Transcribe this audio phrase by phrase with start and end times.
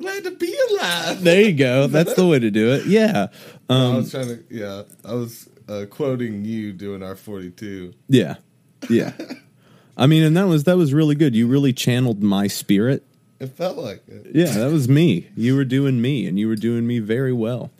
[0.00, 1.22] glad to be alive.
[1.22, 1.86] There you go.
[1.88, 2.86] That's the way to do it.
[2.86, 3.28] Yeah.
[3.68, 7.92] I Um, was trying to, yeah, I was uh, quoting you doing our 42.
[8.08, 8.36] yeah.
[8.88, 9.12] Yeah.
[9.96, 11.36] I mean, and that was that was really good.
[11.36, 13.04] You really channeled my spirit.
[13.38, 14.28] It felt like it.
[14.34, 15.28] Yeah, that was me.
[15.36, 17.70] You were doing me, and you were doing me very well.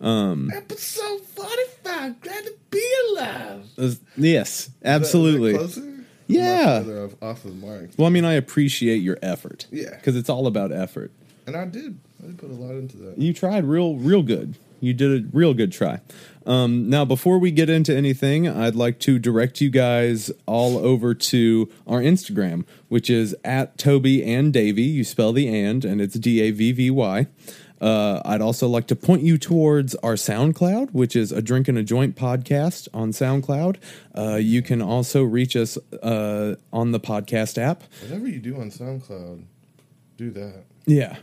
[0.00, 3.64] Episode 45, glad to be alive.
[3.76, 5.54] Is Uh, yes, that- is that absolutely.
[5.54, 5.80] closer?
[5.80, 6.84] Or am I Yeah.
[7.04, 7.90] off, off of the mark.
[7.96, 9.66] Well, I mean, I appreciate your effort.
[9.70, 9.90] Yeah.
[9.90, 11.12] because it's all about effort.
[11.46, 11.98] And I did.
[12.22, 13.18] I did put a lot into that.
[13.18, 14.56] You tried real, real good.
[14.80, 16.00] You did a real good try.
[16.44, 21.14] Um, now, before we get into anything, I'd like to direct you guys all over
[21.14, 24.92] to our Instagram, which is at Toby and Davvy.
[24.92, 27.26] You spell the and, and it's D A V V Y.
[27.80, 31.76] Uh, I'd also like to point you towards our SoundCloud, which is a Drink and
[31.76, 33.76] a Joint podcast on SoundCloud.
[34.16, 37.82] Uh, you can also reach us uh, on the podcast app.
[38.02, 39.42] Whatever you do on SoundCloud,
[40.16, 40.64] do that.
[40.86, 41.16] Yeah.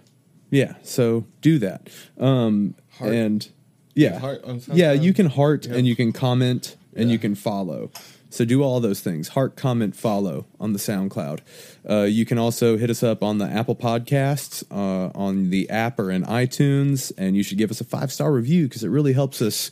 [0.54, 0.74] Yeah.
[0.84, 1.90] So do that.
[2.18, 3.14] Um Heart.
[3.14, 3.50] and
[3.96, 4.20] yeah.
[4.20, 5.76] Heart on yeah, you can heart Yeah.
[5.78, 7.14] and you can comment and Yeah.
[7.14, 7.92] you can follow.
[8.30, 9.28] So do all those things.
[9.30, 11.40] Heart, comment, follow on the SoundCloud.
[11.88, 16.00] Uh, you can also hit us up on the Apple Podcasts, uh, on the app
[16.00, 19.14] or in iTunes, and you should give us a five star review because it really
[19.14, 19.70] helps us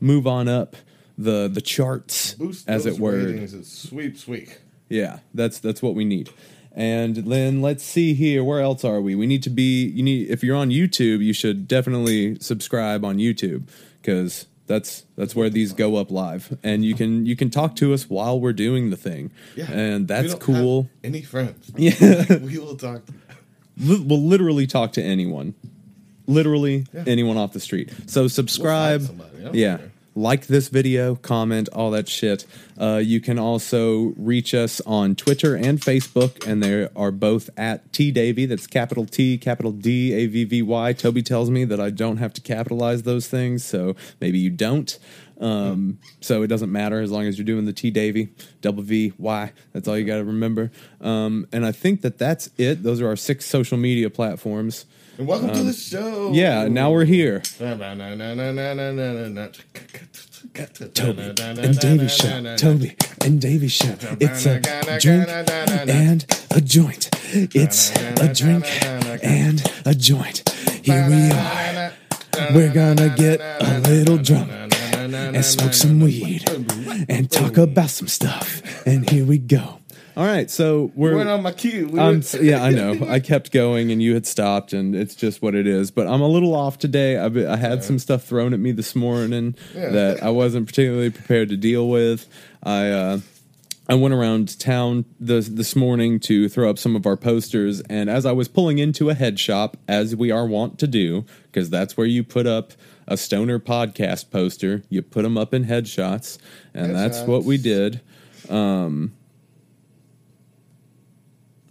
[0.00, 0.76] move on up
[1.16, 3.16] the the charts, Boost as it were.
[3.24, 3.54] ratings.
[3.54, 4.58] It's sweet, sweet.
[4.90, 6.28] Yeah, that's that's what we need.
[6.76, 8.42] And then let's see here.
[8.42, 9.14] Where else are we?
[9.14, 9.84] We need to be.
[9.86, 13.68] You need if you're on YouTube, you should definitely subscribe on YouTube
[14.02, 17.94] because that's that's where these go up live, and you can you can talk to
[17.94, 19.70] us while we're doing the thing, Yeah.
[19.70, 20.90] and that's cool.
[21.04, 21.70] Any friends?
[21.76, 23.06] Yeah, we will talk.
[23.06, 23.12] To
[23.78, 25.54] Li- we'll literally talk to anyone,
[26.26, 27.04] literally Yeah.
[27.06, 27.92] anyone off the street.
[28.06, 29.02] So subscribe.
[29.02, 29.78] somebody, I don't yeah.
[30.16, 32.46] Like this video, comment, all that shit.
[32.78, 37.92] Uh, you can also reach us on Twitter and Facebook, and they are both at
[37.92, 38.48] T Davvy.
[38.48, 40.92] That's capital T, capital D, A V V Y.
[40.92, 44.96] Toby tells me that I don't have to capitalize those things, so maybe you don't.
[45.40, 48.28] Um, so it doesn't matter as long as you're doing the T Davvy,
[48.60, 49.52] double V Y.
[49.72, 50.70] That's all you got to remember.
[51.00, 52.84] Um, and I think that that's it.
[52.84, 54.86] Those are our six social media platforms.
[55.16, 56.28] And welcome to the show.
[56.28, 57.40] Um, Yeah, now we're here.
[57.40, 57.72] Toby
[61.22, 62.56] and Davvy Show.
[62.56, 63.94] Toby and Davvy Show.
[64.20, 64.60] It's a
[64.98, 65.28] drink
[65.88, 67.08] and a joint.
[67.32, 68.66] It's a drink
[69.22, 70.48] and a joint.
[70.82, 71.92] Here we are.
[72.52, 76.44] We're gonna get a little drunk and smoke some weed
[77.08, 78.62] and talk about some stuff.
[78.86, 79.78] And here we go.
[80.16, 81.88] All right, so we're Went on my cue.
[81.88, 83.04] We I'm, yeah, I know.
[83.08, 85.90] I kept going, and you had stopped, and it's just what it is.
[85.90, 87.18] But I'm a little off today.
[87.18, 89.88] I've, I had some stuff thrown at me this morning Yeah.
[89.90, 92.28] that I wasn't particularly prepared to deal with.
[92.62, 93.20] I uh,
[93.88, 98.08] I went around town this this morning to throw up some of our posters, and
[98.08, 101.70] as I was pulling into a head shop, as we are wont to do, because
[101.70, 102.72] that's where you put up
[103.08, 106.38] a stoner podcast poster, you put them up in headshots,
[106.72, 108.00] and that's what we did.
[108.48, 109.12] Um,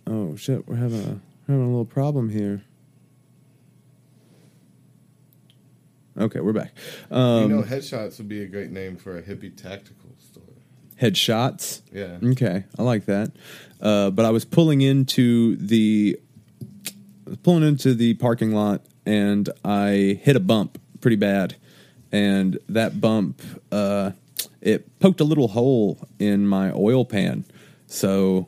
[0.07, 2.63] oh shit, we're having a we're having a little problem here.
[6.17, 6.73] Okay, we're back.
[7.09, 10.43] Um, you know, headshots would be a great name for a hippie tactical store.
[11.01, 11.81] headshots.
[11.91, 12.19] Yeah.
[12.31, 13.31] Okay, I like that.
[13.81, 16.19] Uh, but I was pulling into the
[17.41, 21.55] pulling into the parking lot and I hit a bump pretty bad,
[22.11, 23.41] and that bump
[23.71, 24.11] uh,
[24.61, 27.43] it poked a little hole in my oil pan,
[27.87, 28.47] so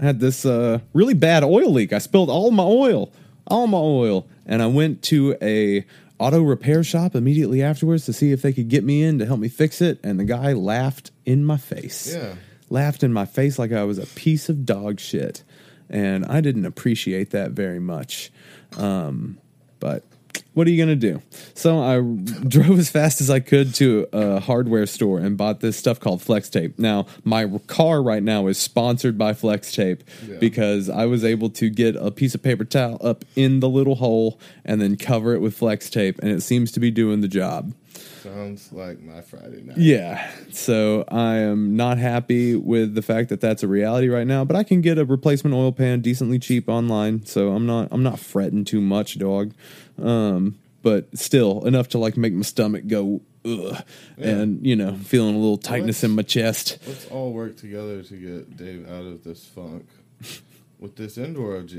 [0.00, 1.92] I had this uh, really bad oil leak.
[1.92, 3.12] I spilled all my oil,
[3.46, 5.84] all my oil, and I went to a
[6.18, 9.40] auto repair shop immediately afterwards to see if they could get me in to help
[9.40, 9.98] me fix it.
[10.02, 12.34] And the guy laughed in my face, Yeah.
[12.70, 15.42] laughed in my face like I was a piece of dog shit,
[15.90, 18.32] and I didn't appreciate that very much.
[18.78, 19.38] Um,
[19.80, 20.04] but
[20.54, 21.22] what are you gonna do?
[21.54, 22.00] So I
[22.46, 26.22] drove as fast as I could to a hardware store and bought this stuff called
[26.22, 26.78] Flex Tape.
[26.78, 30.36] Now my car right now is sponsored by Flex Tape Yeah.
[30.38, 33.96] because I was able to get a piece of paper towel up in the little
[33.96, 37.28] hole and then cover it with Flex Tape, and it seems to be doing the
[37.28, 37.72] job.
[38.22, 39.78] Sounds like my Friday night.
[39.78, 40.30] Yeah.
[40.50, 44.56] So I am not happy with the fact that that's a reality right now, but
[44.56, 48.18] I can get a replacement oil pan decently cheap online, so I'm not I'm not
[48.18, 49.52] fretting too much, dog.
[50.00, 53.82] Um, but still enough to like make my stomach go ugh,
[54.18, 56.78] and you know, feeling a little tightness in my chest.
[56.86, 59.86] Let's all work together to get Dave out of this funk
[60.78, 61.70] with this indoor OG.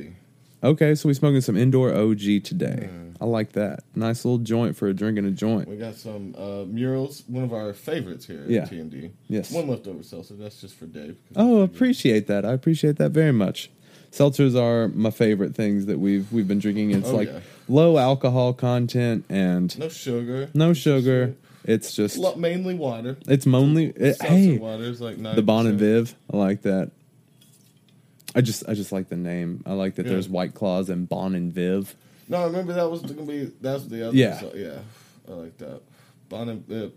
[0.64, 2.90] Okay, so we're smoking some indoor OG today.
[2.92, 3.16] Mm.
[3.20, 3.84] I like that.
[3.96, 5.68] Nice little joint for a drink and a joint.
[5.68, 8.62] We got some uh, murals, one of our favorites here Yeah.
[8.64, 9.12] at TND.
[9.28, 9.52] Yes.
[9.52, 11.18] One leftover so that's just for Dave.
[11.36, 12.46] Oh, appreciate that.
[12.46, 13.70] I appreciate that very much.
[14.12, 16.92] seltzers are my favorite things that we've we've been drinking.
[16.92, 17.40] It's Oh, like yeah.
[17.68, 20.50] low alcohol content and No sugar.
[20.54, 21.36] no sugar.
[21.64, 23.18] It's just mainly water.
[23.28, 25.36] it's mainly it, hey water is like 90%.
[25.36, 26.16] the Bon and Viv.
[26.34, 26.90] I like that.
[28.36, 29.64] I just I just like the name.
[29.66, 30.14] I like that Yeah.
[30.14, 31.96] there's White Claws and Bon and Viv.
[32.30, 34.18] No, I remember that was gonna be that's the other.
[34.18, 34.40] Yeah.
[34.40, 34.80] so- yeah.
[35.30, 35.82] I like that.
[36.30, 36.92] Bon and Viv.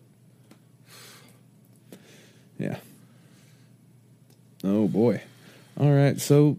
[2.58, 2.78] Yeah.
[4.62, 5.20] Oh boy.
[5.78, 6.20] All right.
[6.20, 6.56] So,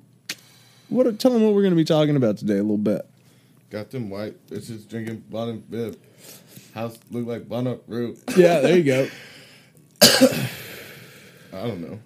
[0.89, 1.17] what?
[1.19, 3.07] Tell them what we're going to be talking about today a little bit.
[3.69, 5.95] Got them white bitches drinking Bon and Viv.
[6.73, 8.19] House look like Bon up root.
[8.35, 8.59] Yeah.
[8.59, 9.07] There you go.
[10.01, 11.99] I don't know.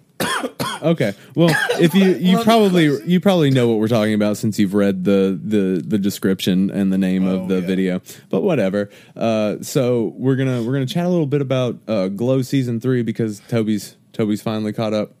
[0.82, 1.12] Okay.
[1.34, 5.04] Well, if you you probably you probably know what we're talking about since you've read
[5.04, 7.66] the the the description and the name Oh, of the yeah.
[7.66, 8.02] video.
[8.30, 8.88] But whatever.
[9.14, 13.02] Uh, so we're gonna we're gonna chat a little bit about uh, Glow season three
[13.02, 15.12] because Toby's Toby's finally caught up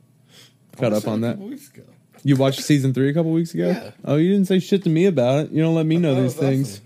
[0.78, 1.38] caught up on that.
[1.38, 1.82] weeks ago.
[2.22, 3.68] You watched season three a couple weeks ago.
[3.68, 3.90] Yeah.
[4.04, 5.50] Oh, you didn't say shit to me about it.
[5.52, 6.80] You don't let me know these things.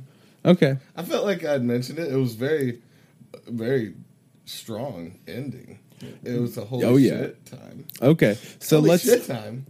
[0.45, 0.77] Okay.
[0.97, 2.13] I felt like I'd mentioned it.
[2.13, 2.81] It was very,
[3.49, 3.95] very
[4.45, 5.79] strong ending.
[6.25, 7.11] It was a holy Oh, yeah.
[7.19, 7.85] shit time.
[8.03, 8.39] Okay.
[8.59, 9.67] So Holy let's time.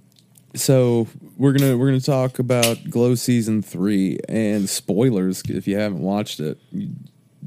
[0.55, 6.01] so we're gonna we're gonna talk about Glow season three and spoilers if you haven't
[6.01, 6.59] watched it.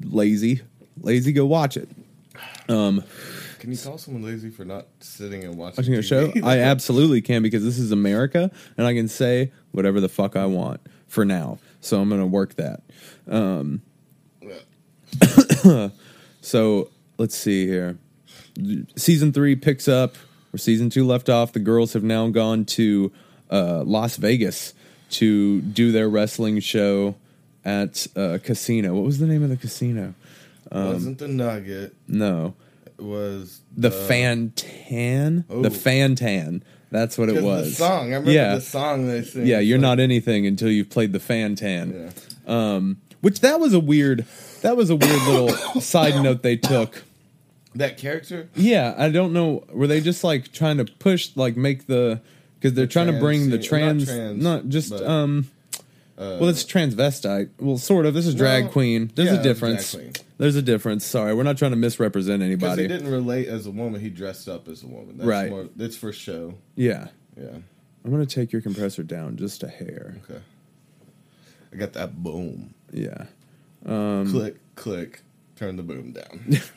[0.04, 0.62] Lazy,
[1.02, 1.90] lazy, go watch it.
[2.70, 3.04] Um,
[3.60, 7.22] Can you call someone lazy for not sitting and watching, watching a show, I absolutely
[7.22, 11.26] can because this is America and I can say whatever the fuck I want for
[11.26, 11.58] now.
[11.82, 12.82] So I'm gonna work that.
[13.28, 13.82] Um,
[16.42, 17.98] So let's see here.
[18.96, 20.16] Season three picks up
[20.52, 21.54] where season two left off.
[21.54, 23.12] The girls have now gone to
[23.52, 24.74] uh, Las Vegas
[25.12, 27.16] to do their wrestling show
[27.64, 28.94] at a casino.
[28.96, 30.14] What was the name of the casino?
[30.72, 31.96] wasn't the Nugget.
[32.08, 32.56] No,
[32.86, 35.46] It was the Fantan.
[35.50, 35.62] Oh.
[35.62, 36.62] The Fantan.
[36.90, 37.70] That's what it was.
[37.70, 38.00] The song.
[38.14, 38.56] I remember Yeah.
[38.56, 39.46] the song they sing.
[39.46, 42.12] Yeah, you're not anything until you've played the Fantan.
[42.48, 42.76] Yeah.
[42.76, 44.26] Um, which that was a weird.
[44.62, 45.50] That was a weird little
[45.82, 47.04] side note they took.
[47.76, 48.50] That character.
[48.56, 49.64] Yeah, I don't know.
[49.72, 52.22] Were they just like trying to push, like make the
[52.60, 55.50] because they're The trying to bring the trans, not trans, not just but, um.
[56.18, 57.50] Uh, Well, it's transvestite.
[57.60, 58.16] Well, sort of.
[58.16, 59.12] This is drag No, queen.
[59.14, 59.96] There's yeah, a difference.
[60.40, 61.06] There's a difference.
[61.06, 62.82] Sorry, we're not trying to misrepresent anybody.
[62.84, 64.02] he didn't relate as a woman.
[64.02, 65.18] He dressed up as a woman.
[65.18, 65.50] That's Right.
[65.52, 66.56] More, it's for show.
[66.76, 67.10] Yeah,
[67.40, 67.58] Yeah.
[68.04, 70.16] I'm gonna take your compressor down just a hair.
[70.24, 70.40] Okay.
[71.72, 72.74] I got that boom.
[72.92, 73.26] Yeah.
[73.86, 75.22] Um, click, click.
[75.56, 76.58] Turn the boom down.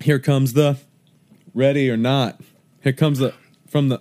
[0.00, 0.78] Here comes the
[1.54, 2.40] ready or not.
[2.82, 3.34] Here comes the
[3.68, 4.00] from the.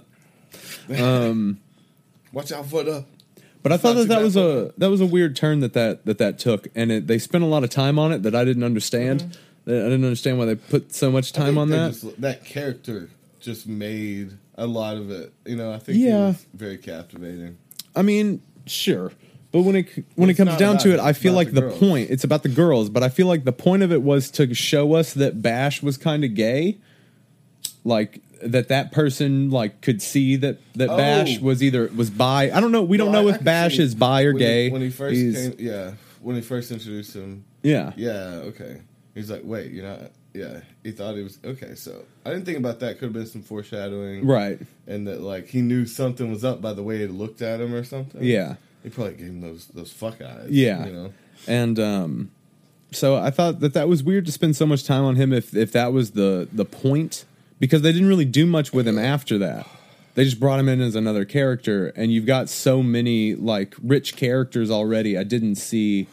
[0.98, 1.60] Um,
[2.34, 3.06] Watch out for the.
[3.64, 6.18] But I thought that that was a that was a weird turn that that that,
[6.20, 8.64] that took, and it, they spent a lot of time on it that I didn't
[8.64, 9.38] understand.
[9.66, 11.44] That I didn't understand why they put so much Mm-hmm.
[11.44, 11.92] Time on that.
[11.94, 13.10] just- that character
[13.42, 15.34] just made a lot of it.
[15.46, 16.34] You know, I think Yeah.
[16.54, 17.58] very captivating.
[17.96, 19.12] I mean, sure,
[19.52, 21.72] but when it when it comes down to it, it, I feel like the the,
[21.72, 24.54] point it's about the girls, but I feel like the point of it was to
[24.54, 26.78] show us that Bash was kind of gay,
[27.84, 30.98] like that that person like could see that that Oh.
[30.98, 32.52] Bash was either was bi.
[32.54, 32.84] I don't know.
[32.84, 34.70] We don't know I- I if can Bash is bi or when he- gay.
[34.70, 38.82] when he first came, yeah, when he first introduced him, yeah, yeah, okay.
[39.16, 40.12] He's like, wait, you're not.
[40.34, 41.74] Yeah, he thought he was okay.
[41.74, 43.00] So I didn't think about that.
[43.00, 46.74] Could have been some foreshadowing, right, And that like he knew something was up by
[46.74, 48.24] the way he looked at him or something.
[48.24, 48.56] yeah.
[48.84, 50.48] He probably gave him those those fuck eyes.
[50.50, 50.86] Yeah.
[50.86, 51.14] you know.
[51.48, 52.32] and um,
[52.92, 55.56] so I thought that that was weird to spend so much time on him if
[55.56, 57.26] if that was the the point
[57.60, 59.68] because they didn't really do much with him after that.
[60.16, 64.16] They just brought him in as another character, and you've got so many like rich
[64.16, 65.16] characters already.
[65.18, 66.08] I didn't see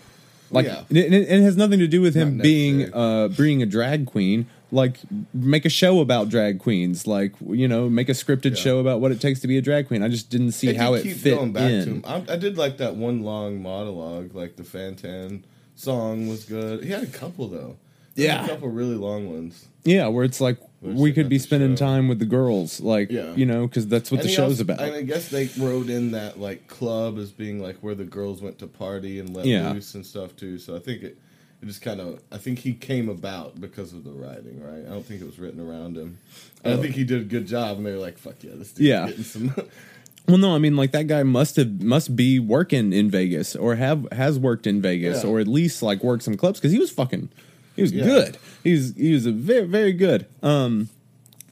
[0.50, 0.82] like Yeah.
[0.88, 4.46] and it, it has nothing to do with him being uh being a drag queen.
[4.74, 4.98] Like
[5.32, 7.06] make a show about drag queens.
[7.06, 8.62] Like you know, make a scripted Yeah.
[8.62, 10.02] show about what it takes to be a drag queen.
[10.02, 12.02] I just didn't see They how could it fit in.
[12.04, 15.42] I, I did like that one long monologue, like the Fantan
[15.76, 16.82] song was good.
[16.84, 17.76] He had a couple though.
[18.16, 18.44] There Yeah.
[18.44, 19.66] a couple really long ones.
[19.84, 21.86] Yeah, where it's like we could be spending show.
[21.86, 23.34] time with the girls, like Yeah.
[23.34, 24.80] you know, because that's what And the he show's also- about.
[24.80, 28.40] And I guess they wrote in that like club as being like where the girls
[28.42, 29.72] went to party and let Yeah.
[29.72, 30.58] loose and stuff too.
[30.58, 31.18] So I think it,
[31.64, 34.84] it just kind of I think he came about because of the writing, right?
[34.86, 36.18] I don't think it was written around him.
[36.62, 36.78] And Oh.
[36.78, 38.80] I think he did a good job, and they were like, "Fuck yeah, this dude's
[38.80, 39.06] Yeah.
[39.06, 39.54] getting some."
[40.28, 43.76] well, no, I mean, like that guy must have must be working in Vegas or
[43.76, 45.30] have has worked in Vegas Yeah.
[45.30, 47.28] or at least like worked some clubs because he was fucking,
[47.76, 48.04] he was Yeah.
[48.04, 48.38] good.
[48.62, 50.26] He's he was a very very good.
[50.42, 50.88] Um,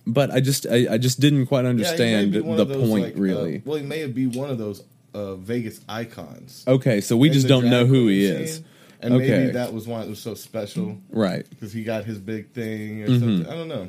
[0.07, 3.05] but I just I, I just didn't quite Yeah, he understand one the those, point
[3.05, 3.63] like, uh, really.
[3.65, 4.83] well, he may be one of those
[5.15, 6.65] uh, Vegas icons.
[6.67, 8.63] okay, so we in just don't know who he is.
[9.03, 9.29] And Okay.
[9.31, 11.45] maybe that was why it was so special Right.
[11.51, 13.21] because he got his big thing or Mm-hmm.
[13.21, 13.53] something.
[13.53, 13.89] I don't know.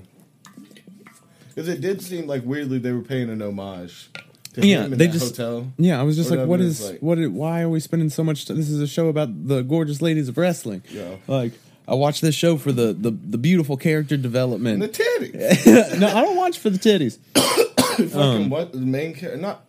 [1.49, 4.09] Because it did seem like weirdly they were paying an homage
[4.53, 5.71] to Yeah, him in they just- hotel.
[5.77, 7.17] Yeah, I was just like, what is like- what?
[7.31, 8.45] Why are we spending so much?
[8.45, 10.81] T- this is a show about the gorgeous ladies of wrestling.
[10.91, 11.15] Yeah.
[11.27, 11.51] like
[11.87, 14.81] I watch this show for the the, the beautiful character And the development.
[14.93, 15.99] titties.
[15.99, 17.19] no, I don't watch for the titties.
[17.35, 18.71] Fucking what?
[18.71, 19.39] The main character?
[19.39, 19.63] Not.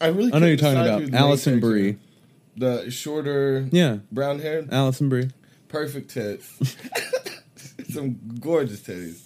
[0.00, 0.32] I really.
[0.32, 1.96] I know you're talking about Alison character- Brie.
[2.56, 5.30] The shorter, Yeah, brown hair, Alison Brie.
[5.68, 6.76] perfect tits,
[7.90, 9.20] some gorgeous titties.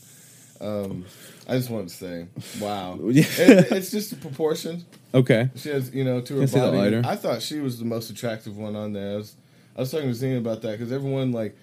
[0.61, 1.05] Um,
[1.49, 2.27] I just wanted to say,
[2.61, 4.85] wow, It- it's just the proportion.
[5.15, 5.51] Okay.
[5.57, 6.97] She has, you know, to her Can body.
[7.09, 9.15] I thought she was the most attractive one on there.
[9.15, 9.35] I was,
[9.77, 11.57] I was talking to Zena about that because everyone like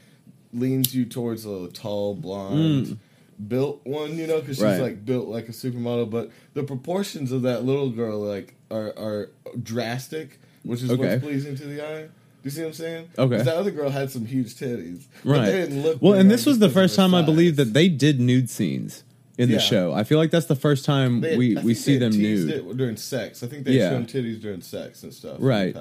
[0.54, 3.00] leans you towards a tall, blonde,
[3.48, 4.72] built one, you know, because she's Mm.
[4.74, 4.82] Right.
[4.82, 6.10] like built like a supermodel.
[6.10, 9.30] But the proportions of that little girl like are are
[9.62, 11.02] drastic, which is Okay.
[11.14, 12.02] what's pleasing to the eye.
[12.04, 12.10] Do
[12.48, 13.10] you see what I'm saying?
[13.18, 13.38] Okay.
[13.38, 15.46] That other girl had some huge titties, but Right.
[15.46, 16.02] they didn't look.
[16.02, 19.04] Well, and this was the first time I believe that they did nude scenes
[19.38, 19.94] in the show.
[19.94, 22.76] I feel like that's the first time had- we we see them nude.
[22.78, 23.44] during sex.
[23.44, 23.92] I think they Yeah.
[23.92, 25.38] showed titties during sex and stuff.
[25.40, 25.76] Right.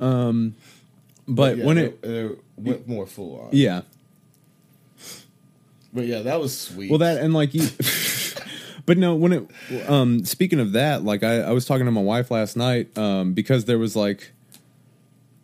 [0.00, 0.54] Um,
[1.28, 3.48] but yeah, when they, it, they went more full on.
[3.52, 3.82] yeah,
[5.92, 6.90] But yeah, that was sweet.
[6.90, 7.62] Well, that and like you,
[8.88, 9.50] but no, when it,
[9.86, 13.34] um, speaking of that, like I, I was talking to my wife last night, um,
[13.34, 14.32] because there was like,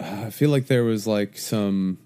[0.01, 1.99] I feel like there was like some,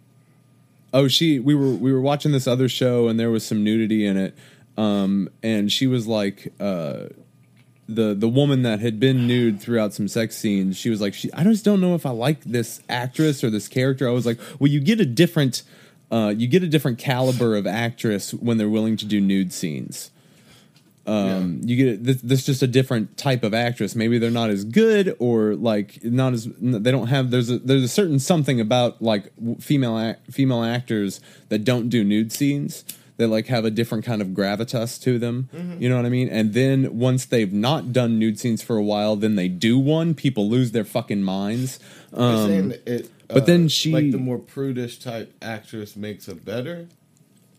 [0.92, 4.04] oh, she, we were, we were watching this other show and there was some nudity
[4.04, 4.36] in it.
[4.76, 7.04] Um, and she was like, uh,
[7.88, 11.32] the the woman that had been nude throughout some sex scenes, she was like, she,
[11.32, 14.08] I just don't know if I like this actress or this character.
[14.08, 15.62] I was like, well, you get a different,
[16.10, 20.10] uh, you get a different caliber of actress when they're willing to do nude scenes.
[21.08, 23.94] Um, you get this, this just a different type of actress.
[23.94, 27.30] Maybe they're not as good or like not as they don't have.
[27.30, 32.32] There's a there's a certain something about like female female actors that don't do nude
[32.32, 32.84] scenes.
[33.16, 35.48] They like have a different kind of gravitas to them.
[35.80, 36.28] You know what I mean?
[36.28, 40.14] And then once they've not done nude scenes for a while, then they do one.
[40.14, 41.80] People lose their fucking minds.
[42.12, 46.86] Um, it, but uh, then she- like the more prudish type actress makes it better.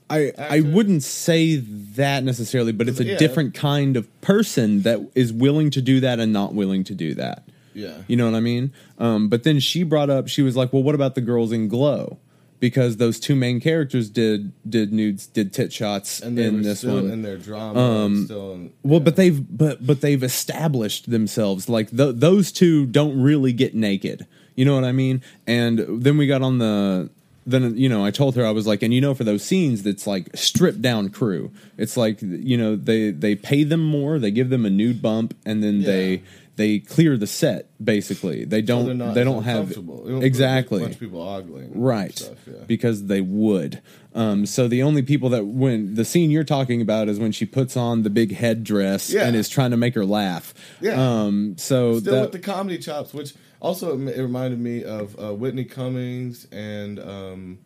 [0.10, 1.58] I I wouldn't say
[1.96, 3.18] that necessarily, but it's a Yeah.
[3.18, 7.14] different kind of person that is willing to do that and not willing to do
[7.16, 7.44] that.
[7.76, 8.72] Yeah, You know what I mean?
[8.98, 11.68] Um, but then she brought up, she was like, "Well, what about the girls in
[11.68, 12.18] Glow?"
[12.60, 16.96] Because those two main characters did did nudes, did tit shots and in this still
[16.96, 17.10] one.
[17.12, 17.80] in their drama.
[17.80, 19.04] Um, still in, well, yeah.
[19.06, 21.70] but they've but but they've established themselves.
[21.70, 24.26] Like th- those two don't really get naked.
[24.56, 25.22] You know what I mean?
[25.48, 27.10] And then we got on the
[27.52, 29.84] then you know I told her I was like, and you know for those scenes
[29.84, 31.52] that's like stripped down crew.
[31.78, 35.36] It's like you know they they pay them more, they give them a nude bump,
[35.46, 35.86] and then Yeah.
[35.88, 36.22] they
[36.56, 38.44] they clear the set basically.
[38.44, 42.38] They don't not they don't have don't exactly a bunch of people ogling, right Stuff,
[42.46, 42.54] yeah.
[42.68, 43.82] because they would
[44.14, 47.46] um, so the only people that when the scene you're talking about is when she
[47.46, 49.26] puts on the big headdress Yeah.
[49.28, 50.96] and is trying to make her laugh Yeah.
[51.00, 55.34] um, so Still that, with the comedy chops, which also it reminded me of uh,
[55.34, 57.60] Whitney Cummings and um,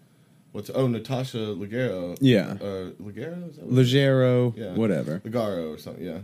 [0.51, 2.17] what's oh Natasha Leggero.
[2.21, 2.51] Yeah.
[2.61, 3.55] uh, Leggero.
[3.57, 4.73] What- Leggero Yeah.
[4.73, 6.03] whatever Legaro or something.
[6.05, 6.19] Yeah,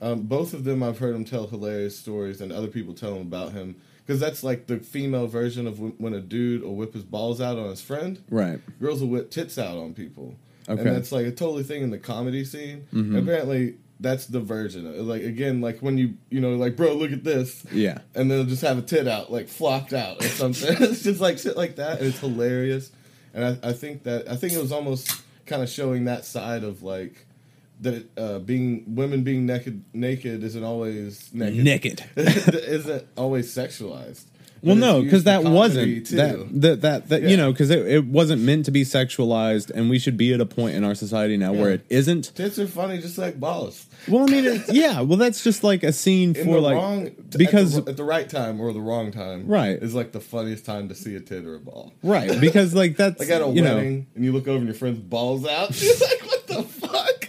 [0.00, 3.22] um, both of them I've heard him tell hilarious stories, and other people tell him
[3.22, 6.92] about him because that's like the female version of when- when a dude will whip
[6.94, 8.18] his balls out on his friend.
[8.30, 10.34] right Girls will whip tits out on people,
[10.68, 10.78] Okay.
[10.78, 10.86] Mm-hmm.
[10.88, 12.84] and that's like a totally thing in the comedy scene.
[12.92, 14.86] Apparently, that's the version.
[14.86, 17.64] Of, like again, like when you you know like bro, look at this.
[17.72, 20.76] yeah And they'll just have a tit out, like flopped out or something.
[20.80, 21.98] it's just like shit like that.
[21.98, 22.90] And it's hilarious.
[23.34, 26.64] And I, I think that I think it was almost kind of showing that side
[26.64, 27.26] of like
[27.80, 31.64] that uh, being women being naked naked isn't always naked.
[31.64, 34.24] naked isn't always sexualized.
[34.62, 36.16] Well no because that wasn't too.
[36.16, 37.28] that that that, that Yeah.
[37.28, 40.40] you know because it, it wasn't meant to be sexualized and we should be at
[40.40, 43.86] a point in our society now where it isn't tits are funny just like balls.
[44.08, 47.76] well i mean yeah well that's just like a scene In for like wrong because
[47.78, 49.82] at the, at the right time or the wrong time, Right.
[49.82, 51.92] is like the funniest time to see a tit or a ball.
[52.02, 54.66] right because like that's Like at a you know wedding, and you look over and
[54.66, 55.80] your friend's balls out.
[55.82, 56.41] You're like, what?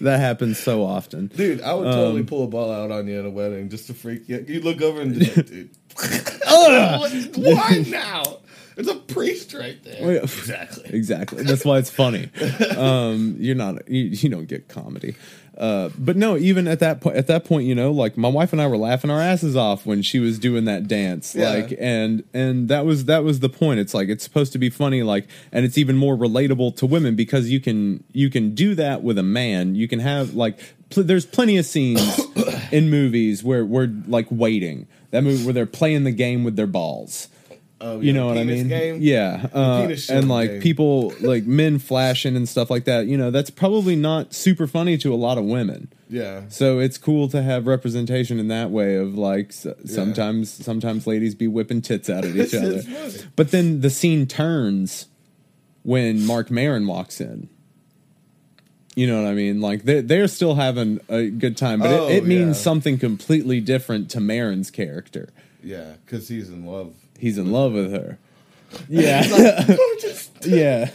[0.04, 3.20] That happens so often Dude, I would Um, totally pull a ball out on you
[3.20, 4.44] at a wedding just to freak you.
[4.48, 5.70] You look over and just, dude.
[6.48, 8.24] What- Why now?
[8.76, 9.98] It's a priest right there.
[10.02, 10.22] Well, yeah.
[10.22, 10.90] Exactly.
[10.98, 11.44] exactly.
[11.44, 12.30] That's why it's funny.
[12.78, 15.16] Um, you're not you, you don't get comedy.
[15.58, 18.54] Uh, but no, even at that point, at that point, you know, like my wife
[18.54, 21.50] and I were laughing our asses off when she was doing that dance, Yeah.
[21.50, 23.80] like, and and that was that was the point.
[23.80, 27.16] It's like it's supposed to be funny, like, and it's even more relatable to women
[27.16, 29.76] because you can you can do that with a man.
[29.76, 30.58] You can have like
[30.90, 32.20] pl- there's plenty of scenes
[32.72, 36.66] in movies where we're like waiting that movie where they're playing the game with their
[36.68, 37.28] balls.
[37.86, 38.70] Oh, you know what I mean?
[38.70, 39.00] game?
[39.02, 40.62] Yeah, uh, and like game.
[40.62, 43.08] people like men flashing and stuff like that.
[43.08, 45.92] You know, that's probably not super funny to a lot of women.
[46.10, 46.44] Yeah.
[46.48, 51.36] So it's cool to have representation in that way of like s- sometimes sometimes ladies
[51.36, 52.82] be whipping tits out at each other.
[52.84, 53.14] funny.
[53.36, 55.08] But then the scene turns
[55.82, 57.50] when Marc Maron walks in.
[58.96, 59.60] You know what I mean?
[59.60, 62.64] Like they they're still having a good time, but Oh, it, it means yeah.
[62.64, 65.30] something completely different to Maron's character.
[65.64, 66.94] Yeah, because he's in love.
[67.24, 68.18] He's in love with her.
[68.90, 69.24] Yeah.
[70.46, 70.90] yeah.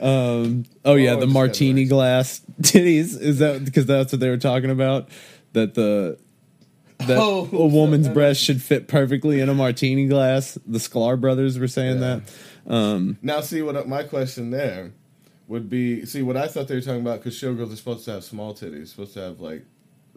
[0.00, 3.16] Um, oh yeah, Oh, the martini glass titties.
[3.20, 5.08] Is that because that's what they were talking about?
[5.52, 6.18] That the
[6.98, 10.58] that Oh, a woman's that- breast should fit perfectly in a martini glass.
[10.66, 12.20] The Sklar brothers were saying Yeah.
[12.66, 13.16] that.
[13.22, 14.90] Now, see what my question there
[15.46, 16.04] would be.
[16.06, 18.54] See what I thought they were talking about because showgirls are supposed to have small
[18.54, 19.64] titties, supposed to have like,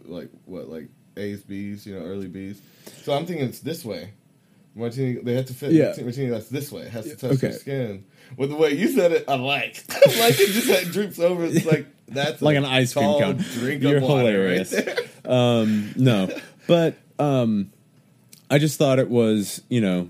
[0.06, 2.60] like what, like A's, B's, you know, early B's.
[3.03, 4.13] So I'm thinking it's this way.
[4.77, 5.72] Martini, they have to fit.
[5.72, 5.93] Yeah.
[6.01, 6.84] Martini, glass this way.
[6.84, 7.48] It has to touch Okay.
[7.50, 8.05] your skin.
[8.38, 9.84] With the way you said it, I like.
[9.89, 10.51] I like it.
[10.51, 11.46] Just like droops over.
[11.46, 13.38] It's like that's Like an ice cream cone.
[13.38, 14.74] Drink You're hilarious.
[14.74, 15.00] Right.
[15.27, 16.29] Um, no,
[16.67, 17.69] but um,
[18.50, 20.10] I just thought it was you know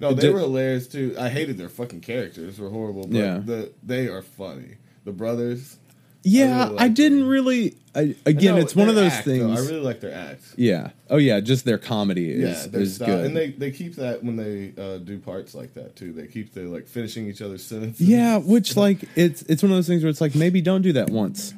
[0.00, 1.16] No, they Did- were hilarious too.
[1.18, 3.06] I hated their fucking characters; were horrible.
[3.06, 3.38] But Yeah.
[3.42, 4.74] the they are funny.
[5.06, 5.78] The brothers.
[6.24, 7.28] Yeah really I, didn't them.
[7.28, 7.76] really.
[7.94, 9.32] I, again, No, it's one of those act, though.
[9.32, 9.60] things.
[9.60, 10.54] I really like their acts.
[10.56, 10.90] yeah.
[11.10, 13.26] Oh yeah, just their comedy Yeah, is their is style, good.
[13.26, 16.12] and they they keep that when they uh, do parts like that too.
[16.12, 18.00] They keep the like finishing each other's sentences.
[18.08, 20.92] Yeah, which like it's it's one of those things where it's like maybe don't do
[20.94, 21.52] that once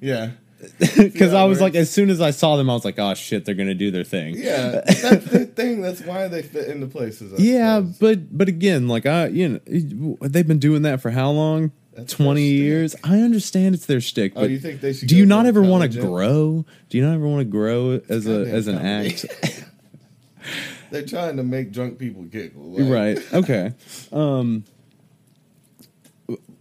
[0.00, 0.30] yeah,
[0.78, 3.12] because Yeah, I was like as soon as I saw them I was like oh
[3.14, 4.34] shit they're gonna do their thing.
[4.36, 4.80] yeah.
[4.86, 5.82] That's the thing.
[5.82, 7.32] That's why they fit into places.
[7.34, 7.96] I Yeah, suppose.
[7.98, 11.72] but but again, like I you know they've been doing that for how long?
[11.96, 12.94] That's Twenty years.
[13.02, 15.08] I understand it's their shtick, Oh, but you think they should?
[15.08, 16.64] do go you not ever want to grow?
[16.90, 19.08] Do you not ever want to grow as a Goddamn as an comedy.
[19.10, 19.64] act?
[20.90, 22.62] They're trying to make drunk people giggle.
[22.72, 23.34] like, right.
[23.34, 23.72] Okay.
[24.12, 24.64] Um.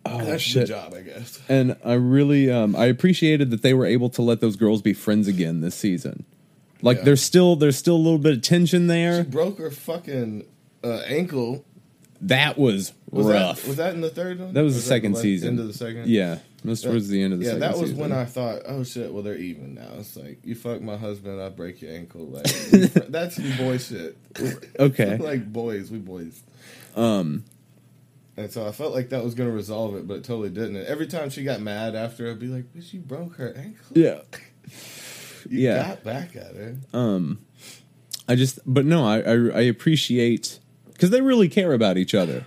[0.08, 1.40] Oh That's the job, I guess.
[1.50, 4.94] And I really um I appreciated that they were able to let those girls be
[4.94, 6.26] friends again this season.
[6.84, 7.04] Like Yeah.
[7.06, 9.24] there's still there's still a little bit of tension She there.
[9.24, 10.46] broke her fucking
[10.84, 11.66] uh, ankle.
[12.22, 13.62] That was, Was rough.
[13.62, 14.54] that was that in the third one?
[14.54, 15.50] That was Or the second like season.
[15.50, 16.08] End of the second.
[16.08, 17.98] Yeah, that's towards the end of the yeah, second that was season.
[17.98, 19.90] when I thought, oh shit, well they're even now.
[20.00, 22.26] It's like you fuck my husband, I break your ankle.
[22.28, 24.18] Like we fr- that's some boy shit.
[24.80, 25.18] Okay.
[25.20, 26.42] like boys, we boys.
[26.96, 27.44] um
[28.38, 30.78] And so I felt like that was gonna resolve it, but it totally didn't.
[30.78, 33.86] And every time she got mad after, I'd be like, "Bitch, you broke her ankle.
[33.94, 34.22] yeah.
[35.50, 35.88] You yeah.
[35.90, 37.40] got back at her." Um
[38.28, 40.60] I just but no, I I, I appreciate
[40.98, 42.46] cuz they really care about each other.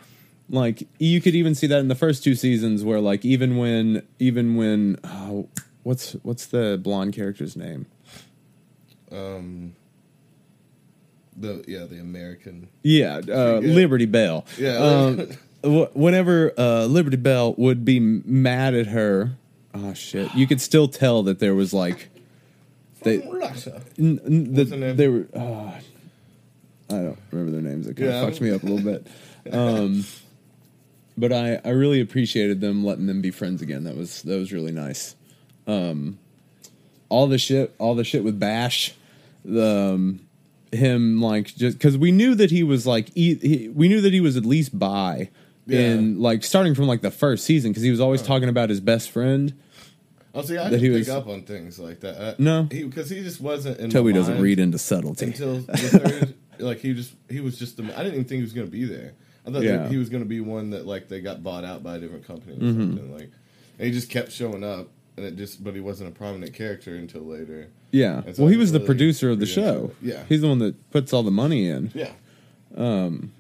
[0.50, 4.02] Like you could even see that in the first two seasons where like even when
[4.18, 5.48] even when oh,
[5.82, 7.87] what's what's the blonde character's name?
[9.12, 9.74] Um,
[11.37, 12.68] the yeah, the American.
[12.82, 13.61] Yeah, uh.
[13.62, 14.44] Liberty Belle.
[14.58, 14.76] Yeah.
[14.76, 15.28] Um,
[15.62, 19.32] whenever uh, Liberty Belle would be mad at her,
[19.74, 22.08] oh shit, you could still tell that there was like
[23.02, 24.96] they n- n- that What's her name?
[24.96, 25.26] they were.
[25.34, 25.72] Uh,
[26.90, 27.87] I don't remember their names.
[27.87, 29.07] It kind of fucked me up a little bit.
[29.51, 30.05] Um,
[31.16, 33.85] but I, I really appreciated them letting them be friends again.
[33.85, 35.16] That was that was really nice.
[35.66, 36.18] Um,
[37.09, 38.94] all the shit, all the shit with Bash,
[39.46, 40.20] the um,
[40.70, 44.12] him like just because we knew that he was like he, he, we knew that
[44.12, 45.31] he was at least by
[45.66, 45.81] Yeah.
[45.92, 48.81] in like starting from like the first season because he was always talking about his
[48.83, 49.55] best friend.
[50.35, 52.20] Oh, see, I That didn't he pick was- up on things like that.
[52.20, 52.64] Uh, No.
[52.64, 53.88] because he, just wasn't in.
[53.88, 55.27] Toby doesn't read into subtlety.
[55.27, 56.35] until the third.
[56.58, 57.76] Like he just he was just.
[57.76, 59.14] The, I didn't even think he was going to be there.
[59.46, 59.88] I thought Yeah.
[59.88, 62.26] he was going to be one that like they got bought out by a different
[62.26, 62.80] company or Mm-hmm.
[62.96, 63.12] something.
[63.12, 63.30] Like,
[63.78, 65.62] and he just kept showing up, and it just.
[65.64, 67.68] But he wasn't a prominent character until later.
[67.90, 68.22] Yeah.
[68.32, 69.92] So Well, he was the producer of the show.
[70.02, 70.22] Yeah.
[70.28, 71.90] He's the one that puts all the money in.
[71.94, 72.12] Yeah.
[72.76, 73.32] Um.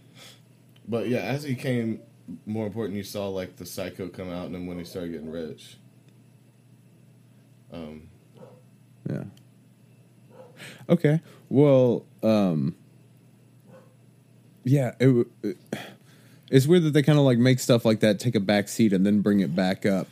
[0.88, 2.00] But yeah, as he came
[2.46, 5.30] more important, you saw like the psycho come out, and then when he started getting
[5.30, 5.76] rich.
[7.72, 8.08] Um.
[9.10, 9.24] Yeah.
[10.88, 11.20] Okay.
[11.48, 12.74] Well, um
[14.64, 15.56] yeah, it, it
[16.50, 18.92] it's weird that they kind of like make stuff like that take a back seat
[18.92, 20.08] and then bring it back up.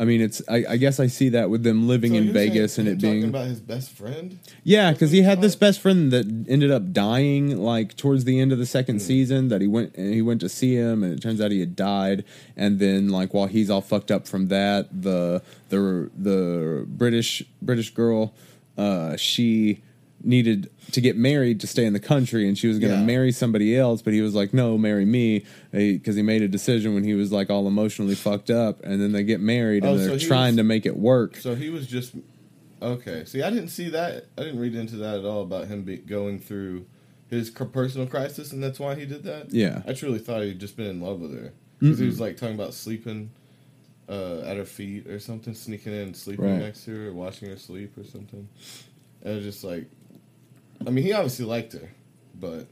[0.00, 2.34] I mean, it's I, I guess I see that with them living So in you're
[2.34, 4.38] saying Vegas and it talking being about his best friend.
[4.62, 8.52] yeah, because he had this best friend that ended up dying like towards the end
[8.52, 9.48] of the second season.
[9.48, 11.74] That he went and he went to see him, and it turns out he had
[11.74, 12.24] died.
[12.56, 17.90] And then like while he's all fucked up from that, the the the British British
[17.90, 18.32] girl,
[18.76, 19.82] uh, she
[20.28, 23.04] needed to get married to stay in the country, and she was going to Yeah.
[23.04, 24.02] marry somebody else.
[24.02, 27.32] But he was like, "No, marry me," because he made a decision when he was
[27.32, 28.80] like all emotionally fucked up.
[28.84, 31.36] And then they get married, and Oh, they're so trying was- to make it work.
[31.36, 32.14] So he was just
[32.80, 33.24] okay.
[33.24, 34.26] See, I didn't see that.
[34.36, 36.86] I didn't read into that at all about him be, going through
[37.28, 39.52] his personal crisis, and that's why he did that.
[39.52, 39.82] Yeah.
[39.86, 42.08] I truly thought he'd just been in love with her because he Mm-mm.
[42.08, 43.30] was like talking about sleeping
[44.08, 46.58] uh, at her feet or something, sneaking in, sleeping Right.
[46.60, 48.48] next to her, watching her sleep or something.
[49.22, 49.84] And it was just like,
[50.86, 51.88] I mean, he obviously liked her,
[52.38, 52.66] but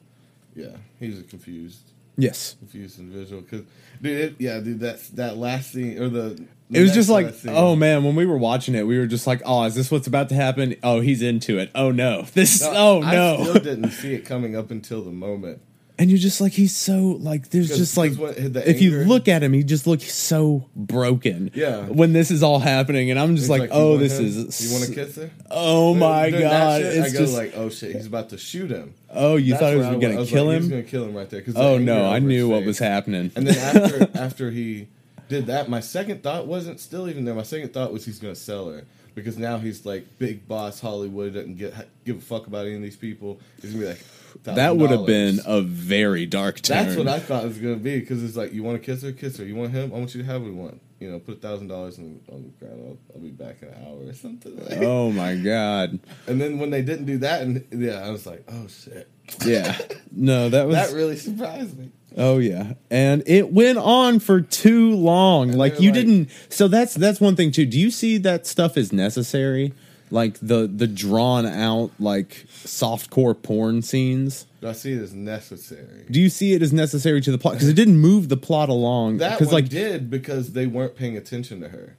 [0.55, 1.81] yeah, he was a confused,
[2.17, 2.57] Yes.
[2.59, 3.43] confused individual.
[3.43, 3.63] Because,
[4.01, 7.35] dude, it, yeah, dude, that that last scene or the, the It was just like,
[7.49, 10.07] oh man, when we were watching it, we were just like, oh, is this what's
[10.07, 10.77] about to happen?
[10.83, 11.71] Oh, he's into it.
[11.75, 12.63] Oh no, this.
[12.65, 13.43] oh I no.
[13.43, 15.61] still didn't see it coming up until the moment.
[15.99, 19.29] And you're just like, he's so like, there's just like what- the if you look
[19.29, 21.51] at him, he just looks so broken.
[21.55, 21.87] Yeah.
[21.87, 24.27] When this is all happening, and I'm just He's like, oh, this him?
[24.27, 24.67] is.
[24.67, 25.31] You want to kiss her?
[25.51, 26.83] Oh my During that god!
[26.83, 28.95] shit, It's I go just like, oh shit, he's about to shoot him.
[29.11, 30.63] oh, you That's thought he was gonna was kill like, him?
[30.63, 31.43] He's gonna kill him right there.
[31.57, 32.67] oh no, I knew what face.
[32.67, 33.31] was happening.
[33.37, 34.89] And then after after he
[35.29, 37.35] did that, my second thought wasn't still even there.
[37.35, 41.35] My second thought was he's gonna sell her because now he's like big boss Hollywood
[41.35, 41.73] doesn't get
[42.05, 43.41] give a fuck about any of these people.
[43.63, 44.05] He's gonna be like
[44.45, 46.87] that would have been a very dark turn.
[46.87, 49.03] That's what I thought it was gonna be because it's like you want to kiss
[49.03, 49.45] her, kiss her.
[49.45, 49.93] You want him?
[49.95, 50.81] I want you to have what you want.
[50.99, 52.83] You know, put a thousand dollars on on the ground.
[52.87, 54.57] I'll, I'll be back in an hour or something.
[54.57, 54.79] Like.
[54.79, 56.01] oh my god!
[56.27, 59.09] And then when they didn't do that, and yeah, I was like, oh shit,
[59.45, 59.77] Yeah,
[60.11, 61.91] no, that was that really surprised me.
[62.17, 65.51] Oh yeah, and it went on for too long.
[65.51, 66.31] And like you like- didn't.
[66.49, 67.67] So that's that's one thing too.
[67.67, 69.75] Do you see that stuff is necessary?
[70.11, 74.47] Like the the drawn out like softcore porn scenes.
[74.63, 76.07] I see it as necessary?
[76.11, 77.55] Do you see it as necessary to the plot?
[77.55, 79.19] Because it didn't move the plot along.
[79.19, 81.97] That one like did because they weren't paying attention to her.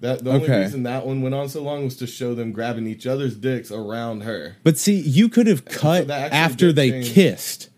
[0.00, 0.60] That the only Okay.
[0.62, 3.70] reason that one went on so long was to show them grabbing each other's dicks
[3.72, 4.56] around her.
[4.62, 7.12] But see, you could have cut actually after they change.
[7.12, 7.68] kissed.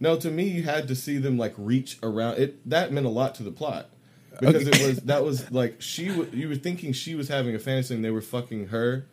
[0.00, 2.38] No, to me, you had to see them like reach around.
[2.38, 3.90] It that meant a lot to the plot
[4.40, 4.80] because Okay.
[4.82, 6.08] it was that was like she.
[6.08, 9.06] W- you were thinking she was having a fantasy and they were fucking her,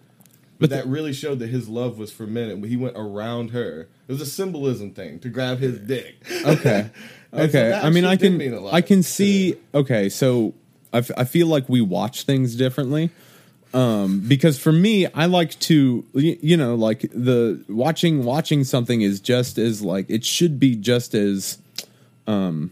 [0.60, 2.50] But that really showed that his love was for men.
[2.50, 3.88] And he went around her.
[4.08, 6.16] It was a symbolism thing to grab his dick.
[6.46, 6.90] Okay.
[7.32, 7.74] And so Okay.
[7.74, 9.58] I mean, I can mean a lot I can see.
[9.74, 10.54] Okay, so
[10.94, 13.10] I, f- I feel like we watch things differently.
[13.74, 19.20] Um, because for me, I like to, you know, like the watching watching something is
[19.20, 21.58] just as like it should be just as,
[22.26, 22.72] um,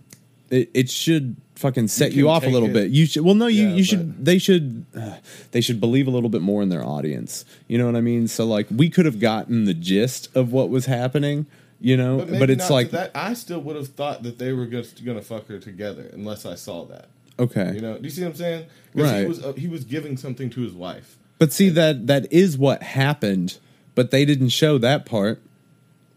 [0.49, 2.73] it, it should fucking set can you, off a little it.
[2.73, 2.91] bit.
[2.91, 5.15] You should well, no, you Yeah, you should they should uh,
[5.51, 7.45] they should believe a little bit more in their audience.
[7.67, 8.27] You know what I mean?
[8.27, 11.45] So like we could have gotten the gist of what was happening.
[11.79, 13.11] You know, But, but, it's like that.
[13.13, 16.55] I still would have thought that they were just gonna fuck her together unless I
[16.55, 17.07] saw that.
[17.39, 18.65] okay, You know, do you see what I'm saying?
[18.93, 19.21] Right.
[19.21, 21.17] he was uh, he was giving something to his wife.
[21.39, 23.57] But see that that is what happened,
[23.95, 25.41] but they didn't show that part.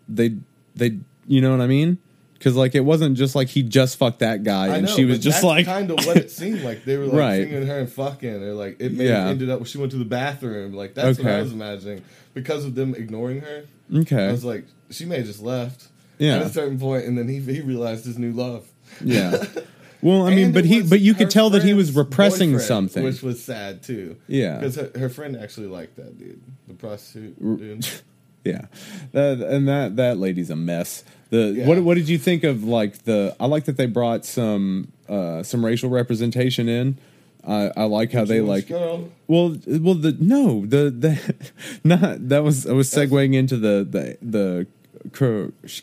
[0.09, 0.37] They
[0.75, 1.99] they you know what I mean?
[2.39, 5.05] Because like it wasn't just like he just fucked that guy I and know, she
[5.05, 6.85] was just that's like kind of what it seemed like.
[6.85, 7.43] They were like Right.
[7.49, 9.27] singing her and fucking, or like it made Yeah.
[9.29, 9.67] ended up.
[9.67, 10.73] She went to the bathroom.
[10.75, 12.03] Like that's what I was imagining
[12.35, 13.65] because of them ignoring her.
[13.95, 15.89] okay I was like, she may have just left.
[16.19, 16.37] Yeah.
[16.37, 18.67] At a certain point, and then he he realized his new love.
[19.03, 19.45] yeah.
[20.03, 23.03] Well, I mean, but he but you could tell that he was repressing something.
[23.03, 24.17] which was sad too.
[24.29, 24.59] Yeah.
[24.59, 27.89] because her, her friend actually liked that dude, the prostitute dude.
[28.45, 28.67] Yeah,
[29.11, 31.03] that, and that that lady's a mess.
[31.31, 31.67] The Yeah.
[31.67, 33.35] what what did you think of like the?
[33.41, 36.99] I like that they brought some uh some racial representation in.
[37.47, 38.69] I I like how they like.
[38.69, 39.09] girl.
[39.29, 41.35] Well, well, the no, the the
[41.85, 44.67] not that was I was segueing into the the the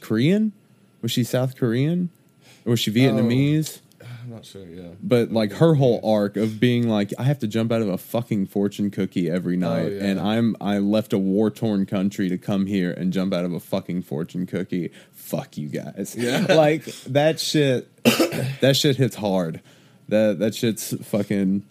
[0.02, 0.52] Korean.
[1.02, 2.10] Was she South Korean?
[2.66, 3.78] Or was she Vietnamese?
[3.78, 3.83] I'm
[4.34, 4.66] not sure.
[4.66, 7.88] Yeah, But like her whole arc of being like, I have to jump out of
[7.88, 10.06] a fucking fortune cookie every night, yeah.
[10.06, 13.54] and I'm I left a war torn country to come here and jump out of
[13.54, 14.92] a fucking fortune cookie.
[15.14, 16.16] Fuck you guys.
[16.18, 16.46] Yeah.
[16.50, 17.90] like that shit.
[18.04, 19.62] that shit hits hard.
[20.10, 21.64] That that shit's fucking,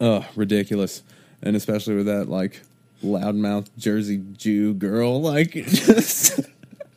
[0.00, 1.02] uh, ridiculous,
[1.42, 2.60] and especially with that like
[3.02, 6.40] loudmouth Jersey Jew girl, like just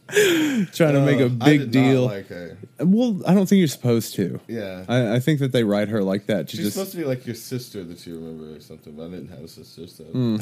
[0.08, 2.06] trying to make a I big deal.
[2.06, 2.58] like her.
[2.80, 4.40] Well, I don't think you're supposed to.
[4.48, 4.86] Yeah.
[4.88, 7.06] I, I think that they write her like that to She's just supposed to be
[7.06, 10.04] like your sister that you remember or something, but I didn't have a sister, so
[10.06, 10.38] Hmm.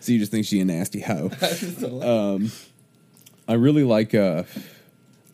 [0.00, 1.30] so you just think she a nasty hoe.
[1.42, 2.52] I just don't like um,
[3.48, 4.14] I really like.
[4.14, 4.44] uh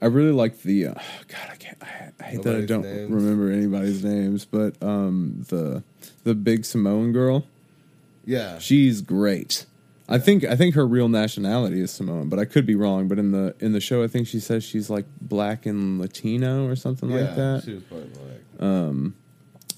[0.00, 0.88] I really like the.
[0.88, 0.94] Uh,
[1.28, 1.78] God, I can't.
[1.80, 1.86] I,
[2.18, 3.10] I hate that I Nobody's don't names.
[3.10, 5.82] remember anybody's names, but um the
[6.24, 7.44] the big Samoan girl.
[8.24, 9.66] Yeah, She's great.
[10.12, 13.08] I think I think her real nationality is Samoan, but I could be wrong.
[13.08, 16.66] But in the in the show, I think she says she's like black and Latino
[16.68, 17.62] or something yeah, like that.
[17.64, 19.14] She was probably like Um,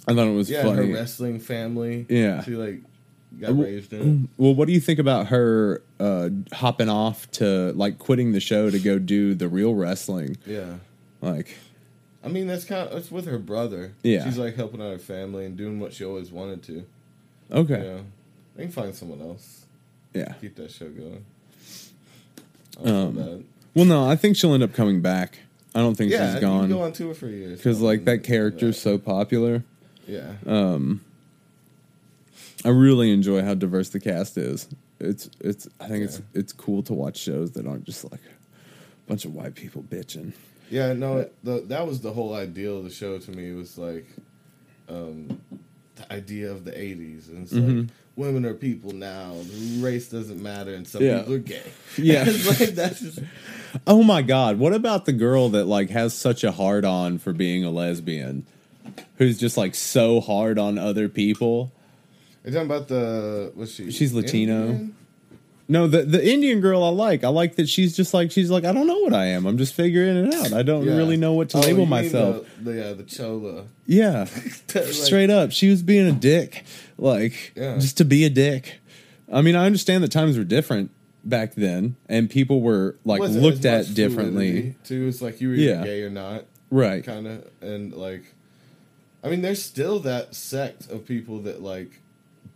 [0.09, 0.89] I thought it was yeah, funny.
[0.89, 2.07] her wrestling family.
[2.09, 2.43] Yeah.
[2.43, 2.81] she like
[3.41, 4.29] got Uh, raised in.
[4.37, 8.71] Well, what do you think about her uh, hopping off to like quitting the show
[8.71, 10.37] to go do the real wrestling?
[10.47, 10.75] Yeah,
[11.23, 11.57] Like,
[12.25, 13.93] I mean that's kind of that's with her brother.
[14.03, 14.25] Yeah.
[14.25, 16.85] she's like helping out her family and doing what she always wanted to.
[17.53, 18.01] okay, Yeah,
[18.57, 19.64] they can find someone else.
[20.15, 20.33] Yeah.
[20.41, 21.25] Keep that show going.
[22.83, 23.45] Um.
[23.75, 25.39] Well, no, I think she'll end up coming back.
[25.75, 26.33] I don't think she's gone.
[26.43, 29.65] Yeah, she's you go on tour for years because like that character's so popular.
[30.07, 31.01] Yeah, Um,
[32.65, 34.69] I really enjoy how diverse the cast is.
[35.01, 39.09] It's it's I think it's it's cool to watch shows that aren't just like a
[39.09, 40.33] bunch of white people bitching.
[40.71, 40.93] yeah.
[40.93, 43.53] No, the, that was the whole ideal of the show to me.
[43.53, 44.07] Was like,
[44.89, 45.41] um,
[45.97, 47.79] the idea of the '80s, and it's Mm-hmm.
[47.81, 49.35] like women are people now.
[49.79, 51.19] Race doesn't matter, and some Yeah.
[51.19, 51.63] people are gay.
[51.99, 52.25] Yeah.
[52.47, 53.21] like that's just
[53.87, 57.33] Oh my god, what about the girl that like has such a hard on for
[57.33, 58.47] being a lesbian?
[59.17, 61.73] Who's just like so hard on other people?
[62.45, 63.91] You're talking about the what's she?
[63.91, 64.67] She's Latino.
[64.67, 64.97] Indian?
[65.67, 67.25] No, the the Indian girl I like.
[67.25, 69.47] I like that she's just like she's like I don't know what I am.
[69.47, 70.53] I'm just figuring it out.
[70.53, 70.95] I don't Yeah.
[70.97, 72.47] really know what to Oh, label myself.
[72.63, 73.65] The, the, yeah, the chola.
[73.87, 74.27] Yeah.
[74.75, 76.65] Like, Straight up, she was being a dick.
[76.99, 77.79] Like Yeah.
[77.79, 78.81] just to be a dick.
[79.33, 80.91] I mean, I understand that times were different
[81.25, 84.75] back then and people were like wasn't looked at differently.
[84.85, 85.83] Too, it's like you were either Yeah.
[85.85, 87.03] gay or not, Right.
[87.03, 88.25] kind of, and like,
[89.23, 92.03] I mean, there's still that sect of people that like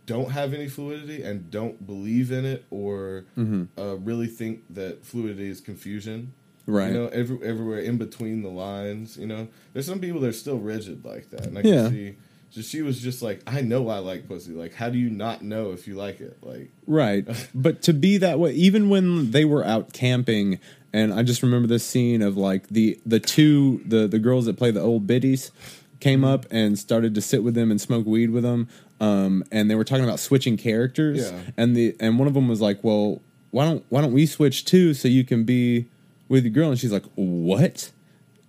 [0.09, 3.63] don't have any fluidity and don't believe in it or Mm-hmm.
[3.79, 6.33] uh, really think that fluidity is confusion.
[6.65, 6.87] Right.
[6.91, 9.17] You know, every, everywhere in between the lines.
[9.17, 11.83] You know, there's some people that are still rigid like that, and I Yeah.
[11.83, 12.15] can see.
[12.51, 14.53] Just she was just like, I know I like pussy.
[14.53, 16.37] Like, how do you not know if you like it?
[16.41, 17.25] Like, Right.
[17.55, 20.59] but to be that way, even when they were out camping,
[20.91, 24.57] and I just remember this scene of like the the two the the girls that
[24.57, 25.51] play the old biddies
[25.99, 28.67] came up and started to sit with them and smoke weed with them,
[28.99, 31.39] um, and they were talking about switching characters, Yeah.
[31.57, 34.65] and the and one of them was like, well, why don't why don't we switch
[34.65, 35.85] too so you can be
[36.27, 36.69] with your girl?
[36.69, 37.91] And she's like, what?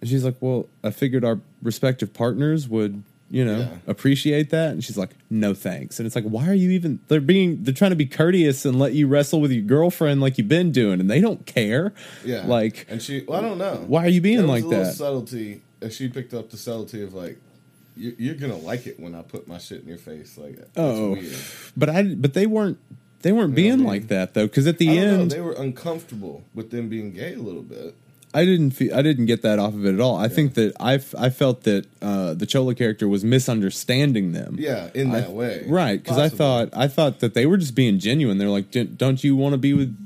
[0.00, 3.02] And she's like, well, I figured our respective partners would.
[3.32, 3.68] You know, Yeah.
[3.86, 6.98] appreciate that, and she's like, "No thanks." And it's like, why are you even?
[7.06, 10.36] They're being, they're trying to be courteous and let you wrestle with your girlfriend like
[10.36, 11.94] you've been doing, and they don't care.
[12.24, 13.22] yeah, like, and she.
[13.28, 13.84] Well, I don't know.
[13.86, 14.94] why are you being like a little that?
[14.94, 17.38] Subtlety, and she picked up the subtlety of like,
[18.18, 20.38] you're gonna like it when I put my shit in your face.
[20.38, 21.34] Like, Oh, weird.
[21.76, 22.78] but I, but they weren't,
[23.22, 25.52] they weren't being like that though, because at the I don't know, end, they were
[25.52, 27.94] uncomfortable with them being gay a little bit.
[28.32, 30.16] I didn't feel I didn't get that off of it at all.
[30.16, 34.56] I think that I I felt that uh, the Chola character was misunderstanding them.
[34.58, 36.00] Yeah, in I- that way, right?
[36.02, 38.38] Because I thought I thought that they were just being genuine.
[38.38, 39.96] They're like, "Don't- "Don't you want to be with?"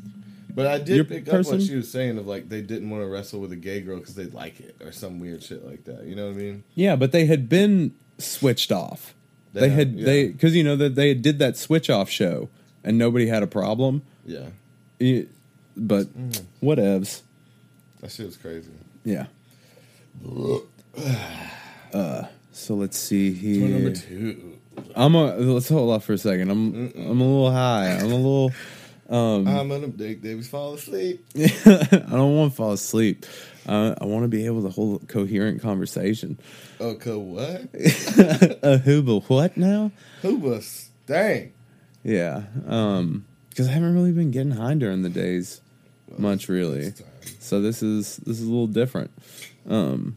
[0.54, 3.08] But I did pick up what she was saying of like they didn't want to
[3.08, 6.04] wrestle with a gay girl because they'd like it or some weird shit like that.
[6.04, 6.64] You know what I mean?
[6.74, 9.14] Yeah, but they had been switched off.
[9.52, 10.04] They They had yeah.
[10.04, 12.48] they because you know that they did that switch off show
[12.84, 14.02] and nobody had a problem.
[14.24, 14.46] Yeah,
[15.00, 15.28] It-
[15.76, 16.40] but Mm.
[16.62, 17.22] whatevs.
[18.00, 18.70] that shit was crazy.
[19.04, 19.26] Yeah.
[21.92, 24.58] Uh, so let's see Point number two.
[24.96, 26.50] I'm a let's hold off for a second.
[26.50, 27.90] I'm I'm a little high.
[27.96, 28.52] I'm a little.
[29.14, 31.24] I'm gonna dig Davies fall asleep.
[31.36, 33.26] I don't want to fall asleep.
[33.66, 36.38] Uh, I want to be able to hold a coherent conversation.
[36.80, 37.68] Okay, what?
[38.62, 39.90] a but what now?
[40.22, 40.90] Who was?
[41.06, 41.52] Dang.
[42.02, 42.42] Yeah.
[42.66, 45.60] Um, because I haven't really been getting high during the days
[46.18, 46.92] much, really.
[47.38, 49.12] So this is this is a little different.
[49.68, 50.16] Um,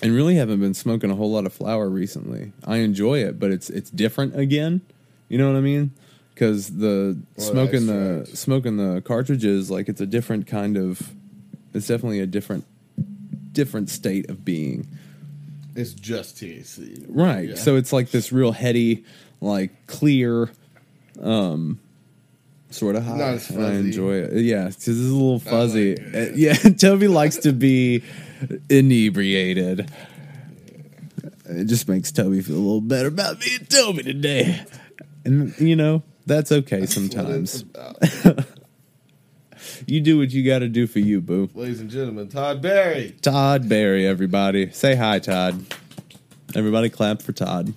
[0.00, 2.52] and really haven't been smoking a whole lot of flower recently.
[2.64, 4.80] I enjoy it, but it's it's different again.
[5.28, 5.92] You know what I mean?
[6.34, 11.12] Because the Well, smoking the smoking the cartridges, like it's a different kind of.
[11.74, 12.64] It's definitely a different
[13.52, 14.86] different state of being.
[15.74, 17.06] It's just THC.
[17.08, 17.50] Right.
[17.50, 17.54] Yeah.
[17.54, 19.04] So it's like this real heady,
[19.40, 20.50] like clear,
[21.20, 21.80] um,
[22.70, 23.16] sort of high.
[23.16, 24.32] Not as and I enjoy it.
[24.42, 25.96] Yeah, because it's a little fuzzy.
[25.96, 26.32] like it.
[26.32, 28.02] Uh, yeah, Toby likes to be
[28.68, 29.90] inebriated.
[31.44, 34.64] It just makes Toby feel a little better about being Toby today.
[35.24, 37.64] And you know that's okay That's sometimes.
[39.86, 41.50] You do what you got to do for you, boo.
[41.54, 43.16] Ladies and gentlemen, Todd Barry.
[43.22, 44.70] Todd Barry, everybody.
[44.70, 45.64] Say hi, Todd.
[46.54, 47.72] Everybody clap for Todd.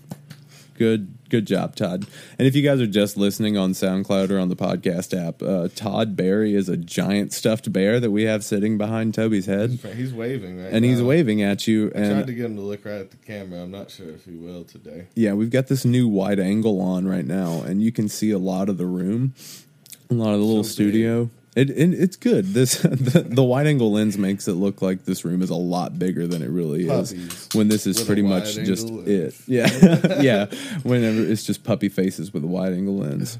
[0.78, 2.06] Good good job, Todd.
[2.38, 5.68] And if you guys are just listening on SoundCloud or on the podcast app, uh,
[5.76, 9.72] Todd Barry is a giant stuffed bear that we have sitting behind Toby's head.
[9.96, 11.88] He's waving right And he's waving at you.
[11.88, 13.62] I tried And to get him to look right at the camera.
[13.64, 15.08] I'm not sure if he will today.
[15.16, 18.40] yeah, we've got this new wide angle on right now, and you can see a
[18.40, 19.34] lot of the room,
[20.10, 21.30] a lot of the little So big.
[21.56, 22.54] It, it it's good.
[22.54, 25.98] This the, the wide angle lens makes it look like this room is a lot
[25.98, 27.48] bigger than it really is.
[27.54, 29.36] When this is pretty much just it.
[29.48, 29.68] Yeah,
[30.22, 30.46] yeah.
[30.84, 33.40] Whenever it's just puppy faces with a wide angle lens.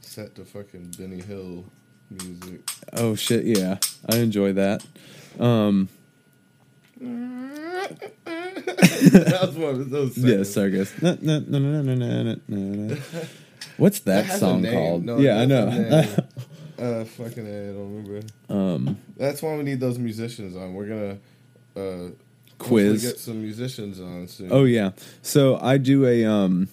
[0.00, 1.64] Set to fucking Benny Hill
[2.08, 2.70] music.
[2.92, 4.86] Oh shit, yeah, I enjoy that.
[5.40, 5.88] Um,
[7.00, 7.98] that
[9.42, 10.16] was one of those.
[10.16, 10.90] yeah, seconds.
[10.90, 11.02] circus.
[11.02, 11.16] Na,
[13.76, 15.04] What's that, That song called?
[15.04, 15.66] No, yeah, I know.
[15.68, 16.28] has a name.
[16.76, 18.26] Uh, fucking, I don't remember.
[18.48, 20.74] Um, That's why we need those musicians on.
[20.74, 21.18] We're gonna
[21.76, 22.10] uh,
[22.58, 23.00] Quiz.
[23.02, 24.48] get some musicians on soon.
[24.50, 24.90] oh yeah.
[25.22, 26.68] So I do a um,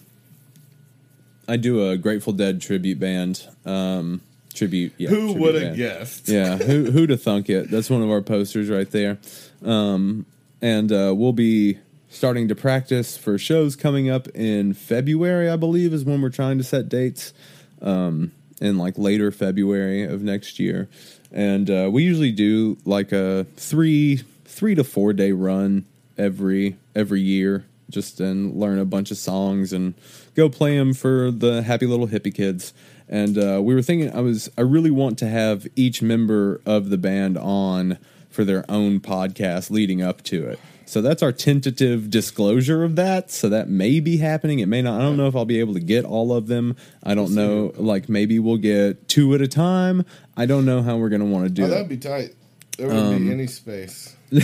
[1.47, 3.47] I do a Grateful Dead tribute band.
[3.63, 4.21] Um,
[4.55, 4.93] tribute.
[4.97, 6.27] Yeah, who would have guessed?
[6.27, 7.69] yeah, who who to thunk it?
[7.69, 9.19] That's one of our posters right there.
[9.63, 10.25] Um,
[10.63, 11.77] and uh, we'll be
[12.11, 16.59] starting to practice for shows coming up in February, I believe, is when we're trying
[16.59, 17.33] to set dates.
[17.81, 20.87] Um, in like later February of next year,
[21.31, 25.85] and uh, we usually do like a three three to four day run
[26.17, 29.95] every every year, just and learn a bunch of songs and
[30.35, 32.73] go play them for the happy little hippie kids.
[33.09, 36.89] And uh, we were thinking, I was, I really want to have each member of
[36.89, 37.97] the band on
[38.29, 40.59] for their own podcast leading up to it.
[40.85, 43.31] So that's our tentative disclosure of that.
[43.31, 44.59] So that may be happening.
[44.59, 44.99] It may not.
[44.99, 46.75] I don't know if I'll be able to get all of them.
[47.03, 47.71] I don't know.
[47.77, 50.05] Like maybe we'll get two at a time.
[50.35, 52.35] I don't know how we're going to want to do Oh, that'd be tight.
[52.77, 54.15] There wouldn't Um, be any space.
[54.31, 54.39] no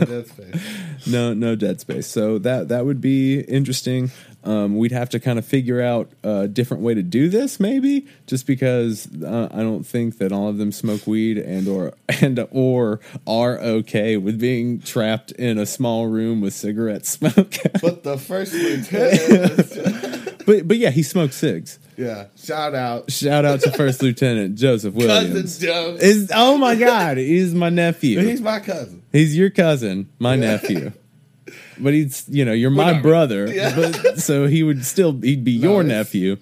[0.00, 1.06] dead space.
[1.06, 4.10] no no dead space so that that would be interesting
[4.44, 8.06] um, we'd have to kind of figure out a different way to do this maybe
[8.26, 12.46] just because uh, i don't think that all of them smoke weed and or and
[12.50, 17.34] or are okay with being trapped in a small room with cigarette smoke
[17.82, 23.60] But the first lieutenant, but but yeah he smokes cigs yeah, shout out, shout out
[23.62, 25.96] to first lieutenant joseph cousin williams Joe.
[25.98, 29.02] is oh my god he's my nephew He's my cousin.
[29.12, 30.92] He's your cousin, my nephew.
[31.80, 33.46] But he's, you know, you're my brother.
[33.52, 33.74] Yeah.
[33.74, 36.36] But so he would still, he'd be No, your nephew.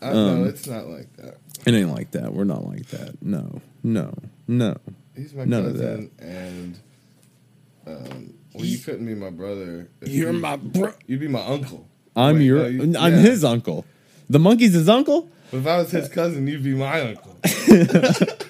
[0.00, 1.38] I Um, know it's not like that.
[1.66, 2.32] It ain't like that.
[2.34, 3.22] We're not like that.
[3.22, 4.12] No, no,
[4.48, 4.76] no.
[5.14, 6.78] He's my none of cousin, and
[7.86, 9.88] um, well, you couldn't be my brother.
[10.04, 10.92] You're you- my bro.
[11.06, 11.86] You'd be my uncle.
[12.16, 13.18] I'm Wait, your, no, you- I'm yeah.
[13.20, 13.84] his uncle.
[14.28, 15.30] The monkey's his uncle.
[15.50, 17.36] But if I was his cousin, you'd be my uncle.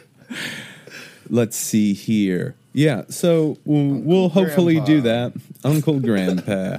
[1.28, 2.55] Let's see here.
[2.72, 5.33] Yeah, so we'll, we'll hopefully do that.
[5.64, 6.79] Uncle Grandpa.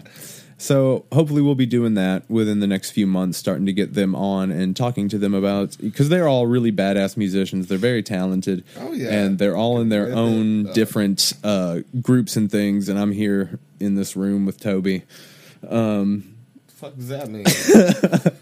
[0.57, 4.15] So hopefully we'll be doing that within the next few months, starting to get them
[4.15, 7.67] on and talking to them about because they're all really badass musicians.
[7.67, 8.63] They're very talented.
[8.79, 9.09] Oh, yeah.
[9.09, 12.87] and they're all in their own uh, different uh, groups and things.
[12.87, 15.03] And I'm here in this room with Toby.
[16.67, 17.45] fuck does that mean?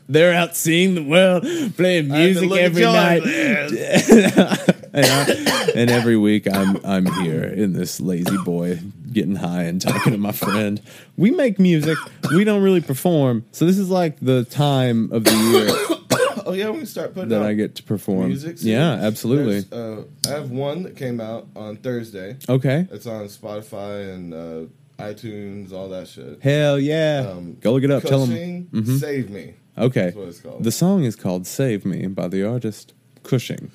[0.09, 1.43] They're out seeing the world,
[1.75, 3.23] playing I had to music every night.
[4.93, 8.79] and, I, and every week I'm I'm here in this lazy boy
[9.11, 10.81] getting high and talking to my friend.
[11.17, 11.97] We make music.
[12.33, 13.45] We don't really perform.
[13.51, 15.97] So this is like the time of the year
[16.45, 18.27] oh yeah, we can start putting that I get to perform.
[18.29, 18.57] music.
[18.59, 19.65] Yeah, absolutely.
[19.71, 22.37] Uh, I have one that came out on Thursday.
[22.49, 22.87] Okay.
[22.91, 26.41] It's on Spotify and uh, iTunes, all that shit.
[26.41, 27.27] Hell yeah.
[27.31, 28.03] Um, Go look it up.
[28.03, 28.67] Tell them.
[28.71, 28.99] Mhm.
[28.99, 29.53] Save Me.
[29.77, 30.05] Okay.
[30.05, 30.63] That's what it's called.
[30.63, 33.71] The song is called "Save Me" by the artist Cushing.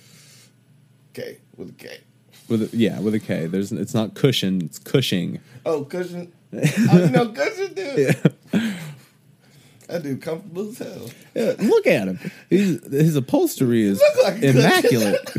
[1.16, 1.98] K with a K.
[2.48, 3.46] With a, yeah, with a K.
[3.46, 4.60] There's it's not cushion.
[4.62, 5.40] It's Cushing.
[5.64, 6.30] Oh, cushion.
[6.52, 6.58] oh,
[6.92, 8.16] you know cushion, dude.
[9.88, 11.08] That dude comfortable as hell.
[11.34, 12.18] Yeah, look at him.
[12.50, 15.24] He's, his upholstery is like immaculate.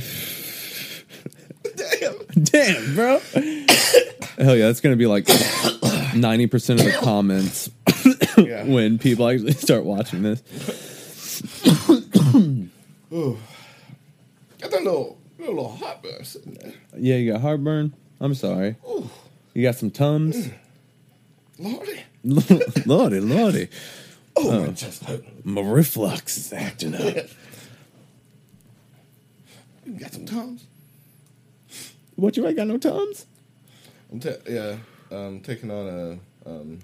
[1.76, 2.16] Damn.
[2.44, 3.20] Damn, bro.
[4.40, 5.28] Hell yeah, that's gonna be like
[6.16, 7.70] ninety percent of the comments
[8.38, 8.64] Yeah.
[8.66, 10.42] when people actually start watching this.
[15.48, 16.74] Got that little, heartburn sitting there.
[16.98, 17.94] Yeah, you got heartburn.
[18.20, 18.76] I'm sorry.
[18.90, 19.10] Ooh,
[19.54, 20.50] You got some tums.
[21.58, 22.04] lordy.
[22.86, 23.70] lordy, lordy.
[24.36, 25.24] Oh, my chest hurt.
[25.46, 27.16] My reflux is acting up.
[29.86, 30.66] You got some tums?
[32.18, 33.26] What you ain't got no tums?
[34.12, 34.76] I'm ta- yeah,
[35.12, 35.88] um, taking on
[36.46, 36.80] a um,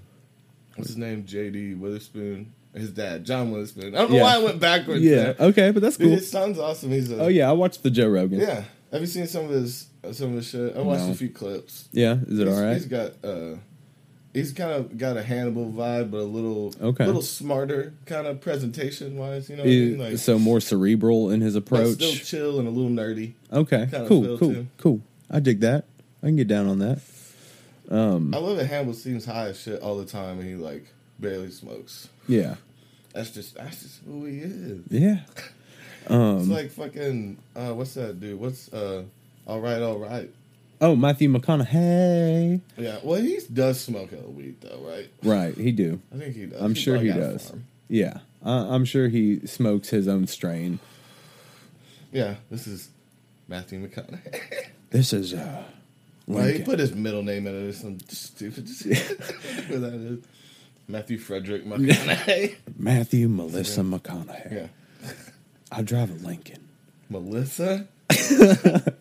[0.78, 1.26] what's his name?
[1.26, 1.73] J.D.
[1.73, 2.54] Witherspoon.
[2.73, 3.93] His dad, John Witherspoon.
[3.95, 4.23] I don't know Yeah.
[4.23, 5.01] why I went backwards.
[5.03, 5.33] Yeah.
[5.33, 5.36] there.
[5.39, 6.15] Okay, but that's Dude, cool.
[6.15, 6.89] his son's awesome.
[6.91, 8.39] He's a Oh yeah, I watched the Joe Rogan.
[8.39, 8.63] yeah.
[8.91, 10.75] Have you seen some of his some of his shit?
[10.75, 11.12] I watched No.
[11.12, 11.88] a few clips.
[11.91, 12.73] Yeah, is it He's- all right?
[12.73, 13.55] He's got uh,
[14.33, 17.05] he's kind of got a Hannibal vibe, but a little Okay.
[17.05, 19.49] little smarter kind of presentation wise.
[19.49, 19.97] You know, what I mean?
[19.99, 21.93] like so more cerebral in his but approach.
[21.95, 23.33] still chill and a little nerdy.
[23.51, 24.67] Okay, kinda cool, feel, cool, too.
[24.79, 25.01] cool.
[25.29, 25.86] I dig that.
[26.23, 26.99] I can get down on that.
[27.89, 30.86] Um I love that Hannibal seems high as shit all the time, and he like
[31.23, 32.09] barely smokes.
[32.27, 32.55] Yeah,
[33.13, 34.81] That's just that's just who he is.
[34.89, 35.19] yeah.
[36.05, 38.37] Um, It's like fucking uh, what's that dude?
[38.37, 39.04] What's uh,
[39.48, 40.29] all right, all right.
[40.81, 42.60] Oh, Matthew McConaughey.
[42.77, 45.10] Yeah, well, he does smoke hella weed though, right?
[45.23, 46.02] Right, he do.
[46.13, 46.62] I think he does.
[46.62, 47.54] I'm sure he does.
[47.87, 50.79] Yeah, uh, I'm sure he smokes his own strain.
[52.12, 52.89] Yeah, this is
[53.48, 54.41] Matthew McConaughey.
[54.89, 55.63] This is uh,
[56.27, 59.17] well, he put his middle name in it or some stupid shit.
[59.69, 60.19] That is?
[60.88, 62.56] Matthew Frederick McConaughey.
[62.77, 64.52] Matthew Melissa McConaughey.
[64.52, 64.67] yeah,
[65.71, 66.67] I drive a Lincoln.
[67.10, 67.88] Melissa.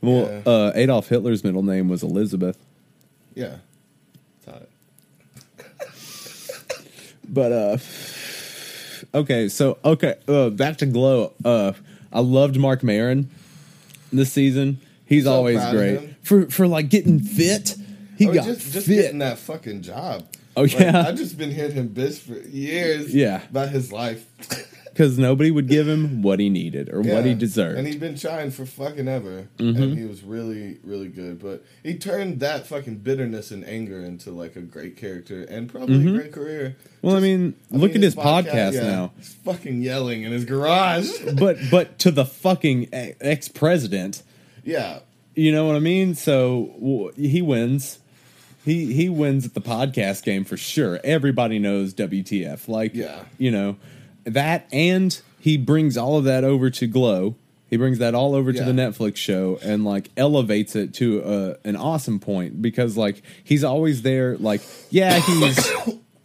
[0.00, 0.50] Well, Yeah.
[0.52, 2.58] uh, Adolf Hitler's middle name was Elizabeth.
[3.36, 3.56] Yeah.
[7.28, 7.78] But uh
[9.14, 11.32] okay, so okay, uh back to Glow.
[11.44, 11.72] Uh
[12.12, 13.30] I loved Marc Maron
[14.12, 14.80] this season.
[15.06, 16.14] He's So always great.
[16.22, 17.76] For for like getting fit.
[18.18, 18.96] He Oh, got just, just fit.
[19.02, 20.24] getting that fucking job.
[20.56, 21.04] Oh, Like, yeah?
[21.06, 23.14] I've just been hearing him bitch for years.
[23.14, 23.42] Yeah.
[23.50, 24.26] About his life.
[24.92, 27.78] Because nobody would give him what he needed or what he deserved.
[27.78, 29.48] And he'd been trying for fucking ever.
[29.56, 29.82] Mm-hmm.
[29.82, 31.40] And he was really, really good.
[31.40, 36.06] But he turned that fucking bitterness and anger into like a great character and probably
[36.06, 36.76] a great career.
[36.78, 37.06] Mm-hmm.
[37.06, 39.12] Well, I mean, look at his podcast yeah, now.
[39.16, 41.08] He's fucking yelling in his garage.
[41.38, 44.22] but but to the fucking ex president,
[44.62, 44.98] yeah.
[45.34, 46.14] you know what I mean?
[46.14, 47.98] So w- he wins.
[48.64, 51.00] He he wins at the podcast game for sure.
[51.02, 52.68] Everybody knows WTF.
[52.68, 53.24] Like Yeah.
[53.38, 53.76] you know
[54.24, 57.34] that, and he brings all of that over to Glow.
[57.68, 61.22] He brings that all over to the Netflix show and like elevates it to
[61.64, 64.36] a, an awesome point because like he's always there.
[64.36, 64.60] Like
[64.90, 65.72] yeah, he's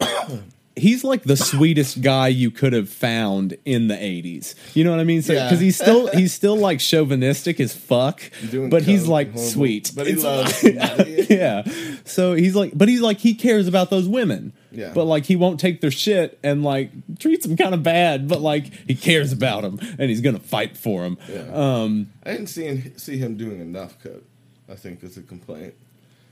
[0.78, 4.54] he's like the sweetest guy you could have found in the 80s.
[4.74, 5.22] You know what I mean?
[5.22, 5.48] So Yeah.
[5.50, 8.22] cuz he's still he's still like chauvinistic as fuck,
[8.70, 9.92] but he's like horrible- sweet.
[9.94, 10.64] But he It's loves
[11.30, 11.62] yeah.
[12.04, 14.52] So he's like but he's like he cares about those women.
[14.72, 14.92] Yeah.
[14.94, 18.40] But like he won't take their shit and like treats them kind of bad, but
[18.40, 21.18] like he cares about them and he's going to fight for them.
[21.32, 21.50] Yeah.
[21.52, 24.24] Um I didn't see him, see him doing enough coke.
[24.70, 25.74] I think is a complaint.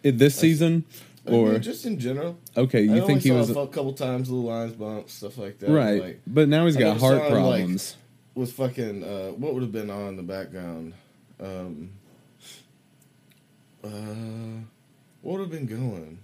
[0.05, 0.85] in this season
[1.27, 2.39] I mean, or just in general.
[2.57, 5.39] okay, I you only think he saw was a couple times, little lines bumps, stuff
[5.39, 5.71] like that.
[5.71, 6.01] right.
[6.03, 7.97] Like, but now he's got heart saw him, like- problems.
[8.35, 10.93] was fucking uh, what would have been on in the background?
[11.41, 11.91] Um,
[13.85, 13.89] uh,
[15.23, 16.19] what would have been going?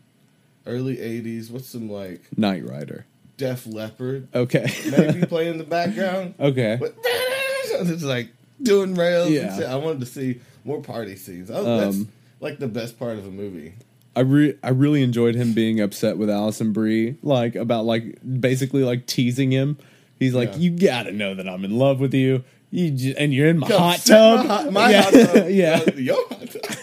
[0.66, 1.50] Early '80s.
[1.50, 3.07] What's some like Knight Rider.
[3.36, 4.66] Def Leppard Okay.
[4.96, 6.34] maybe playing in the background?
[6.38, 6.76] okay.
[6.78, 8.28] But it's like
[8.62, 9.30] doing rails.
[9.30, 9.48] Yeah.
[9.48, 9.68] And shit.
[9.68, 11.50] I wanted to see more party scenes.
[11.50, 12.09] I, that's Um,
[12.40, 13.74] like the best part of a movie.
[14.14, 18.84] I re- I really enjoyed him being upset with Alison Brie, like about like basically
[18.84, 19.78] like teasing him.
[20.18, 20.58] He's like, Yeah.
[20.58, 23.68] "You gotta know that I'm in love with you, you j- and you're in my
[23.68, 25.48] Come hot tub." My, hot- my yeah, hot tub.
[25.48, 25.80] yeah.
[25.86, 26.76] Uh, your hot tub.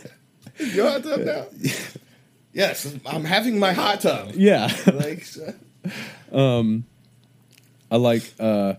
[0.74, 1.46] Your hot tub now.
[2.52, 4.32] Yes, I'm having my hot tub.
[4.36, 4.70] yeah.
[4.88, 5.26] Like,
[7.92, 8.24] I like.
[8.40, 8.74] uh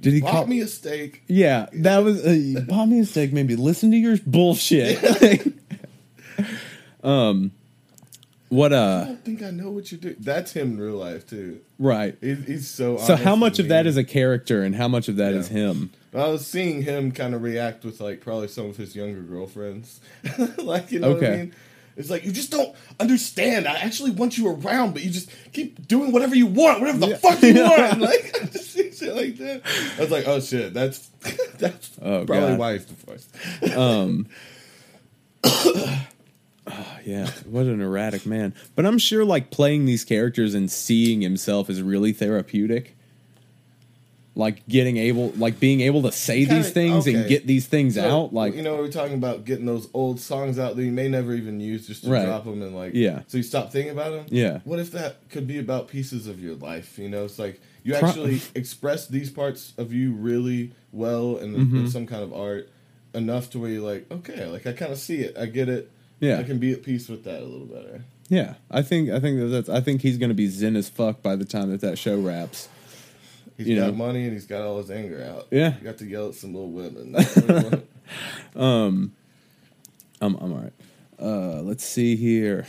[0.00, 1.22] Did he call bought me a steak.
[1.26, 3.32] Yeah, that was uh, bought me a steak.
[3.32, 5.02] Maybe listen to your bullshit.
[7.02, 7.50] um,
[8.48, 9.02] what uh?
[9.04, 10.16] I don't think I know what you do.
[10.18, 11.60] That's him in real life too.
[11.78, 12.16] Right.
[12.20, 12.96] He's, he's so.
[12.98, 15.40] So how much of that is a character, and how much of that Yeah.
[15.40, 15.90] is him?
[16.14, 20.00] I was seeing him kind of react with like probably some of his younger girlfriends.
[20.58, 21.54] like you know what I mean?
[21.96, 23.66] It's like you just don't understand.
[23.66, 27.08] I actually want you around, but you just keep doing whatever you want, whatever the
[27.08, 27.16] Yeah.
[27.16, 28.00] fuck you want.
[28.00, 29.62] Like I just see shit like that.
[29.98, 31.08] I was like, oh shit, that's
[31.58, 32.58] that's Oh, probably God.
[32.58, 33.34] why he's divorced.
[37.04, 38.54] Yeah, what an erratic man.
[38.74, 42.94] But I'm sure like playing these characters and seeing himself is really therapeutic.
[44.34, 47.94] Like getting able like being able to say Kinda- these things and get these things
[47.96, 50.84] So, out like you know, we are talking about getting those old songs out that
[50.84, 52.24] you may never even use, just to Right.
[52.24, 53.22] drop them and like, Yeah.
[53.26, 54.26] So you stop thinking about them.
[54.28, 54.60] Yeah.
[54.64, 56.98] What if that could be about pieces of your life?
[57.00, 61.54] You know, it's like you Pro- actually express these parts of you really well in,
[61.56, 61.76] Mm-hmm.
[61.78, 62.68] in some kind of art
[63.14, 65.90] enough to where you're like, okay, like I kind of see it, I get it.
[66.20, 66.38] Yeah.
[66.38, 68.02] I can be at peace with that a little better.
[68.28, 70.88] Yeah, I think I think that that's I think he's going to be zen as
[70.88, 72.68] fuck by the time that that show wraps.
[73.56, 73.92] He's You got know.
[73.92, 75.46] money and he's got all his anger out.
[75.50, 75.70] Yeah.
[75.72, 77.12] he got to yell at some little women.
[77.12, 77.86] That's what he wanted.
[78.56, 79.12] I'm
[80.20, 80.72] I'm all right.
[81.20, 82.66] Uh, let's see here.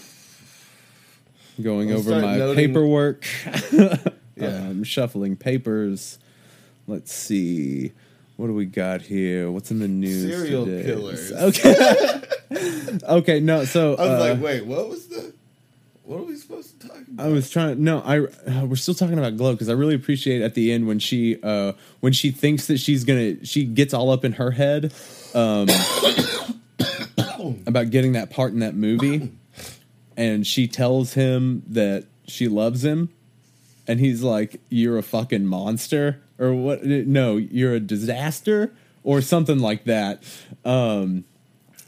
[1.61, 3.25] Going I'll over my noting- paperwork.
[3.73, 3.97] Yeah.
[4.69, 6.17] um, shuffling papers.
[6.87, 7.91] Let's see.
[8.37, 9.51] What do we got here?
[9.51, 10.33] What's in the news?
[10.33, 10.85] Serial today?
[10.85, 11.31] killers.
[11.33, 12.21] Okay.
[13.03, 13.39] okay.
[13.39, 13.65] No.
[13.65, 15.33] So I was uh, like, wait, what was the?
[16.03, 17.25] What are we supposed to talk about?
[17.25, 17.83] I was trying.
[17.83, 20.87] No, I uh, we're still talking about Glow because I really appreciate at the end
[20.87, 24.51] when she uh when she thinks that she's gonna she gets all up in her
[24.51, 24.91] head
[25.35, 25.67] um
[27.67, 29.31] about getting that part in that movie,
[30.17, 33.09] and she tells him that she loves him,
[33.87, 36.83] and he's like, "You're a fucking monster," or what?
[36.83, 38.73] No, you're a disaster,
[39.03, 40.23] or something like that.
[40.65, 41.23] Um,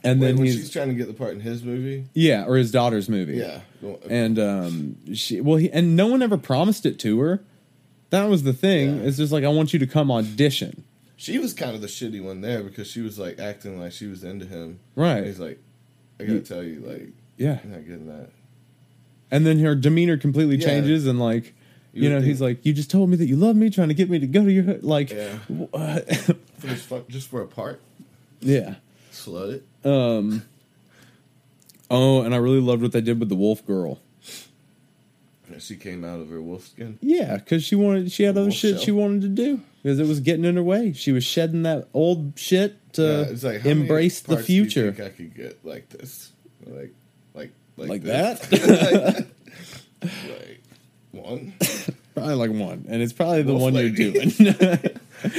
[0.03, 2.05] and Wait, then when he's she's trying to get the part in his movie.
[2.13, 3.37] yeah, or his daughter's movie.
[3.37, 3.61] Yeah.
[4.09, 7.41] and um, she well, he, and no one ever promised it to her.
[8.09, 8.97] That was the thing.
[8.97, 9.03] Yeah.
[9.07, 10.83] It's just like I want you to come audition.
[11.17, 14.07] She was kind of the shitty one there because she was like acting like she
[14.07, 14.79] was into him.
[14.95, 15.17] Right.
[15.17, 15.59] And he's like,
[16.19, 18.29] I gotta You- tell you, like, Yeah, you're not getting that.
[19.29, 20.65] and then her demeanor completely Yeah.
[20.67, 21.53] changes, and like
[21.93, 23.89] you, You know, would he's like, "You just told me that you love me, trying
[23.89, 25.35] to get me to go to your like." Yeah.
[25.47, 26.09] what?
[26.57, 27.81] For just for a part.
[28.39, 28.75] Yeah.
[29.11, 29.63] Slut it.
[29.83, 30.43] Um.
[31.89, 33.99] Oh, and I really loved what they did with the wolf girl.
[35.59, 36.97] She came out of her wolf skin.
[37.01, 38.83] Yeah, because she wanted, she had other shit shell.
[38.85, 40.93] she wanted to do because it was getting in her way.
[40.93, 44.93] She was shedding that old shit to Yeah, like, embrace the parts do you future.
[44.93, 46.31] think I could get like this,
[46.65, 46.93] like,
[47.33, 48.51] like, like, Like this?
[50.01, 50.61] like
[51.11, 51.53] one.
[52.15, 54.03] Probably like one, and it's probably the Wolf one lady.
[54.03, 54.31] you're doing.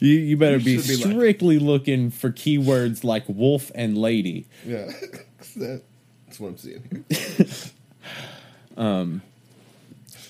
[0.00, 4.46] you you better be should be like- strictly looking for keywords like wolf and lady.
[4.66, 4.90] Yeah,
[5.56, 7.04] that's what I'm seeing
[8.76, 9.22] um.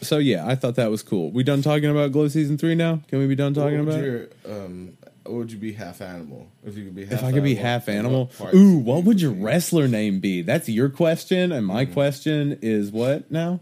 [0.00, 1.30] So yeah, I thought that was cool.
[1.30, 3.00] We done talking about Glow season three now?
[3.08, 4.04] Can we be done talking what about?
[4.04, 4.36] it?
[4.44, 7.30] your, um, what would you be half animal if you could be half If I
[7.32, 10.42] could be half animal, parts ooh, what would your wrestler name be?
[10.42, 13.60] That's your question, and my question is what now?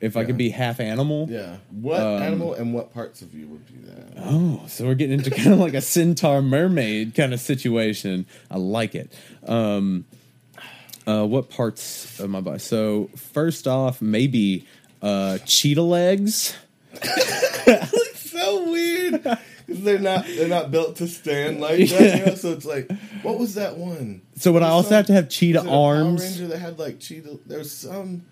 [0.00, 3.48] If I could be half animal, Yeah, what Um, animal and what parts of you
[3.48, 4.22] would be that?
[4.24, 8.26] Oh, so we're getting into kind of like a centaur mermaid kind of situation.
[8.50, 9.12] I like it.
[9.46, 10.04] Um,
[11.06, 12.58] uh, what parts of my body?
[12.60, 14.66] So first off, maybe
[15.02, 16.54] uh, cheetah legs.
[18.14, 19.26] so weird.
[19.70, 22.18] They're not they're not built to stand like that.
[22.20, 22.34] You know?
[22.34, 22.90] So it's like,
[23.22, 24.22] what was that one?
[24.36, 26.22] So would I also some- have to have cheetah it a Power arms?
[26.22, 27.38] Ranger that had like cheetah.
[27.46, 28.24] There was some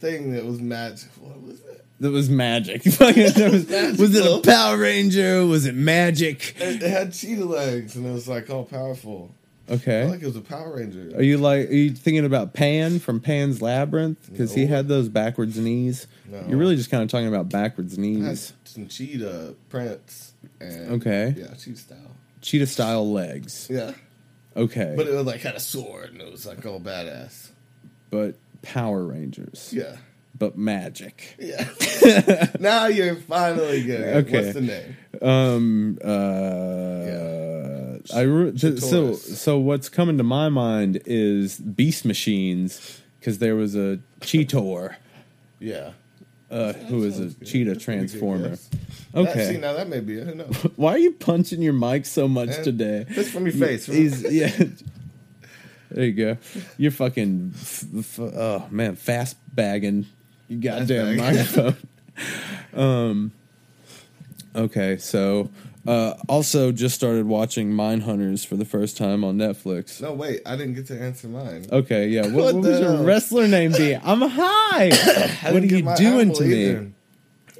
[0.00, 1.08] thing that was magic.
[1.20, 1.84] What was it?
[2.00, 2.84] That was magic.
[2.86, 2.98] Was,
[3.98, 5.44] was it a Power Ranger?
[5.46, 6.54] Was it magic?
[6.60, 9.34] It, it had cheetah legs, and it was like all powerful.
[9.68, 10.08] I feel Okay.
[10.08, 11.10] like it was a Power Ranger.
[11.16, 11.68] Are you like?
[11.68, 14.30] Are you thinking about Pan from Pan's Labyrinth?
[14.30, 16.06] Because he had those backwards knees.
[16.30, 16.40] No.
[16.48, 18.52] You're really just kind of talking about backwards knees.
[18.62, 20.34] some cheetah prints.
[20.60, 21.34] And, Okay.
[21.36, 21.98] Yeah, cheetah style.
[22.42, 23.66] cheetah style legs.
[23.68, 23.92] Yeah,
[24.56, 27.48] Okay, but it was like had a sword, and it was like all badass.
[28.10, 29.96] but Power Rangers, Yeah.
[30.36, 31.36] but magic.
[31.38, 31.68] Yeah.
[32.60, 34.16] now you're finally getting it.
[34.26, 34.40] Okay.
[34.44, 34.96] What's the name?
[35.22, 35.98] Um.
[36.02, 37.98] Uh.
[38.14, 43.54] I re- th- so so what's coming to my mind is Beast Machines because there
[43.56, 44.94] was a Cheetor
[45.58, 45.90] Yeah.
[46.50, 47.46] uh, who was a good.
[47.46, 48.48] cheetah That's good transformer.
[48.50, 48.68] guess.
[48.68, 48.78] That-
[49.14, 49.52] Okay.
[49.54, 50.26] see, now that may be it.
[50.26, 50.54] Who knows?
[50.76, 53.06] Why are you punching your mic so much Man, today?
[53.10, 53.86] Just from your face.
[53.86, 54.52] He's yeah.
[55.90, 56.36] There you go.
[56.76, 57.52] You're fucking.
[57.54, 60.06] F- f- oh man, fast bagging.
[60.48, 61.76] You goddamn microphone.
[62.74, 63.32] um.
[64.56, 65.50] Okay, so
[65.86, 70.00] uh, also just started watching Mindhunters for the first time on Netflix.
[70.00, 70.40] No, wait.
[70.44, 71.66] I didn't get to answer mine.
[71.70, 72.22] Okay, yeah.
[72.22, 73.04] What, What what was your hell?
[73.04, 73.94] wrestler name be?
[73.94, 74.90] I'm high.
[75.52, 76.92] What are you doing to me?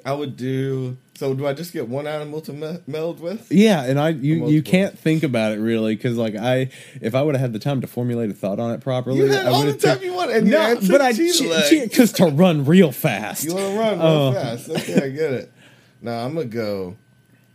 [0.05, 0.97] I would do.
[1.19, 3.51] So do I just get one animal to me- meld with?
[3.51, 7.23] Yeah, and I you you can't think about it really because like I if I
[7.23, 9.51] would have had the time to formulate a thought on it properly, You had I
[9.51, 13.43] all the time you want, and no, but I because to run real fast.
[13.45, 14.33] You want to run real Oh.
[14.33, 14.71] fast?
[14.71, 15.53] Okay, I get it.
[16.01, 16.97] Now I'm gonna go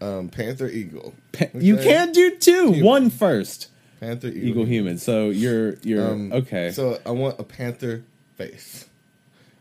[0.02, 1.14] um, Panther Eagle.
[1.32, 2.66] Pa- You can't do two.
[2.74, 2.84] Human.
[2.84, 3.70] One first.
[4.02, 4.44] Panther Eagle.
[4.50, 4.98] Eagle human.
[4.98, 6.72] So you're you're Um, okay.
[6.72, 8.04] So I want a panther
[8.36, 8.90] face.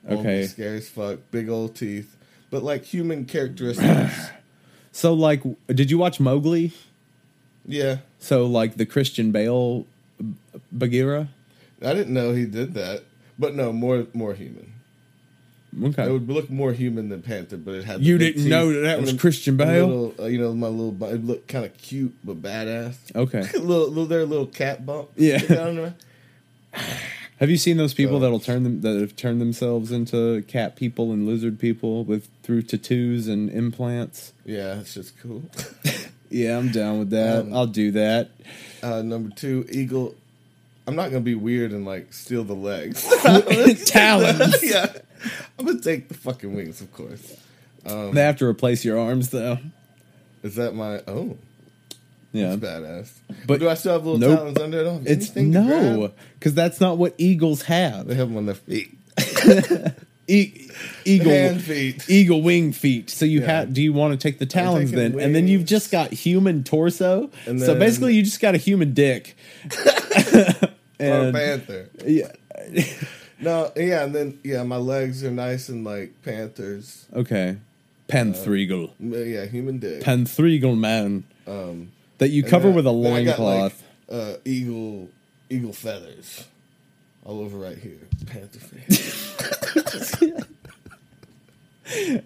[0.09, 0.46] I want to be Okay.
[0.48, 1.20] Scary as fuck.
[1.30, 2.16] Big old teeth,
[2.53, 4.28] but like human characteristics.
[4.92, 6.72] So like, did you watch Mowgli?
[7.66, 9.86] yeah, So like the Christian Bale
[10.70, 11.28] Bagheera.
[11.80, 13.03] I didn't know he did that,
[13.36, 14.68] but no, more more human.
[15.82, 16.05] Okay.
[16.07, 18.00] It would look more human than panther, but it had.
[18.00, 19.86] the You didn't know that that was Christian Bale?
[19.86, 21.03] Little, uh, you know, my little.
[21.05, 22.96] It looked kind of cute but badass.
[23.16, 23.40] Okay.
[23.55, 25.09] little, little, their little cat bump.
[25.16, 25.92] Yeah.
[27.43, 30.76] Have you seen those people So- that'll turn them that have turned themselves into cat
[30.76, 34.32] people and lizard people with through tattoos and implants?
[34.47, 35.43] Yeah, it's just cool.
[36.30, 37.40] Yeah, I'm down with that.
[37.40, 38.30] Um, I'll do that.
[38.82, 40.14] Uh, number two, eagle.
[40.86, 43.03] I'm not gonna be weird and like steal the legs.
[43.90, 44.62] Talons.
[44.62, 44.86] yeah,
[45.59, 47.36] I'm gonna take the fucking wings, of course.
[47.84, 49.59] Um, They have to replace your arms though.
[50.43, 51.03] is that my?
[51.07, 51.36] Oh,
[52.33, 52.57] Yeah.
[52.57, 53.11] that's badass.
[53.47, 54.39] But- do I still have little Nope.
[54.39, 54.85] talons under it?
[54.85, 58.07] Don't It's no, because that's not what eagles have.
[58.07, 58.97] They have them on their feet,
[60.28, 60.68] E-
[61.05, 62.09] eagle feet.
[62.09, 63.11] eagle wing feet.
[63.11, 63.47] So you Yeah.
[63.47, 63.74] have.
[63.74, 65.18] Do you want to take the talons then?
[65.18, 67.30] And then you've just got human torso.
[67.47, 69.37] And so basically, you just got a human dick.
[70.35, 70.70] or
[71.01, 71.89] a and panther.
[72.07, 72.30] yeah,
[73.41, 77.07] No, yeah, and then yeah, my legs are nice and like panthers.
[77.12, 77.57] okay,
[78.09, 80.03] panthregal, Yeah, human dick.
[80.03, 81.91] panthregal man Um,
[82.22, 83.82] that you and cover then- with a loincloth.
[84.08, 85.08] like, uh, eagle,
[85.50, 86.46] eagle feathers,
[87.24, 87.98] all over right here.
[88.26, 89.36] Panther face.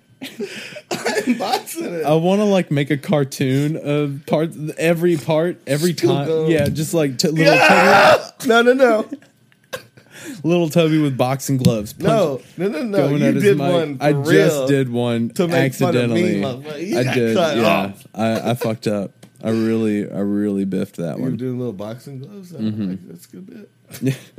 [0.91, 2.05] I'm boxing it.
[2.05, 6.27] I want to like make a cartoon of part every part every time.
[6.27, 6.49] go.
[6.49, 8.31] Yeah, just like t- little Yeah!
[8.47, 9.09] No, no, no,
[10.45, 11.99] little Toby with boxing gloves.
[11.99, 13.09] no, no, no, no.
[13.09, 13.73] going You at did mic.
[13.73, 13.99] one.
[14.01, 16.97] I just did one to make fun of me, accidentally.
[16.97, 17.37] I did.
[17.37, 17.93] Yeah.
[18.15, 19.11] I, I fucked up.
[19.47, 21.25] I really, I really biffed that one.
[21.27, 22.55] You were doing little boxing gloves.
[22.55, 22.91] I Mm-hmm.
[22.91, 23.69] like, that's a good
[24.03, 24.19] bit.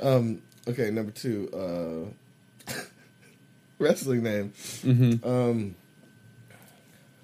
[0.00, 2.12] Um, okay, number two.
[2.68, 2.72] Uh,
[3.78, 4.52] wrestling name.
[4.82, 5.26] Mm-hmm.
[5.26, 5.74] Um,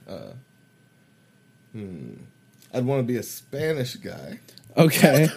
[0.08, 0.32] uh,
[1.72, 2.14] hmm.
[2.72, 4.40] I'd want to be a Spanish guy.
[4.76, 5.28] Okay.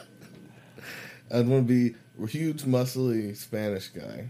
[1.31, 4.29] I'd want to be a huge, muscly Spanish guy,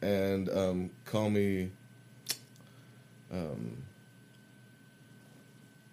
[0.00, 1.70] and um, call me
[3.32, 3.82] um,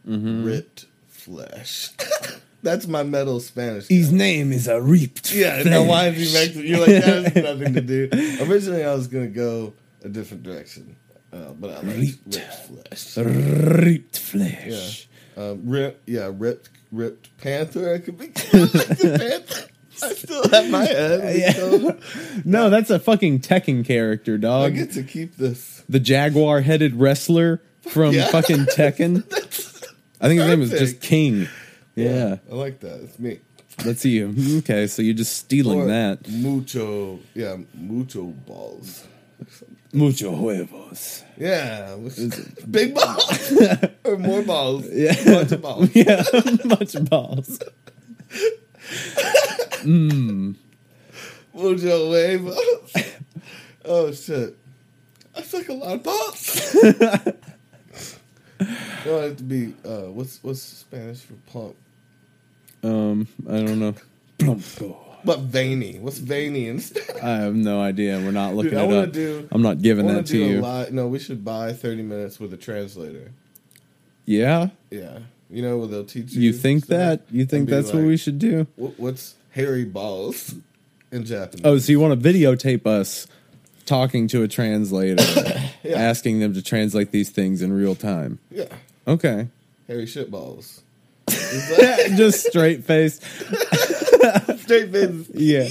[0.08, 0.46] Mm-hmm.
[0.46, 1.90] ripped flesh.
[2.64, 3.88] That's my metal Spanish.
[3.88, 5.34] His name is a ripped.
[5.34, 6.66] Yeah, now why is he Mexican?
[6.66, 8.10] You're like that has nothing to do.
[8.50, 10.96] Originally, I was gonna go a different direction,
[11.32, 11.86] uh, but I like
[12.26, 12.36] Ripped.
[12.36, 12.54] ripped
[12.94, 13.18] flesh.
[13.18, 15.08] ripped Yeah, flesh.
[15.38, 17.94] um, rip, yeah, ripped, ripped panther.
[17.94, 19.68] I could be like panther.
[20.04, 21.38] I still have my head.
[21.40, 21.52] Yeah.
[21.54, 22.00] so
[22.46, 24.66] No, that's a fucking Tekken character, dog.
[24.66, 25.84] I get to keep this.
[25.90, 28.28] the jaguar headed wrestler from Yeah.
[28.28, 29.24] fucking Tekken.
[30.22, 31.02] I think his name is just perfect.
[31.04, 31.48] King.
[31.96, 33.02] Yeah, I like that.
[33.02, 33.40] It's me.
[33.78, 34.34] that's you.
[34.60, 36.28] Okay, so you're just stealing Or that.
[36.30, 39.06] mucho, yeah, mucho balls.
[39.94, 41.24] Mucho huevos.
[41.38, 41.96] Yeah,
[42.72, 43.54] big balls
[44.04, 44.86] or more balls.
[44.92, 45.14] Yeah.
[45.26, 45.90] bunch of balls.
[45.96, 46.24] Yeah,
[46.66, 47.60] bunch of balls.
[49.82, 50.54] Hmm.
[51.54, 52.92] Mucho huevos.
[53.86, 54.56] Oh shit!
[55.34, 56.76] That's like a lot of balls.
[58.60, 59.74] No, it have to be.
[59.86, 61.76] Uh, what's what's Spanish for plump?
[62.84, 63.94] Um, I don't know.
[64.40, 64.98] Plumpo.
[65.26, 65.98] But veiny.
[66.00, 67.22] What's veiny in Spanish?
[67.24, 68.18] I have no idea.
[68.20, 69.12] We're not looking Dude, I it wanna up.
[69.12, 70.62] do- I'm not giving want that to to a you.
[70.62, 70.92] lot.
[70.94, 73.32] No, we should buy thirty minutes with a translator.
[74.26, 76.42] Yeah, Yeah, you know where they'll teach you.
[76.42, 77.22] you think stuff that?
[77.32, 78.68] You think be that's what we should do?
[78.76, 80.54] What's hairy balls
[81.12, 81.62] in Japanese?
[81.66, 83.28] Oh, so you want to videotape us
[83.88, 85.24] talking to a translator,
[85.84, 85.98] Yeah.
[85.98, 88.38] asking them to translate these things in real time?
[88.52, 88.66] yeah,
[89.08, 89.48] Okay.
[89.88, 90.82] hairy shitballs.
[91.26, 93.20] that- Just straight face.
[94.62, 95.30] Straight face.
[95.34, 95.68] Yeah.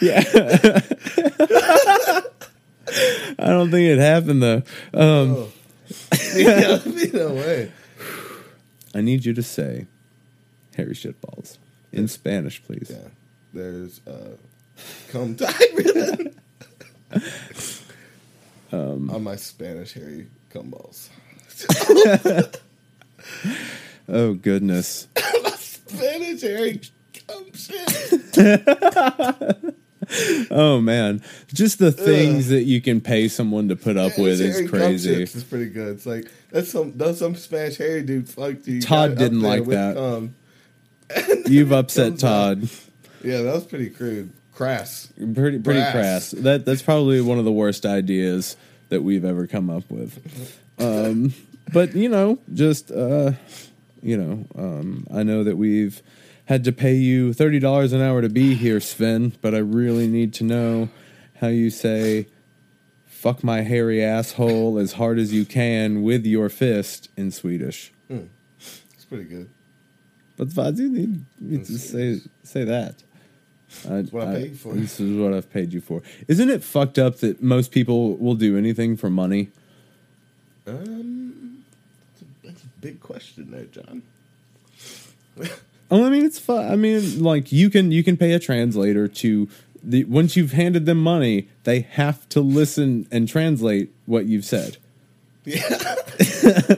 [0.00, 0.22] Yeah.
[3.38, 4.62] I don't think it happened though.
[4.92, 5.52] Um, Oh.
[6.34, 6.80] yeah,
[7.12, 7.72] no way.
[8.94, 9.86] I need you to say
[10.76, 11.58] hairy shitballs
[11.92, 12.90] in Spanish, please.
[12.90, 13.08] Yeah,
[13.52, 14.36] there's uh,
[15.10, 16.29] come time
[18.72, 21.10] Um, on my Spanish hairy cum balls.
[24.12, 25.06] Oh goodness.
[25.56, 26.80] Spanish hairy
[27.28, 29.72] cum shit.
[30.50, 31.22] Oh man.
[31.54, 35.22] Just the things that you can pay someone to put up with is crazy.
[35.22, 35.94] is pretty good.
[35.96, 38.80] It's like that's some that's some Spanish hairy dude fucked you.
[38.80, 39.94] Todd didn't like with that.
[39.94, 40.34] cum.
[41.46, 42.18] You've upset.
[42.18, 42.68] Todd.
[43.22, 44.32] Yeah, that was pretty crude.
[44.60, 45.10] Crass.
[45.16, 45.92] Pretty pretty Brass.
[45.92, 46.30] crass.
[46.32, 48.58] That that's probably one of the worst ideas
[48.90, 50.58] that we've ever come up with.
[50.78, 51.32] Um,
[51.72, 53.32] but you know, just uh,
[54.02, 56.02] you know, um, I know that we've
[56.44, 59.32] had to pay you thirty dollars an hour to be here, Sven.
[59.40, 60.90] But I really need to know
[61.40, 62.26] how you say
[63.06, 67.92] "fuck my hairy asshole" as hard as you can with your fist in Swedish.
[68.10, 69.48] It's pretty good.
[70.36, 73.02] But vad you need need to say say that.
[73.88, 74.74] I, what I paid for.
[74.74, 76.02] This is what I've paid you for.
[76.28, 79.50] Isn't it fucked up that most people will do anything for money?
[80.66, 81.64] Um,
[82.12, 84.02] that's a, that's a big question there, John.
[85.90, 86.70] Oh, I mean, it's fun.
[86.70, 89.48] I mean, like you can you can pay a translator to
[89.82, 94.76] the once you've handed them money, they have to listen and translate what you've said.
[95.44, 95.96] Yeah,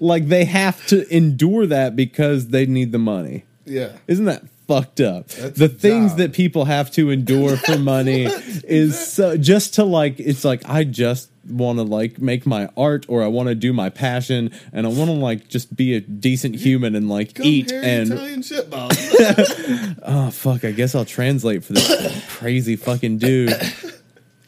[0.00, 3.44] Like they have to endure that because they need the money.
[3.66, 3.92] yeah.
[4.06, 5.26] Isn't that fucked up?
[5.28, 8.24] That's the things that people have to endure for money
[8.64, 13.06] is so just to like it's like I just want to like make my art
[13.08, 16.00] or I want to do my passion and I want to like just be a
[16.00, 18.96] decent human and like Come eat and Italian shit balls.
[20.02, 23.50] oh fuck I guess I'll translate for this crazy fucking dude.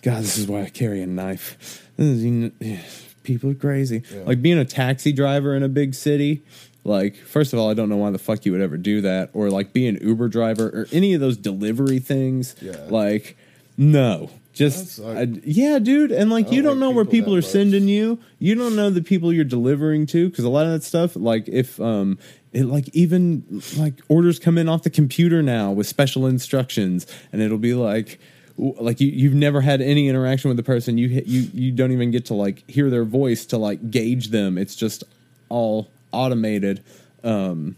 [0.02, 1.88] God, this is why I carry a knife.
[1.96, 2.80] This is- you kn-
[3.22, 4.02] People are crazy.
[4.12, 4.22] Yeah.
[4.24, 6.42] Like being a taxi driver in a big city.
[6.84, 9.30] Like, first of all, I don't know why the fuck you would ever do that.
[9.34, 12.56] Or like be an Uber driver or any of those delivery things.
[12.60, 12.76] Yeah.
[12.88, 13.36] Like,
[13.76, 14.30] no.
[14.52, 17.46] Just I- yeah, dude, and like you don't don't like know where people are much.
[17.46, 18.18] sending you.
[18.38, 21.48] You don't know the people you're delivering to because a lot of that stuff, like
[21.48, 22.18] if um,
[22.52, 27.40] it like even like orders come in off the computer now with special instructions, and
[27.40, 28.20] it'll be like
[28.58, 30.98] like you you've never had any interaction with the person.
[30.98, 34.28] You hit- you you don't even get to like hear their voice to like gauge
[34.28, 34.58] them.
[34.58, 35.02] It's just
[35.48, 36.82] all automated.
[37.24, 37.76] Um,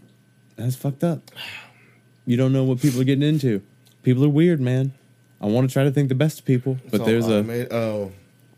[0.55, 1.31] that's fucked up.
[2.25, 3.61] You don't know what people are getting into.
[4.03, 4.93] People are weird, man.
[5.41, 7.73] I want to try to think the best of people, but It's there's a automated.
[7.73, 8.11] oh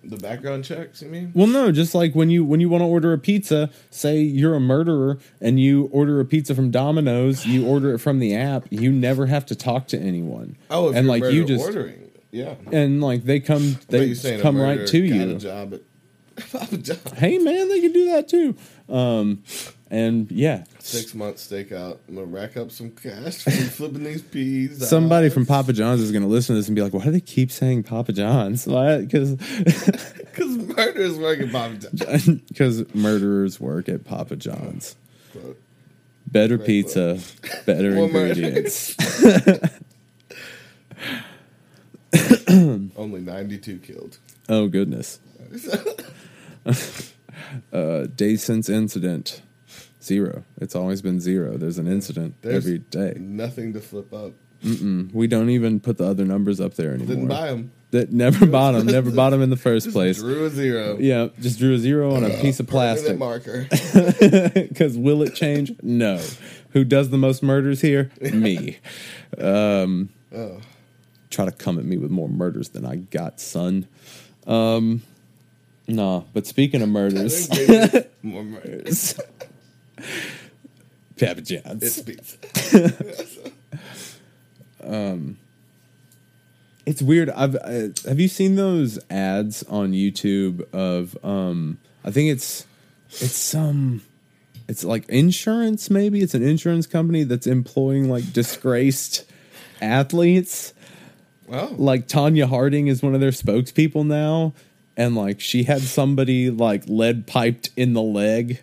[0.04, 1.32] The background checks, you mean?
[1.34, 4.56] Well, no, just like when you when you want to order a pizza, say you're
[4.56, 8.68] a murderer and you order a pizza from Domino's, you order it from the app,
[8.70, 10.56] you never have to talk to anyone.
[10.70, 12.56] Oh, if and you're like you just ordering, yeah.
[12.72, 15.32] and like they come they you were saying a come right to you.
[15.32, 15.82] A job at
[16.52, 16.98] Papa John.
[17.16, 18.56] Hey man, they can do that too.
[18.90, 19.44] Um,
[19.90, 21.98] and yeah, Six month stakeout.
[22.08, 24.88] I'm gonna rack up some cash from flipping these peas.
[24.88, 25.34] somebody out.
[25.34, 27.20] from Papa John's is going to listen to this and be like, "Why do they
[27.22, 28.68] keep saying Papa John's?
[28.68, 29.00] Why?
[29.02, 32.28] Because because murderers work at Papa John's.
[32.48, 34.96] because murderers work at Papa John's.
[35.32, 35.60] Quote.
[36.28, 37.20] Better Right, pizza,
[37.66, 38.96] better ingredients."
[42.50, 44.18] Only 92 killed.
[44.50, 45.20] Oh goodness.
[47.74, 49.42] uh, day since incident,
[50.02, 50.44] zero.
[50.58, 51.58] It's always been zero.
[51.58, 53.14] There's an incident There's every day.
[53.20, 54.34] Nothing to flip up.
[54.64, 55.14] Mm-mm.
[55.14, 57.08] We don't even put the other numbers up there anymore.
[57.08, 57.72] Didn't buy them.
[57.92, 58.88] That never bought them.
[58.88, 60.18] Never bought them in the first Just place.
[60.18, 60.98] drew a zero.
[61.00, 63.18] Yeah, just drew a zero on a piece of plastic.
[63.18, 63.68] marker.
[64.78, 65.72] Because will it change?
[65.82, 66.22] No.
[66.72, 68.12] Who does the most murders here?
[68.22, 68.78] Me.
[69.38, 70.60] Um, oh.
[71.30, 73.88] try to come at me with more murders than I got, son.
[74.46, 75.02] Um,
[75.88, 76.24] nah.
[76.34, 77.50] But speaking of murders,
[78.24, 79.20] More murders.
[81.20, 81.84] Papa John's.
[81.84, 82.38] It's pizza.
[86.88, 87.30] It's weird.
[87.32, 92.66] I've uh, have you seen those ads on YouTube of um I think it's
[93.10, 94.04] it's some
[94.70, 99.26] it's like insurance maybe it's an insurance company that's employing like disgraced
[99.82, 100.74] athletes.
[101.46, 101.74] Wow.
[101.76, 104.54] Like Tonya Harding is one of their spokespeople now
[104.98, 108.62] and like she had somebody like lead piped in the leg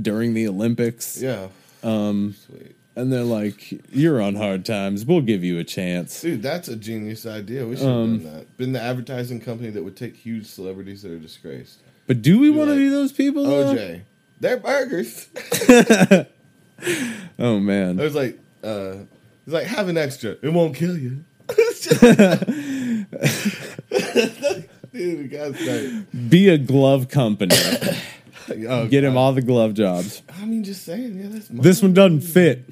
[0.00, 1.48] during the Olympics Yeah.
[1.82, 2.76] um Sweet.
[2.94, 5.04] and they're like you're on hard times.
[5.04, 6.20] We'll give you a chance.
[6.20, 7.66] Dude, that's a genius idea.
[7.66, 8.56] We should have Um, done that.
[8.58, 11.80] Been the advertising company that would take huge celebrities that are disgraced.
[12.06, 13.44] But do we want to like, be those people?
[13.44, 13.74] though?
[13.74, 14.02] OJ.
[14.40, 15.28] They're burgers.
[17.38, 18.00] Oh man.
[18.00, 18.94] I was like, uh,
[19.46, 20.34] it's like, have an extra.
[20.42, 21.22] It won't kill you.
[24.92, 27.54] Dude, guy's like, Be a glove company.
[28.68, 29.20] oh, Get him God.
[29.20, 30.22] all the glove jobs.
[30.40, 32.68] I mean, just saying, yeah, that's This one doesn't fit.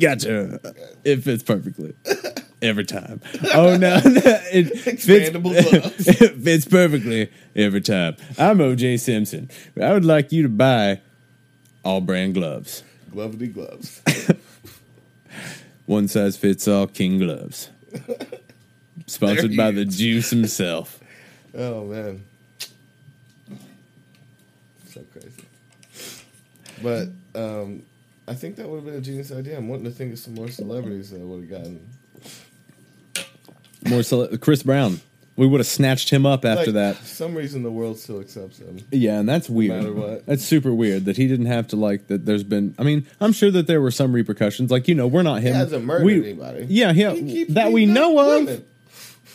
[0.00, 0.60] Gotcha.
[1.04, 1.94] It fits perfectly.
[2.62, 3.20] Every time.
[3.52, 6.08] Oh no, it fits, Expandable gloves.
[6.08, 8.16] it fits perfectly every time.
[8.38, 9.50] I'm OJ Simpson.
[9.80, 11.00] I would like you to buy
[11.84, 12.82] all brand gloves.
[13.10, 14.00] Glovety gloves.
[15.86, 17.68] One size fits all king gloves.
[19.06, 21.00] Sponsored by he the juice himself.
[21.56, 22.24] Oh man,
[24.88, 25.44] so crazy.
[26.82, 27.08] But
[27.40, 27.82] um,
[28.26, 29.56] I think that would have been a genius idea.
[29.56, 31.88] I'm wanting to think of some more celebrities that would have gotten.
[33.88, 35.00] More cele- Chris Brown.
[35.36, 36.96] We would have snatched him up after like, that.
[36.96, 38.78] For some reason, the world still accepts him.
[38.92, 39.76] Yeah, and that's weird.
[39.82, 40.26] matter what.
[40.26, 42.24] That's super weird that he didn't have to like that.
[42.24, 42.74] There's been.
[42.78, 44.70] I mean, I'm sure that there were some repercussions.
[44.70, 45.54] Like you know, we're not He him.
[45.54, 46.66] hasn't murdered We- anybody.
[46.68, 48.64] Yeah, yeah, He that we know up of.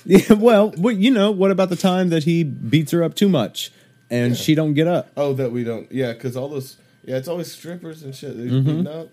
[0.05, 3.29] Yeah, well, what you know, what about the time that he beats her up too
[3.29, 3.71] much
[4.09, 4.37] and Yeah.
[4.41, 5.09] she don't get up?
[5.17, 5.91] Oh, that we don't.
[5.91, 6.77] Yeah, because all those.
[7.05, 8.65] Yeah, it's always strippers and shit that he's Mm-hmm.
[8.83, 9.09] beating up.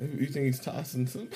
[0.00, 1.28] You think he's tossing some?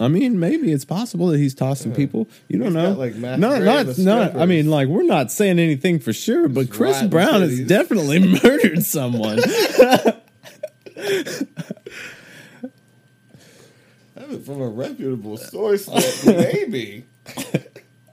[0.00, 2.28] I mean, maybe it's possible that he's tossing people.
[2.48, 2.90] You don't He's know.
[2.90, 3.86] got, like, not, not, not.
[3.88, 4.48] I strippers.
[4.48, 7.66] mean, like we're not saying anything for sure, but Just Chris Brown has titties.
[7.68, 9.38] definitely murdered someone.
[14.44, 15.88] From a reputable source,
[16.26, 17.04] maybe.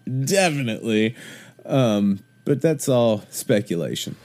[0.06, 1.16] Definitely.
[1.66, 4.16] Um, but that's all speculation.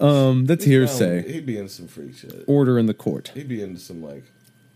[0.00, 1.30] Um, that's hearsay.
[1.30, 2.44] He'd be in some freak shit.
[2.46, 3.30] Order in the court.
[3.34, 4.24] He'd be into some like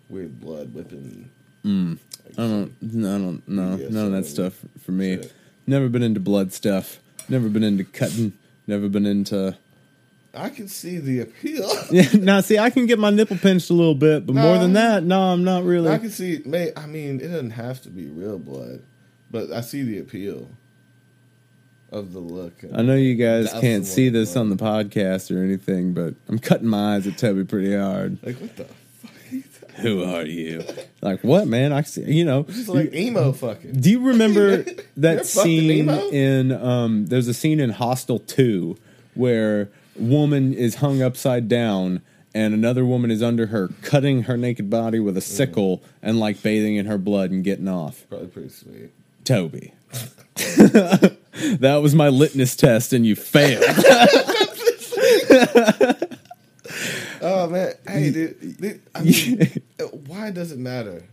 [0.08, 1.30] weird blood whipping.
[1.64, 1.98] Mm.
[2.36, 2.82] I don't.
[2.82, 3.48] No, I don't.
[3.48, 5.16] No, none of that stuff for me.
[5.16, 5.32] shit.
[5.66, 6.98] Never been into blood stuff.
[7.28, 8.32] Never been into cutting.
[8.66, 9.56] Never been into.
[10.34, 11.68] I can see the appeal.
[11.90, 12.08] Yeah.
[12.14, 15.02] Now, see, I can get my nipple pinched a little bit, but more than that,
[15.02, 15.90] no, I'm not really.
[15.90, 16.42] I can see.
[16.44, 18.82] May I mean, it doesn't have to be real blood,
[19.30, 20.48] but I see the appeal
[21.90, 22.52] of the look.
[22.74, 26.68] I know you guys can't see this on the podcast or anything, but I'm cutting
[26.68, 28.18] my eyes at Toby pretty hard.
[28.22, 28.78] Like what the fuck?
[29.76, 30.64] Who are you?
[31.00, 31.72] Like what, man?
[31.72, 32.02] I see.
[32.02, 33.74] You know, Just like emo fucking.
[33.74, 34.64] Do you remember
[34.96, 38.76] that scene in um there's a scene in Hostel 2
[39.14, 42.02] where woman is hung upside down
[42.34, 46.42] and another woman is under her cutting her naked body with a sickle and like
[46.42, 48.04] bathing in her blood and getting off.
[48.08, 48.90] Probably pretty sweet.
[49.28, 49.74] Toby.
[50.36, 53.62] that was my litmus test and you failed.
[57.20, 59.62] Oh man, hey dude, dude, I mean,
[60.06, 61.04] why does it matter?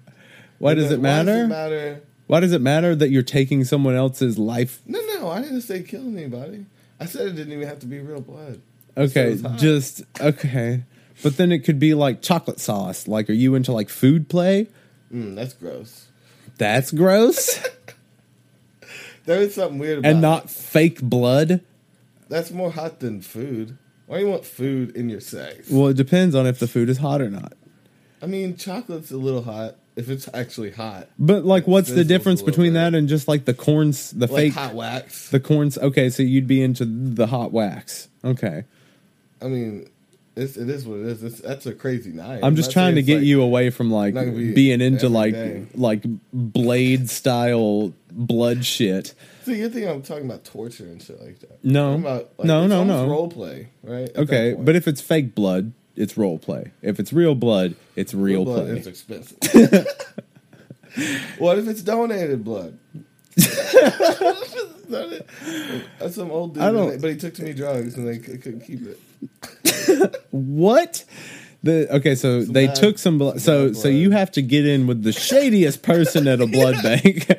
[0.59, 1.43] Why does it Why does matter?
[1.43, 4.81] it matter Why does it matter that you're taking someone else's life?
[4.85, 6.65] No, no, I didn't say killing anybody.
[6.99, 8.61] I said it didn't even have to be real blood.
[8.95, 10.83] I said it Okay, just okay.
[11.23, 13.07] But then it could be like chocolate sauce.
[13.07, 14.67] Like, are you into like food play?
[15.11, 16.07] Mm, that's gross.
[16.57, 17.59] That's gross.
[19.25, 20.21] There is something weird about and it.
[20.21, 21.61] not fake blood.
[22.29, 23.77] That's more hot than food.
[24.07, 25.69] Why do you want food in your sex?
[25.69, 27.53] Well, it depends on if the food is hot or not.
[28.21, 31.07] I mean, chocolate's a little hot if it's actually hot.
[31.17, 32.79] But like, what's the difference between bit.
[32.79, 35.29] that and just like the corns, the Like fake, hot wax.
[35.29, 35.77] the corns?
[35.77, 38.09] Okay, so you'd be into the hot wax.
[38.23, 38.65] Okay,
[39.41, 39.87] I mean,
[40.35, 41.23] it's, it is what it is.
[41.23, 42.41] It's, that's a crazy night.
[42.43, 45.33] I'm just not trying to get like- you away from like be being into like
[45.33, 45.65] day.
[45.75, 49.13] like blade style blood shit.
[49.43, 51.63] See, you think I'm talking about torture and shit like that?
[51.63, 51.93] No.
[51.93, 53.07] I'm about, like, No, it's no, no.
[53.07, 54.09] Role play, right?
[54.15, 56.71] Okay, but if it's fake blood, it's role play.
[56.81, 58.77] If it's real blood, it's real, blood play.
[58.79, 59.37] is expensive.
[61.37, 62.77] what if it's donated blood?
[64.89, 68.61] That's some old dude, I don't- but he took too many drugs and they couldn't
[68.61, 68.99] keep it.
[70.31, 71.03] What?
[71.63, 73.41] The okay, so they bad- took some blood.
[73.41, 76.47] some So bad so you have to get in with the shadiest person at a
[76.47, 77.27] blood bank.
[77.27, 77.35] Yeah,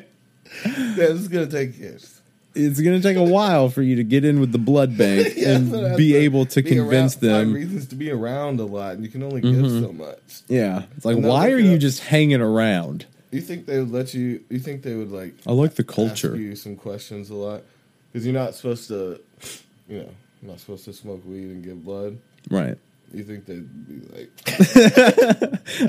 [0.95, 2.19] this is gonna take years.
[2.55, 5.55] it's gonna take a while for you to get in with the blood bank Yeah,
[5.55, 7.53] and but I have be able to be convince around, them.
[7.53, 9.81] reasons to be around a lot, and you can only give Mm-hmm.
[9.85, 10.41] so much.
[10.49, 11.79] Yeah, it's like why are you up.
[11.79, 13.05] just hanging around?
[13.31, 14.41] You think they would let you?
[14.49, 16.35] You think they would like I like the culture.
[16.35, 17.61] you some questions a lot
[18.11, 19.19] because you're not supposed to,
[19.87, 20.09] you know,
[20.41, 22.17] you're not supposed to smoke weed and give blood.
[22.49, 22.77] Right.
[23.13, 24.29] You think they'd be like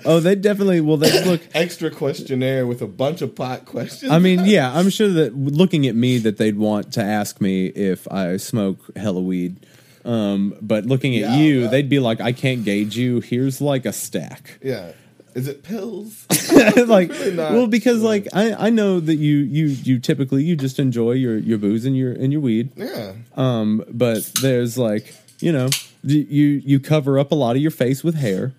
[0.07, 0.81] Oh, they definitely.
[0.81, 1.41] Well, they look.
[1.55, 4.13] extra questionnaire with a bunch of pot questions?
[4.13, 7.67] I mean, yeah, I'm sure that looking at me, that they'd want to ask me
[7.67, 9.67] if I smoke hella weed.
[10.05, 11.71] Um, but looking at Yeah, you, right.
[11.73, 13.21] they'd be like, "I can't gauge you.
[13.21, 14.93] Here's like a stack." yeah.
[15.39, 16.27] Is it pills?
[16.89, 20.79] like, really well, because like I, I know that you you you typically you just
[20.79, 22.71] enjoy your your booze and your and your weed.
[22.77, 23.13] yeah.
[23.37, 25.69] Um, but there's like you know
[26.03, 28.53] you you you cover up a lot of your face with hair.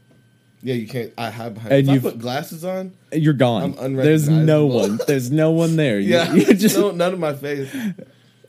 [0.62, 1.14] Yeah, you can't.
[1.18, 1.74] I hide behind.
[1.74, 3.76] And you've- put glasses on, You're gone.
[3.80, 5.00] I'm There's no one.
[5.08, 6.00] There's no one there.
[6.02, 7.74] You- yeah, you just no, none of my face.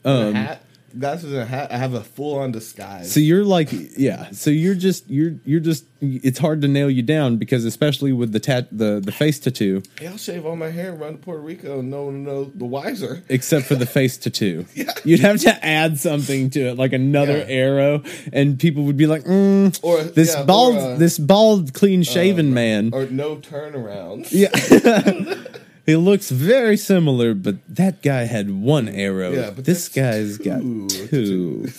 [0.03, 0.61] Um, hat,
[0.99, 1.71] glasses and a hat.
[1.71, 3.11] I have a full on disguise.
[3.11, 4.29] So you're like, yeah.
[4.31, 5.85] So you're just you're you're just.
[6.03, 9.83] It's hard to nail you down because especially with the tat the the face tattoo,
[10.01, 12.33] yeah, I'll shave all my hair and run to Puerto Rico, and no one will
[12.33, 13.21] know the wiser.
[13.29, 14.65] except for the face tattoo.
[14.73, 14.91] Yeah.
[15.05, 17.45] You'd have to add something to it, like another Yeah.
[17.65, 21.73] arrow, and people would be like, mm, Or "This yeah, or, bald, uh, this bald,
[21.75, 24.29] clean shaven man." or no turnarounds.
[24.31, 24.49] yeah,
[25.85, 29.31] he looks very similar, but that guy had one arrow.
[29.31, 30.87] Yeah, but this guy's got two.
[30.89, 31.69] two.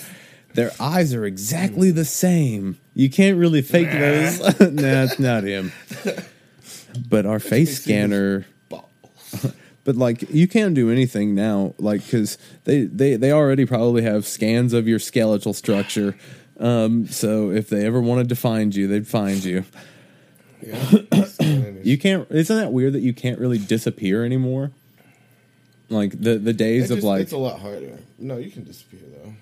[0.55, 2.79] Their eyes are exactly the same.
[2.95, 4.39] You can't really fake those.
[4.61, 5.73] nah, it's not him.
[7.09, 8.47] But our face scanner
[9.85, 14.27] but like you can't do anything now like because they, they they already probably have
[14.27, 16.15] scans of your skeletal structure
[16.61, 19.65] um so if they ever wanted to find you they'd find you
[20.61, 20.77] Yeah.
[21.85, 24.71] you can't isn't that weird that you can't really disappear anymore?
[25.89, 27.99] Like the the days of just- like it's a lot harder.
[28.19, 29.35] No, you can disappear though.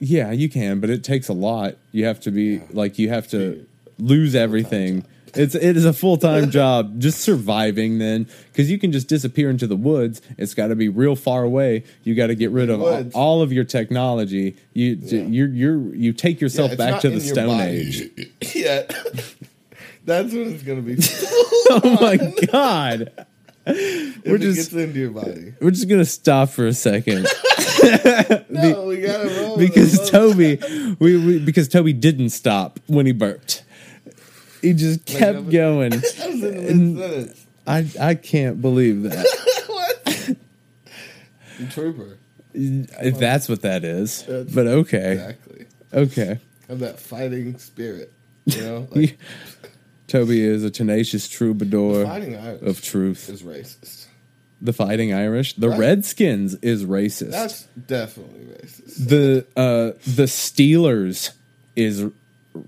[0.00, 1.76] yeah you can but it takes a lot.
[1.92, 3.66] You have to be like you have to
[3.98, 5.04] lose everything.
[5.34, 6.98] it's it is a full-time job.
[6.98, 10.20] Just surviving then because you can just disappear into the woods.
[10.36, 11.84] It's got to be real far away.
[12.02, 14.56] You got to get rid of all, all of your technology.
[14.72, 15.20] You Yeah.
[15.22, 18.02] you're you're you take yourself Yeah, back to the stone age.
[18.54, 18.82] Yeah.
[20.06, 20.96] That's when it's gonna be.
[21.70, 23.12] oh my god
[23.68, 25.54] if We're it just- gets into your body.
[25.60, 27.26] we're just gonna stop for a second
[28.48, 30.08] No, we gotta roll because.
[30.10, 30.58] Toby,
[30.98, 33.64] we, we because Toby didn't stop when he burped.
[34.62, 35.90] He just kept was- going.
[35.90, 37.34] That was And-
[37.66, 39.26] I I can't believe that.
[39.66, 40.36] what?
[41.70, 42.18] Trooper.
[42.54, 45.66] if that's what that is, That's- but okay, Exactly.
[45.92, 46.40] okay.
[46.68, 48.12] Have that fighting spirit.
[48.46, 49.18] You know, like
[50.06, 53.28] Toby is a tenacious troubadour fighting Irish of truth.
[53.28, 54.06] is racist.
[54.62, 55.78] The Fighting Irish, the Right.
[55.80, 57.30] Redskins is racist.
[57.32, 59.08] That's definitely racist.
[59.08, 61.32] the uh the Steelers
[61.74, 62.04] is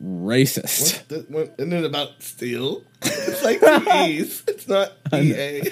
[0.03, 0.99] racist.
[0.99, 2.83] What the, what, isn't it about steel?
[3.03, 4.43] It's like the E's.
[4.47, 5.61] It's not EA.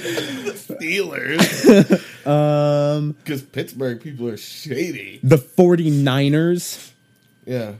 [0.57, 2.03] Steelers.
[2.27, 5.21] Um, Because Pittsburgh people are shady.
[5.23, 6.91] the 49ers.
[7.47, 7.75] Yeah.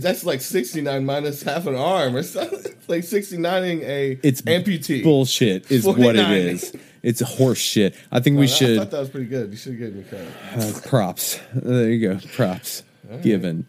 [0.00, 2.58] That's like 69 minus half an arm or something.
[2.82, 5.02] It's like 69ing a It's amputee.
[5.04, 6.32] bullshit is what it 49.
[6.32, 6.72] is.
[7.02, 7.94] It's horse shit.
[8.10, 9.50] I think we I- I should thought that was pretty good.
[9.50, 10.28] You should given me credit.
[10.56, 11.38] uh, props.
[11.54, 12.18] There you go.
[12.34, 12.82] Props.
[13.22, 13.66] Given.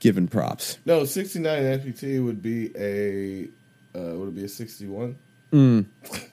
[0.00, 0.78] Given props.
[0.86, 3.48] No, 69 amputee would be a.
[3.98, 5.16] Uh, would it be a 61?
[5.52, 5.86] Mm.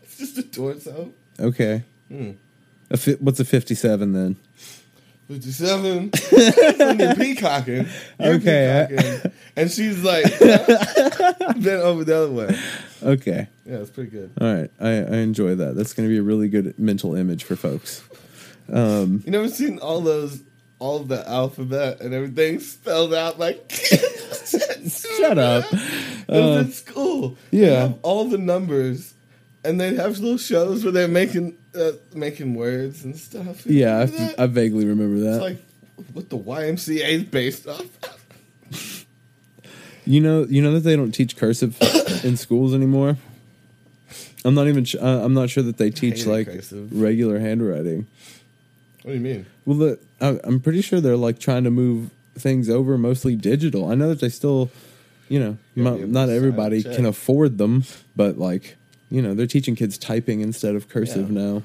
[0.03, 1.11] it's just a torso.
[1.39, 1.84] Okay.
[2.09, 2.32] Hmm.
[2.91, 4.36] A fi- what's a 57 then?
[5.28, 6.11] 57.
[6.78, 7.88] when you're peacocking.
[8.19, 9.32] You're Okay, peacocking.
[9.55, 12.59] and she's like, bent over the other way.
[13.01, 13.47] Okay.
[13.65, 14.32] Yeah, it's pretty good.
[14.39, 14.69] All right.
[14.80, 15.76] I, I enjoy that.
[15.76, 18.03] That's going to be a really good mental image for folks.
[18.71, 20.43] Um, you never seen all those,
[20.80, 23.71] all of the alphabet and everything spelled out like.
[25.17, 25.65] Shut up.
[25.73, 27.38] It was in um, school.
[27.49, 27.93] Yeah.
[28.03, 29.14] all the numbers,
[29.66, 33.66] and they'd have little shows where they're making uh, making words and stuff.
[33.66, 34.07] You Yeah,
[34.38, 34.43] I.
[34.43, 35.36] I vaguely remember that.
[35.36, 35.57] it's like
[36.13, 37.86] what the YMCA is based off.
[40.05, 41.76] You know, you know that they don't teach cursive
[42.24, 43.18] in schools anymore.
[44.43, 44.86] I'm not even.
[44.86, 46.93] Sh- uh, I'm not sure that they teach like cursive.
[46.99, 48.05] regular handwriting.
[49.01, 49.45] What do you mean?
[49.66, 53.89] Well, the, I, I'm pretty sure they're like trying to move things over mostly digital.
[53.91, 54.70] I know that they still,
[55.30, 57.84] you know, not everybody can afford them,
[58.16, 58.78] but like,
[59.16, 61.41] you know, they're teaching kids typing instead of cursive Yeah.
[61.41, 61.63] now.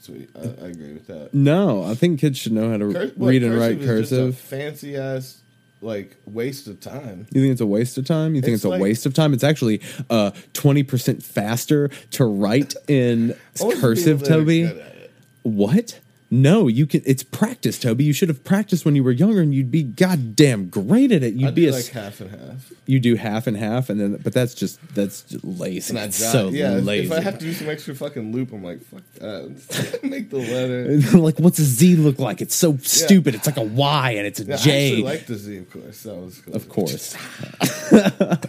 [0.00, 1.34] Sweet, I, I agree with that.
[1.34, 4.12] No, I think kids should know how to Cur- what, read and write is just
[4.12, 4.38] a cursive.
[4.38, 5.36] fancy ass
[5.82, 7.26] like waste of time.
[7.32, 8.34] You think it's a waste of time?
[8.34, 9.34] You think It's it's, a like- waste of time?
[9.34, 14.62] It's actually uh, 20% faster to write in Only cursive, that are Toby.
[14.62, 15.10] good at it.
[15.42, 15.99] What?
[16.32, 17.02] No, you can.
[17.04, 18.04] It's practice, Toby.
[18.04, 21.34] You should have practiced when you were younger, and you'd be goddamn great at it.
[21.34, 22.72] You'd I'd be a like half and half.
[22.86, 25.98] you do half and half, and then but that's just that's just lazy.
[25.98, 27.06] I jot- so yeah, lazy.
[27.06, 30.00] if I have to do some extra fucking loop, I'm like, fuck that.
[30.04, 31.18] Make the letter.
[31.18, 32.40] like, what's a Z look like?
[32.40, 33.34] It's so stupid.
[33.34, 34.86] It's like a Y and it's a Yeah, I J.
[34.88, 36.02] actually like the Z, of course.
[36.04, 36.54] That was cool.
[36.54, 37.16] of course.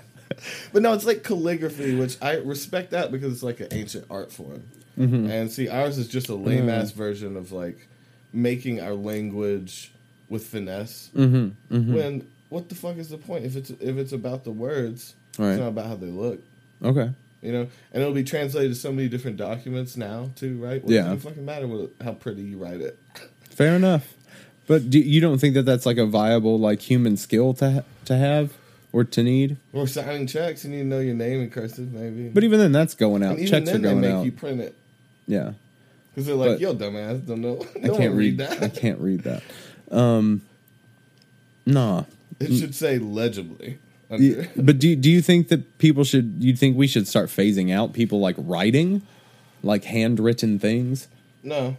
[0.73, 4.31] But no, it's like calligraphy, which I respect that because it's like an ancient art
[4.31, 4.63] form.
[4.97, 5.29] Mm-hmm.
[5.29, 7.87] And see, ours is just a lame ass version of like
[8.33, 9.91] making our language
[10.29, 11.09] with finesse.
[11.15, 15.15] Mm-hmm, When what the fuck is the point if it's if it's about the words?
[15.37, 15.51] Right.
[15.51, 16.39] It's not about how they look.
[16.83, 17.11] Okay.
[17.41, 20.83] You know, and it'll be translated to so many different documents now too, right?
[20.83, 21.03] What Yeah.
[21.03, 22.99] Doesn't fucking matter what, how pretty you write it?
[23.49, 24.13] Fair enough.
[24.67, 27.83] But do, you don't think that that's like a viable like human skill to ha-
[28.05, 28.53] to have
[28.93, 29.57] or to need?
[29.73, 32.29] Or signing checks, you need to know your name in cursive, maybe.
[32.29, 33.31] But even then, that's going out.
[33.31, 34.25] and even Checks then, are they going make out.
[34.25, 34.75] you print it
[35.31, 35.53] yeah.
[36.13, 38.61] because they're like, But- "Yo, dumbass, don't know." I can't one read that.
[38.61, 39.41] I can't read that.
[39.89, 40.41] Um,
[41.65, 42.03] nah.
[42.39, 43.77] It should say legibly.
[44.09, 46.35] But do do you think that people should?
[46.39, 49.03] You think we should start phasing out people like writing,
[49.63, 51.07] like handwritten things?
[51.43, 51.77] No,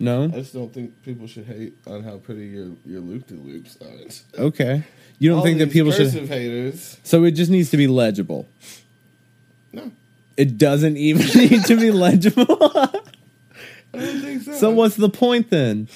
[0.00, 0.24] No.
[0.24, 3.78] I just don't think people should hate on how pretty your your loop de loops
[3.80, 4.42] are.
[4.46, 4.82] Okay.
[5.20, 6.10] You don't All think that people should?
[6.12, 6.98] haters.
[7.04, 8.48] So it just needs to be legible.
[9.72, 9.92] No,
[10.36, 12.56] It doesn't even need to be legible.
[12.60, 14.52] I don't think so.
[14.54, 15.88] so what's the point then?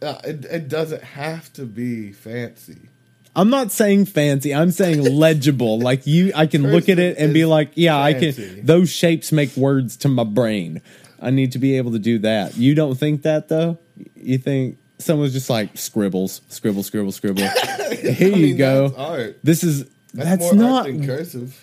[0.00, 2.88] Uh, it, it doesn't have to be fancy.
[3.34, 4.54] I'm not saying fancy.
[4.54, 5.78] I'm saying legible.
[5.78, 8.64] Like you, I can look at it and be like, yeah, I can.
[8.64, 10.82] Those shapes make words to my brain.
[11.20, 12.56] I need to be able to do that.
[12.56, 13.78] You don't think that though?
[14.16, 17.42] You think someone's just like scribbles, scribble, scribble, scribble.
[17.42, 19.34] Here I you go.
[19.42, 21.61] This is That's, that's, more not cursive.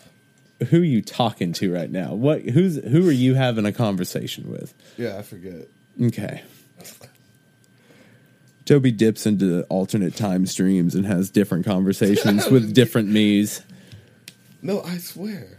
[0.67, 2.13] Who you talking to right now.
[2.13, 2.41] What?
[2.41, 4.73] Who's who are you having a conversation with?
[4.97, 5.67] Yeah, I forget.
[6.01, 6.43] Okay.
[8.65, 13.63] Toby dips into alternate time streams and has different conversations with different me's.
[14.61, 15.57] No, I swear,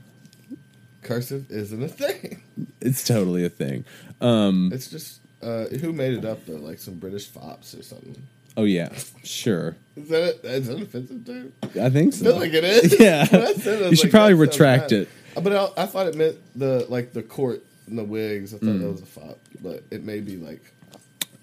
[1.03, 2.43] cursive isn't a thing.
[2.81, 3.85] It's totally a thing.
[4.21, 8.23] Um, It's just uh, who made it up though, like some British fops or something.
[8.61, 8.91] Oh yeah,
[9.25, 9.77] sure.
[9.97, 11.53] Is that is that offensive term?
[11.63, 12.25] I think I so.
[12.25, 12.97] feel like it is.
[13.01, 13.25] Yeah.
[13.25, 15.09] Said You should like, probably retract it.
[15.37, 18.55] Uh, But I, I thought it meant the like the court and the wigs.
[18.55, 18.81] I thought Mm.
[18.83, 20.63] that was a fop, but it may be like.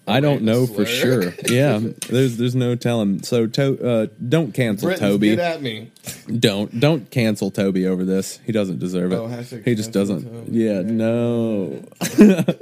[0.06, 1.34] I don't know for sure.
[1.50, 3.22] Yeah, there's there's no telling.
[3.22, 5.28] So to, uh, don't cancel Britons, Toby.
[5.36, 5.92] get at me.
[6.38, 8.40] Don't don't cancel Toby over this.
[8.46, 9.16] He doesn't deserve it.
[9.16, 9.28] Oh,
[9.66, 10.22] he just doesn't.
[10.24, 10.50] Toby.
[10.58, 10.80] Yeah, Yeah.
[10.80, 11.84] no.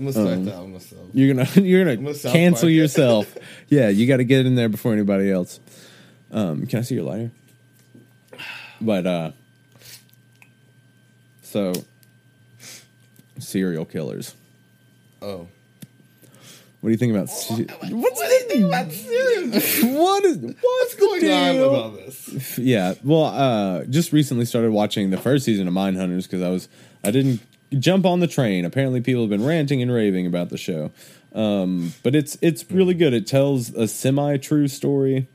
[0.00, 1.08] I'm gonna start Um, that on myself.
[1.12, 3.36] You're gonna you're I'm gonna gonna cancel Park yourself.
[3.68, 5.60] yeah, you got to get in there before anybody else.
[6.32, 7.30] Um, can I see your lighter?
[8.80, 9.30] But uh,
[11.42, 11.74] so
[13.38, 14.34] serial killers.
[15.20, 15.48] Oh,
[16.80, 17.28] What do you think about?
[17.28, 19.82] Se- what's the about serious?
[19.84, 22.58] what is What's going on with all this?
[22.58, 26.68] yeah well uh just recently started watching the first season of mindhunters because i was
[27.04, 27.40] i didn't
[27.78, 28.64] jump on the train.
[28.64, 30.90] Apparently people have been ranting and raving about the show.
[31.34, 33.14] Um but it's it's really good.
[33.14, 35.28] It tells a semi-true story.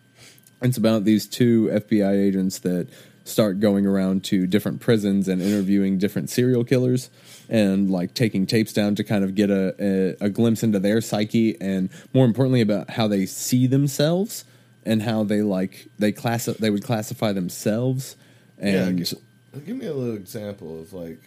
[0.61, 2.87] It's about these two fbi agents that
[3.25, 7.09] start going around to different prisons and interviewing different serial killers
[7.49, 9.75] and like taking tapes down to kind of get a,
[10.21, 14.45] a, a glimpse into their psyche and more importantly about how they see themselves
[14.85, 18.15] and how they like they class they would classify themselves
[18.59, 19.17] and gi-
[19.65, 21.19] give me a little example of like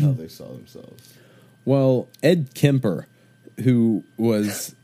[0.00, 1.14] how they saw themselves.
[1.64, 3.06] Well, Ed Kemper,
[3.62, 4.74] who was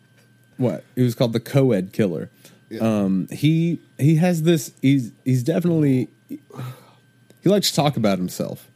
[0.57, 0.85] what?
[0.95, 2.31] He was called the co-ed killer.
[2.71, 2.81] Yeah.
[2.81, 4.73] Um, he he has this.
[4.83, 8.69] He's he's definitely he likes to talk about himself,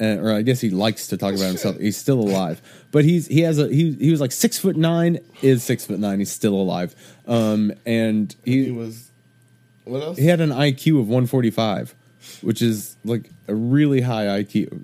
[0.00, 1.78] uh, or I guess he likes to talk about himself.
[1.78, 2.60] He's still alive,
[2.90, 5.18] but he's he has a he he was like six foot nine.
[5.42, 6.18] Is six foot nine.
[6.18, 6.94] He's still alive.
[7.26, 9.10] Um, and He he was.
[9.84, 10.18] What else?
[10.18, 11.94] he had an IQ of one forty five,
[12.42, 14.82] which is like a really high IQ.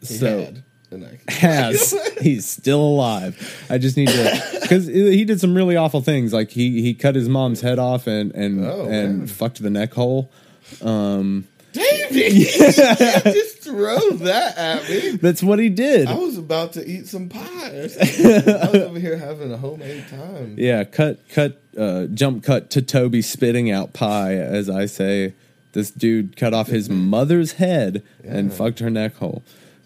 [0.00, 1.30] He so had an IQ.
[1.30, 6.32] has he's still alive i just need to because he did some really awful things
[6.34, 9.26] like he he cut his mom's head off and and Oh, and man.
[9.26, 10.30] fucked the neck hole
[10.82, 15.10] you can't just throw that at me.
[15.16, 17.40] that's what he did I was about to eat some pie.
[17.70, 20.56] I was over here having a homemade time.
[20.58, 25.32] yeah cut cut uh jump cut to toby spitting out pie as i say
[25.72, 29.42] this dude cut off his mother's head and fucked her neck hole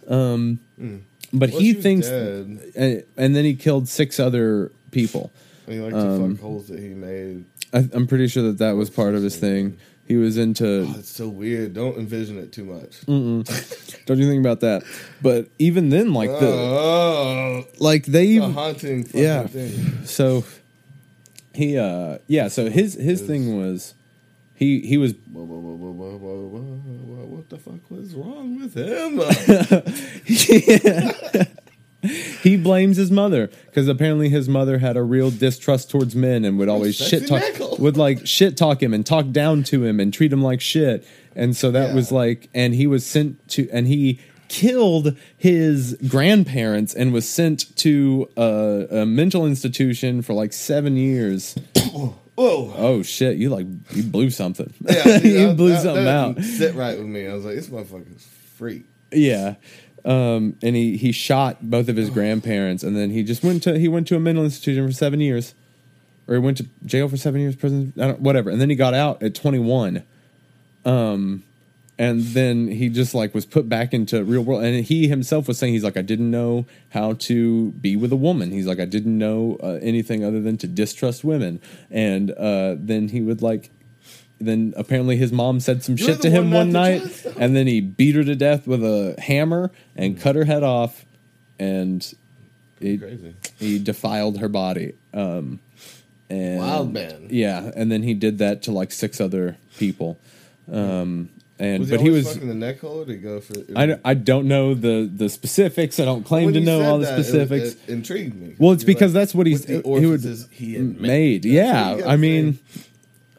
[0.08, 0.60] um
[1.32, 2.60] but Well, he she was thinks dead.
[2.76, 5.32] and, and then he killed six other people
[5.66, 7.44] I mean, like the Um, fuck holes that he made.
[7.72, 10.94] I, i'm pretty sure that that was part of his thing he was into Oh,
[11.00, 11.74] it's so weird.
[11.74, 13.04] Don't envision it too much.
[13.06, 14.84] Don't you think about that?
[15.20, 19.46] But even then, like the oh, like they it's a even haunting fucking Yeah.
[19.48, 20.04] thing.
[20.04, 20.44] so
[21.54, 23.94] he uh yeah so his his thing was
[24.56, 25.48] he he was What
[27.50, 29.20] the fuck was wrong with him?
[32.42, 36.58] he blames his mother because apparently his mother had a real distrust towards men and
[36.58, 37.42] would always shit talk
[37.78, 41.06] would like shit talk him and talk down to him and treat him like shit
[41.34, 41.94] and so that Yeah.
[41.94, 47.74] was like and he was sent to and he killed his grandparents and was sent
[47.78, 51.56] to a, a mental institution for like seven years
[52.36, 52.72] Whoa.
[52.76, 57.06] oh shit you like you blew something Yeah, you blew something out Sit right with
[57.06, 57.26] me.
[57.26, 58.26] I was like, this motherfucker's
[58.56, 58.84] freak.
[59.12, 59.56] Yeah.
[60.04, 63.76] Um, and he, he shot both of his grandparents, and then he just went to
[63.76, 65.52] he went to a mental institution for seven years,
[66.28, 68.50] or he went to jail for seven years, prison, I don't, whatever.
[68.50, 70.04] And then he got out at twenty one,
[70.84, 71.42] um,
[71.98, 74.62] and then he just like was put back into real world.
[74.64, 78.16] And he himself was saying he's like I didn't know how to be with a
[78.16, 78.50] woman.
[78.50, 81.60] He's like I didn't know uh, anything other than to distrust women.
[81.90, 83.70] And uh, then he would like.
[84.38, 87.66] Then apparently his mom said some You're shit to him one one night, and then
[87.66, 91.06] he beat her to death with a hammer and cut her head off,
[91.58, 92.06] and
[92.78, 93.34] he, Crazy.
[93.58, 94.92] he defiled her body.
[95.14, 95.60] Um,
[96.28, 97.28] and Wild man.
[97.30, 100.18] Yeah, and then he did that to like six other people.
[100.70, 102.32] Um, and Was but he he was.
[102.32, 103.00] fucking the neck hole?
[103.02, 103.54] Or he go for?
[103.74, 105.98] I, don't- I don't know the the specifics.
[105.98, 107.74] I don't claim to know all the that, specifics.
[107.86, 108.56] It, intrigued me.
[108.58, 111.44] well, it's because like, that's what he's he would he had made.
[111.44, 112.82] Yeah, I mean, say.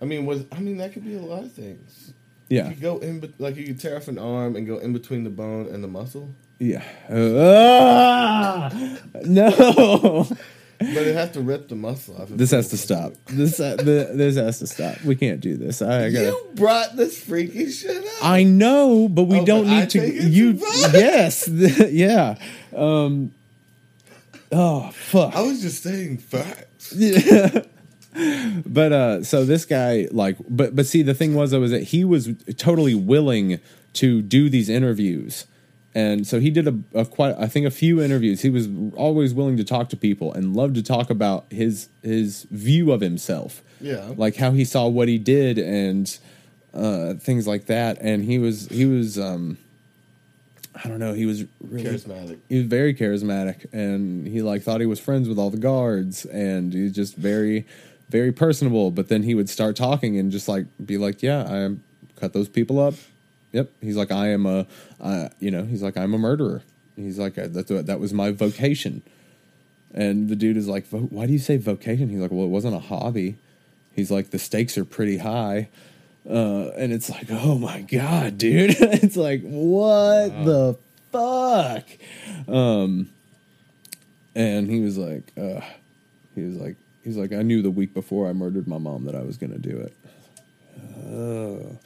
[0.01, 2.13] I mean, was I mean that could be a lot of things.
[2.49, 4.93] yeah, You could go in, like you could tear off an arm and go in
[4.93, 6.83] between the bone and the muscle, yeah.
[7.09, 8.97] Ah!
[9.25, 10.27] no.
[10.79, 12.29] but it has to rip the muscle off.
[12.29, 13.13] This has to stop.
[13.27, 15.01] This uh, the, this has to stop.
[15.03, 15.81] We can't do this.
[15.81, 16.25] I gotta.
[16.25, 18.11] You brought this freaky shit up.
[18.23, 19.99] I know, but we Oh, don't but I need to.
[19.99, 20.51] take it You
[20.93, 21.47] yes,
[21.91, 22.37] yeah.
[22.75, 23.31] Um.
[24.51, 25.35] Oh fuck.
[25.35, 26.95] I was just saying facts.
[28.65, 31.83] But uh, so this guy like, but but see, the thing was, though, was that
[31.83, 33.59] he was totally willing
[33.93, 35.45] to do these interviews,
[35.97, 38.41] and so he did a, a quite, I think, a few interviews.
[38.41, 42.45] He was always willing to talk to people and loved to talk about his his
[42.51, 43.63] view of himself.
[43.81, 44.13] Yeah.
[44.15, 46.05] like how he saw what he did and
[46.73, 47.97] uh, things like that.
[48.01, 49.57] And he was he was um,
[50.83, 52.37] I don't know, he was really Charismatic.
[52.49, 56.25] he was very charismatic and he like thought he was friends with all the guards
[56.25, 57.65] and he was just very
[58.09, 61.75] very personable but then he would start talking and just like be like yeah i
[62.19, 62.93] cut those people up
[63.51, 63.71] yep.
[63.81, 64.67] He's like i am a
[64.99, 66.63] uh, you know he's like i'm a murderer.
[66.95, 69.03] He's like that, that was my vocation.
[69.93, 72.09] And the dude is like why do you say vocation?
[72.09, 73.37] He's like well it wasn't a hobby.
[73.95, 75.69] He's like the stakes are pretty high.
[76.29, 78.71] Uh, and it's like, oh my god, dude!
[78.79, 80.77] it's like, what the
[81.11, 81.85] fuck?
[82.53, 83.09] Um,
[84.35, 85.61] and he was like, uh,
[86.35, 89.15] he was like, he's like, I knew the week before I murdered my mom that
[89.15, 89.93] I was gonna do it.
[91.09, 91.77] Oh,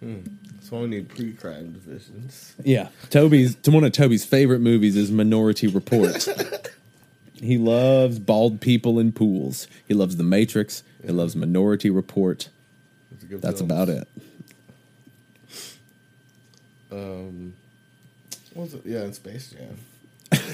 [0.00, 2.54] That's why we need pre-crime divisions.
[2.62, 2.88] yeah.
[3.10, 6.28] Toby's one of Toby's favorite movies is Minority Report.
[7.34, 9.68] he loves bald people in pools.
[9.86, 10.82] He loves The Matrix.
[11.04, 12.48] He loves Minority Report.
[13.28, 13.70] Good That's film.
[13.70, 14.08] about it.
[16.92, 17.54] Um,
[18.54, 18.82] what was it?
[18.86, 19.76] Yeah, in Space Jam.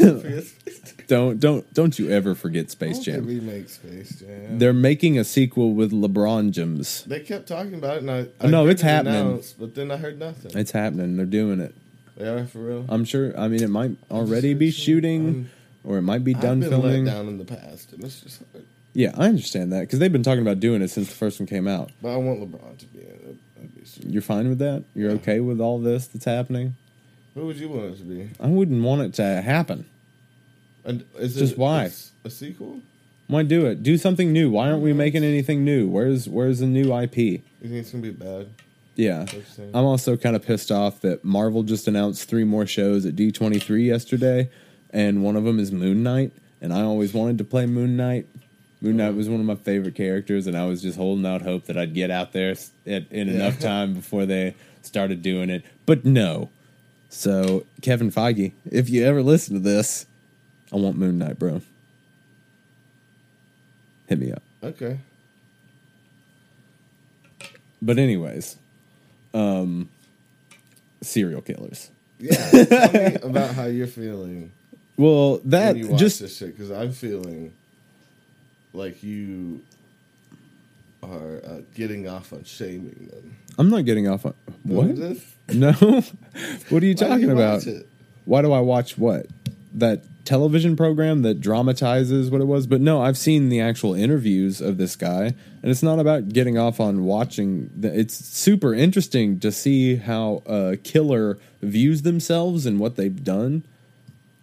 [1.08, 3.26] Don't don't don't you ever forget Space Jam.
[3.26, 4.58] remake Space Jam.
[4.58, 7.04] They're making a sequel with LeBron James.
[7.04, 9.14] They kept talking about it, and I, I No, it's happening.
[9.20, 10.56] announced, but then I heard nothing.
[10.58, 11.16] It's happening.
[11.16, 11.74] They're doing it.
[12.16, 12.86] They are for real.
[12.88, 13.38] I'm sure.
[13.38, 15.50] I mean, it might already be shooting, I'm-
[15.84, 17.04] or it might be I've done been filming.
[17.04, 18.42] down in the past, and it's just.
[18.52, 18.64] hard.
[18.94, 21.46] Yeah, I understand that because they've been talking about doing it since the first one
[21.46, 21.90] came out.
[22.00, 23.06] But I want LeBron to be in
[23.64, 24.04] it.
[24.06, 24.84] You're fine with that?
[24.94, 25.16] You're Yeah.
[25.16, 26.76] okay with all this that's happening?
[27.34, 28.28] What would you want it to be?
[28.40, 29.86] I wouldn't want it to happen.
[30.84, 31.90] And is Just it why?
[32.24, 32.80] a sequel?
[33.28, 33.82] Why do it?
[33.82, 34.50] Do something new.
[34.50, 35.88] Why aren't we making anything new?
[35.88, 37.16] Where's Where's the new IP?
[37.16, 38.48] You think it's gonna be bad?
[38.94, 39.20] Yeah.
[39.20, 39.70] What you're saying?
[39.74, 43.86] I'm also kind of pissed off that Marvel just announced three more shows at D23
[43.86, 44.50] yesterday,
[44.90, 48.26] and one of them is Moon Knight, and I always wanted to play Moon Knight.
[48.82, 49.16] Moon Knight uh-huh.
[49.16, 51.94] was one of my favorite characters, and I was just holding out hope that I'd
[51.94, 53.34] get out there at, in Yeah.
[53.34, 55.64] enough time before they started doing it.
[55.86, 56.50] But no.
[57.08, 60.06] So, Kevin Feige, if you ever listen to this,
[60.72, 61.60] I want Moon Knight, bro.
[64.06, 64.42] Hit me up.
[64.62, 64.98] Okay.
[67.80, 68.56] But anyways,
[69.34, 69.88] um,
[71.02, 71.90] serial killers.
[72.18, 72.36] Yeah.
[72.50, 74.52] Tell me about how you're feeling
[74.96, 77.52] Well, that when you watch just this shit because I'm feeling
[78.72, 79.60] like you
[81.02, 83.36] are uh, getting off on shaming them.
[83.58, 85.18] I'm not getting off on what?
[85.52, 85.72] No,
[86.68, 87.66] what are you talking you about?
[88.24, 89.26] Why do I watch what
[89.74, 92.66] that television program that dramatizes what it was?
[92.66, 96.58] But no, I've seen the actual interviews of this guy, and it's not about getting
[96.58, 97.70] off on watching.
[97.76, 103.64] The, it's super interesting to see how a killer views themselves and what they've done.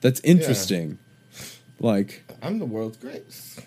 [0.01, 0.97] That's interesting.
[1.79, 3.59] Like I'm the world's greatest.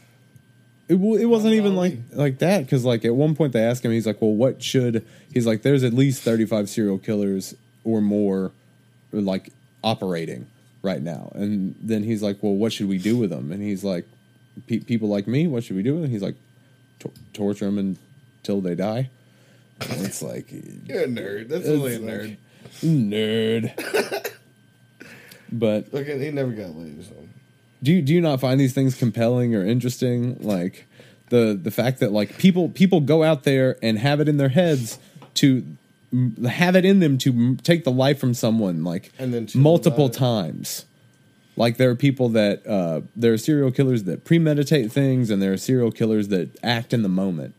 [0.88, 3.92] It, it wasn't even like like that because like at one point they asked him
[3.92, 8.52] he's like well what should he's like there's at least 35 serial killers or more
[9.12, 9.50] like
[9.82, 10.46] operating
[10.82, 13.84] right now and then he's like well what should we do with them and he's
[13.84, 14.04] like
[14.66, 16.34] "Pe- people like me what should we do with them he's like
[16.98, 17.96] "Tor- torture them
[18.38, 19.08] until they die
[19.80, 20.46] and it's like
[20.86, 21.48] You're a nerd.
[21.48, 22.36] That's only a like- nerd.
[22.82, 24.32] nerd
[25.52, 27.04] but Look, he never got laid.
[27.04, 27.12] So.
[27.82, 30.86] do you do you not find these things compelling or interesting like
[31.30, 34.48] the the fact that like people people go out there and have it in their
[34.50, 34.98] heads
[35.34, 35.64] to
[36.46, 40.84] have it in them to take the life from someone like And then multiple times
[41.56, 45.52] like there are people that uh there are serial killers that premeditate things and there
[45.52, 47.54] are serial killers that act in the moment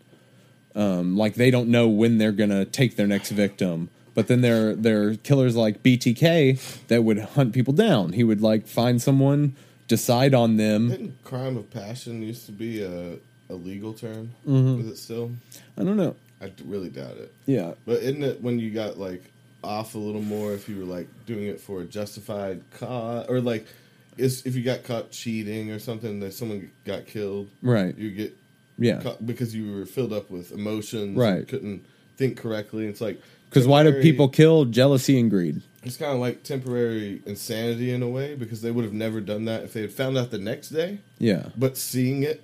[0.76, 4.76] um like they don't know when they're gonna take their next victim but then there
[4.76, 9.56] there are killers like BTK that would hunt people down he would like find someone
[9.88, 13.18] decide on them Didn't crime of passion used to be a,
[13.50, 14.32] a legal term?
[14.48, 14.82] Mm-hmm.
[14.82, 15.32] Is it still?
[15.78, 16.16] I don't know.
[16.44, 17.34] I really doubt it.
[17.46, 17.74] Yeah.
[17.86, 19.24] But isn't it when you got like
[19.64, 23.40] off a little more if you were like doing it for a justified cause or
[23.40, 23.66] like
[24.18, 27.98] is if you got caught cheating or something that someone got killed, Right.
[27.98, 28.36] you get
[28.78, 29.02] Yeah.
[29.02, 31.48] caught because you were filled up with emotions, Right.
[31.48, 31.86] couldn't
[32.18, 32.86] think correctly.
[32.88, 34.66] It's like Because why do people kill?
[34.66, 35.62] Jealousy and greed.
[35.84, 39.46] It's kind of like temporary insanity in a way because they would have never done
[39.46, 41.00] that if they had found out the next day.
[41.20, 41.50] Yeah.
[41.58, 42.42] But seeing it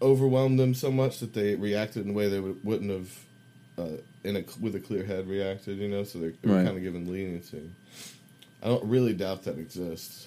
[0.00, 3.10] overwhelmed them so much that they reacted in a way they would, wouldn't have,
[3.78, 3.88] uh,
[4.24, 5.78] in a with a clear head, reacted.
[5.78, 6.64] You know, so they, they were Right.
[6.66, 7.70] kind of given leniency.
[8.62, 10.26] I don't really doubt that exists.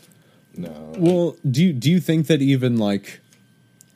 [0.56, 0.94] No.
[0.98, 3.20] Well, do you do you think that even like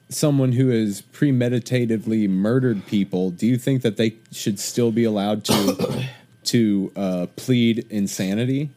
[0.09, 5.43] someone who has premeditatively murdered people, do you think that they should still be allowed
[5.45, 6.05] to
[6.45, 8.69] to uh, plead insanity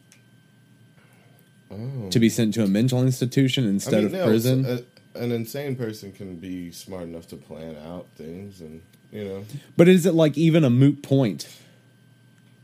[1.71, 2.09] Oh.
[2.09, 4.85] to be sent to a mental institution instead I mean, of no, prison?
[5.15, 8.81] An insane person can be smart enough to plan out things, and
[9.11, 9.45] you know,
[9.75, 11.47] But is it like even a moot point?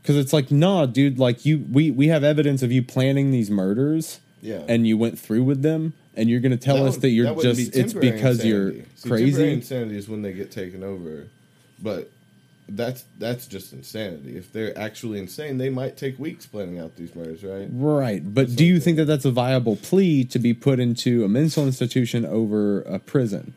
[0.01, 1.17] Because it's like, nah, dude.
[1.17, 4.61] Like you, we we have evidence of you planning these murders, yeah.
[4.67, 7.33] and you went through with them, and you're going to tell That us that you're
[7.33, 8.73] that just be it's because you're.
[8.95, 9.51] See, crazy.
[9.51, 11.27] insanity is when they get taken over,
[11.81, 12.11] but
[12.67, 14.37] that's that's just insanity.
[14.37, 17.67] If they're actually insane, they might take weeks planning out these murders, right?
[17.71, 21.23] Right, but That's do you think that that's a viable plea to be put into
[21.23, 23.53] a mental institution over a prison?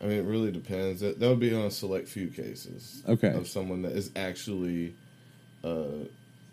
[0.00, 1.00] I mean, it really depends.
[1.00, 3.02] That, that would be on a select few cases.
[3.08, 3.28] Okay.
[3.28, 4.94] Of someone that is actually
[5.62, 6.04] uh,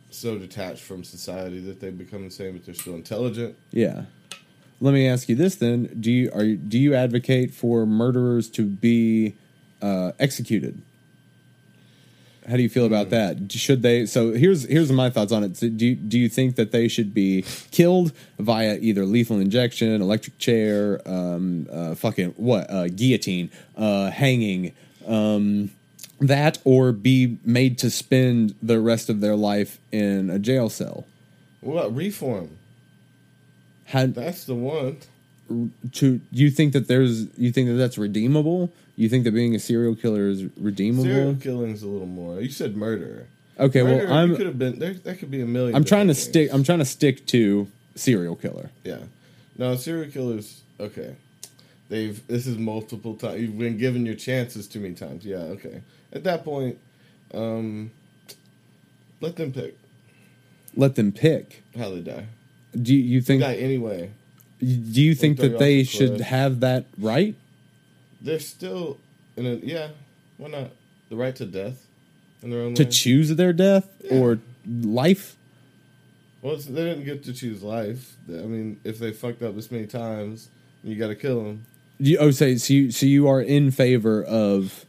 [0.09, 3.55] so detached from society that they become insane, but they're still intelligent.
[3.71, 4.03] Yeah.
[4.81, 8.49] Let me ask you this then: Do you are you, do you advocate for murderers
[8.51, 9.35] to be
[9.81, 10.81] uh, executed?
[12.49, 13.51] How do you feel about that?
[13.51, 14.05] Should they?
[14.07, 15.57] So here's here's my thoughts on it.
[15.57, 20.01] So do you, do you think that they should be killed via either lethal injection,
[20.01, 24.73] electric chair, um, uh, fucking what, uh, guillotine, uh, hanging,
[25.07, 25.69] um,
[26.19, 31.05] that, or be made to spend the rest of their life in a jail cell?
[31.61, 32.57] What about reform?
[33.85, 34.97] How, That's the one.
[35.93, 38.71] to do you think that there's you think that that's redeemable
[39.01, 42.39] you think that being a serial killer is redeemable Serial killing's a little more.
[42.39, 43.27] You said murder.
[43.59, 44.93] Okay, Murder, well, I'm could have been there.
[44.93, 45.75] That could be a million.
[45.75, 46.53] I'm trying to different stick.
[46.53, 48.69] I'm trying to stick to serial killer.
[48.83, 48.99] Yeah.
[49.57, 50.61] No, serial killers.
[50.79, 51.15] Okay.
[51.89, 52.25] They've.
[52.27, 53.41] This is multiple times.
[53.41, 55.25] You've been given your chances too many times.
[55.25, 55.37] Yeah.
[55.37, 55.81] Okay.
[56.13, 56.77] At that point,
[57.33, 57.89] um,
[59.19, 59.77] let them pick
[60.75, 61.63] Let them pick.
[61.75, 62.25] how they die.
[62.79, 63.41] Do you, you think?
[63.41, 64.11] Die anyway.
[64.59, 66.27] Do you think that they should cliff.
[66.27, 67.35] have that right
[68.21, 68.97] They're still
[69.35, 69.55] in a.
[69.55, 69.89] Yeah.
[70.37, 70.71] Why not?
[71.09, 71.85] The right to death
[72.41, 72.89] in their own to way.
[72.89, 74.17] choose their death Yeah.
[74.19, 75.35] or life?
[76.41, 78.15] Well, it's, they didn't get to choose life.
[78.29, 80.49] I mean, if they fucked up this many times,
[80.83, 81.65] you got to kill them.
[81.99, 84.85] You, oh, say so you so you are in favor of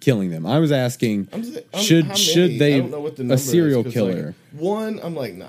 [0.00, 0.44] killing them.
[0.46, 3.26] I was asking, I'm, just- I'm- should should they I don't know what the a
[3.26, 4.26] number is, killer?
[4.26, 5.48] like, one, I'm like, nah.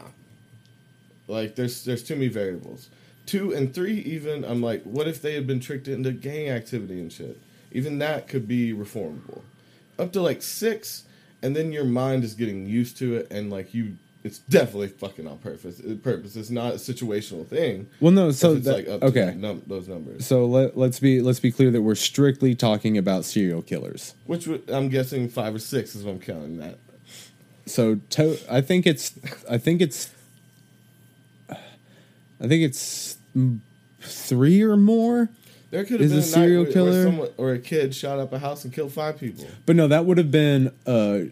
[1.27, 2.89] Like, there's there's too many variables.
[3.29, 6.99] Two and three, even I'm like, what if they had been tricked into gang activity
[6.99, 7.39] and shit?
[7.71, 9.43] Even that could be reformable.
[9.99, 11.03] Up to like six,
[11.43, 15.27] and then your mind is getting used to it, and like you, it's definitely fucking
[15.27, 15.79] on purpose.
[15.79, 16.35] Uh, purpose.
[16.35, 17.87] It's not a situational thing.
[17.99, 18.31] well, no.
[18.31, 19.35] So it's that, like up okay.
[19.37, 20.25] num- those numbers.
[20.25, 24.15] So let, let's be let's be clear that we're strictly talking about serial killers.
[24.25, 26.79] Which would, I'm guessing five or six is what I'm counting that.
[27.67, 29.13] So to, I think it's
[29.47, 30.09] I think it's
[32.41, 33.18] I think it's
[34.01, 35.29] three or more.
[35.71, 38.33] There could have been a, serial where, killer- where someone or a kid shot up
[38.33, 39.45] a house and killed five people.
[39.65, 41.29] But no, that would have been a,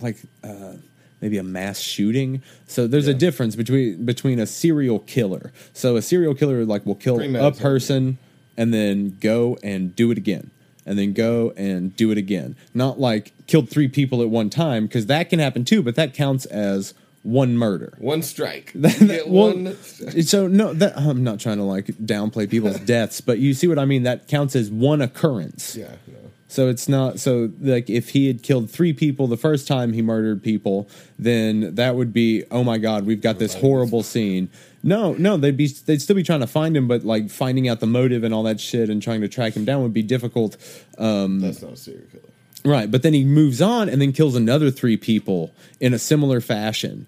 [0.00, 0.72] like uh,
[1.20, 2.42] maybe a mass shooting.
[2.68, 5.52] So there's a difference between between a serial killer.
[5.72, 8.18] So a serial killer like will kill a person
[8.56, 10.50] and then go and do it again.
[10.86, 12.56] And then go and do it again.
[12.72, 16.14] Not like killed three people at one time, because that can happen too, but that
[16.14, 16.94] counts as
[17.28, 17.94] one murder.
[17.98, 18.72] One strike.
[18.78, 19.76] That- well, one.
[20.22, 23.78] so no, that I'm not trying to like downplay people's deaths, but you see what
[23.78, 24.04] I mean.
[24.04, 25.76] That counts as one occurrence.
[25.76, 26.14] Yeah, no.
[26.50, 30.00] So it's not so like if he had killed three people the first time he
[30.00, 30.88] murdered people,
[31.18, 34.48] then that would be oh my god, we've got this horrible scene.
[34.82, 37.80] No, no, they'd be they'd still be trying to find him, but like finding out
[37.80, 40.56] the motive and all that shit and trying to track him down would be difficult.
[40.96, 42.22] Um, That's not a serial killer.
[42.64, 46.40] Right, but then he moves on and then kills another three people in a similar
[46.40, 47.06] fashion.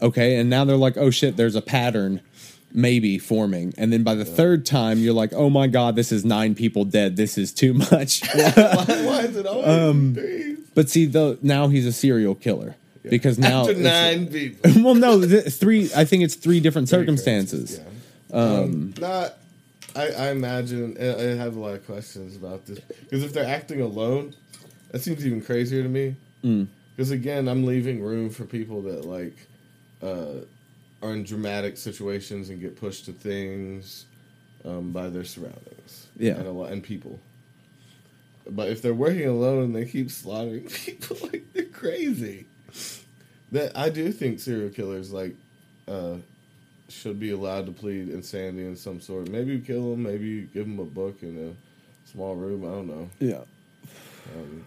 [0.00, 2.20] Okay, and now they're like, oh shit, there's a pattern
[2.72, 3.72] maybe forming.
[3.78, 6.84] And then by the third time, you're like, oh my god, this is nine people
[6.84, 7.16] dead.
[7.16, 8.20] This is too much.
[8.34, 10.56] why, why is it always Um, three?
[10.74, 14.82] but see, though, now he's a serial killer because now After nine people.
[14.84, 15.90] well, no, th- three.
[15.96, 17.80] I think it's three different circumstances.
[18.30, 18.38] Yeah.
[18.38, 19.34] Um, not.
[19.96, 20.96] I, I imagine.
[21.00, 24.34] I I have a lot of questions about this because if they're acting alone,
[24.90, 26.14] that seems even crazier to me.
[26.44, 26.68] Mm.
[26.94, 29.34] Because again, I'm leaving room for people that like
[30.02, 30.44] uh,
[31.02, 34.06] are in dramatic situations and get pushed to things
[34.64, 36.08] um, by their surroundings.
[36.16, 36.34] Yeah.
[36.34, 37.18] and a lot and people.
[38.50, 42.46] But if they're working alone and they keep slaughtering people, like they're crazy.
[43.52, 45.34] That I do think serial killers like
[45.86, 46.16] uh,
[46.88, 49.28] should be allowed to plead insanity in some sort.
[49.28, 50.02] Maybe you kill them.
[50.02, 52.64] Maybe you give them a book in a small room.
[52.64, 53.10] I don't know.
[53.20, 53.42] Yeah.
[54.36, 54.64] Um,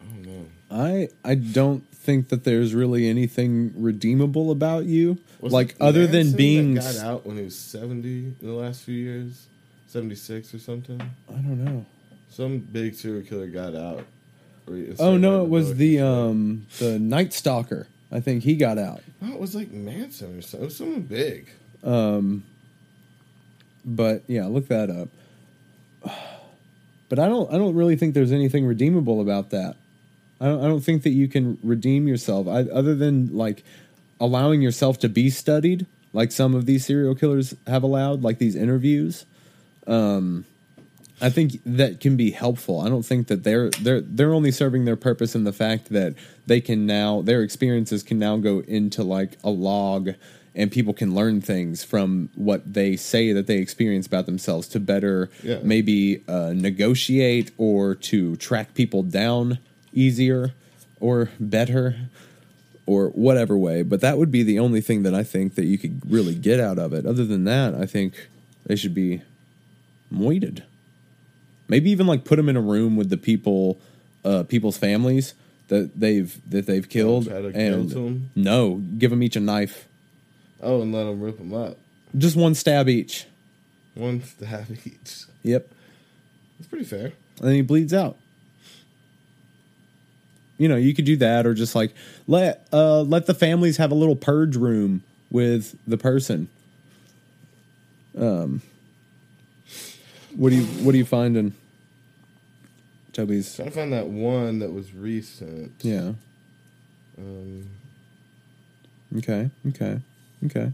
[0.00, 0.46] I don't know.
[0.70, 6.32] I I don't think that there's really anything redeemable about you, Was like other than
[6.32, 6.74] being.
[6.76, 9.46] got out when he was seventy in the last few years,
[9.86, 11.00] seventy six or something.
[11.28, 11.84] I don't know.
[12.30, 14.04] Some big serial killer got out.
[15.00, 17.88] Oh no, it was the um the Night Stalker.
[18.12, 19.02] I think he got out.
[19.20, 20.60] No, it was like Manson or something.
[20.62, 21.48] It was someone big.
[21.82, 22.44] Um,
[23.84, 25.08] but yeah, look that up.
[27.08, 27.52] But I don't.
[27.52, 29.74] I don't really think there's anything redeemable about that.
[30.40, 30.64] I don't.
[30.64, 33.62] I don't think that you can redeem yourself, I, other than like
[34.20, 38.56] allowing yourself to be studied, like some of these serial killers have allowed, like these
[38.56, 39.24] interviews.
[39.86, 40.44] Um,
[41.22, 42.80] I think that can be helpful.
[42.80, 46.14] I don't think that they're they're they're only serving their purpose in the fact that
[46.46, 50.10] they can now their experiences can now go into like a log
[50.54, 54.80] and people can learn things from what they say that they experience about themselves to
[54.80, 55.58] better Yeah.
[55.62, 59.58] maybe uh, negotiate or to track people down
[59.92, 60.52] easier
[61.00, 61.96] or better
[62.86, 63.82] or whatever way.
[63.82, 66.60] But that would be the only thing that I think that you could really get
[66.60, 67.06] out of it.
[67.06, 68.28] Other than that, I think
[68.66, 69.22] they should be
[70.10, 70.64] moited.
[71.68, 73.78] Maybe even like put them in a room with the people,
[74.24, 75.34] uh, people's families
[75.68, 79.86] that they've that they've killed, and no, give them each a knife,
[80.60, 81.76] Oh, and let them rip them up.
[82.18, 83.26] just one stab each.
[83.94, 85.24] One stab each.
[85.44, 85.68] Yep,
[86.58, 87.04] That's pretty fair.
[87.38, 88.16] and then he bleeds out.
[90.60, 91.94] You know, you could do that, or just like
[92.28, 96.48] let uh, let the families have a little purge room with the person.
[98.14, 98.60] Um,
[100.36, 101.54] what do you what are you finding?
[103.14, 103.56] Toby's.
[103.56, 105.72] Trying to find that one that was recent.
[105.80, 106.12] Yeah.
[107.16, 107.70] Um,
[109.16, 109.50] Okay.
[109.68, 109.98] Okay.
[110.44, 110.72] Okay.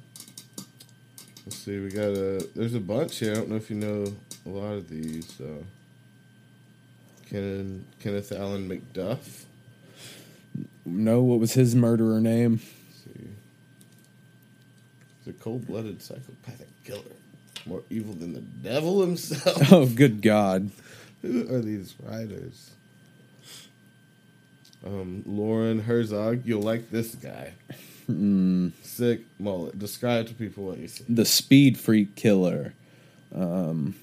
[1.47, 1.79] let's see.
[1.79, 2.49] We got a.
[2.57, 3.33] There's a bunch here.
[3.33, 4.13] I don't know if you know
[4.45, 5.33] a lot of these.
[5.39, 5.65] So.
[7.31, 9.46] Ken, Kenneth Allen McDuff.
[10.87, 12.61] No, what was his murderer name?
[12.89, 13.29] Let's see.
[15.25, 17.03] He's a cold-blooded psychopathic killer,
[17.67, 19.61] more evil than the devil himself.
[19.73, 20.71] Oh, good God.
[21.23, 22.71] Who are these writers?
[24.85, 26.43] Um, Loren Herzog.
[26.45, 27.53] You'll like this guy.
[28.83, 29.77] Sick mullet.
[29.79, 31.05] Describe to people what you see.
[31.09, 32.73] The Speed Freak Killer.
[33.35, 33.97] Um,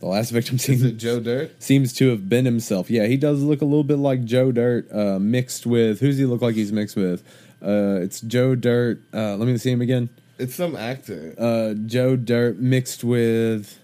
[0.00, 1.62] the last victim Is seems it Joe Dirt?
[1.62, 2.90] seems to have been himself.
[2.90, 6.24] Yeah, he does look a little bit like Joe Dirt, uh, mixed with who's he
[6.24, 7.22] look like he's mixed with?
[7.62, 9.00] Uh, it's Joe Dirt.
[9.12, 10.08] Uh, let me see him again.
[10.38, 11.34] It's some actor.
[11.38, 13.78] Uh, Joe Dirt mixed with.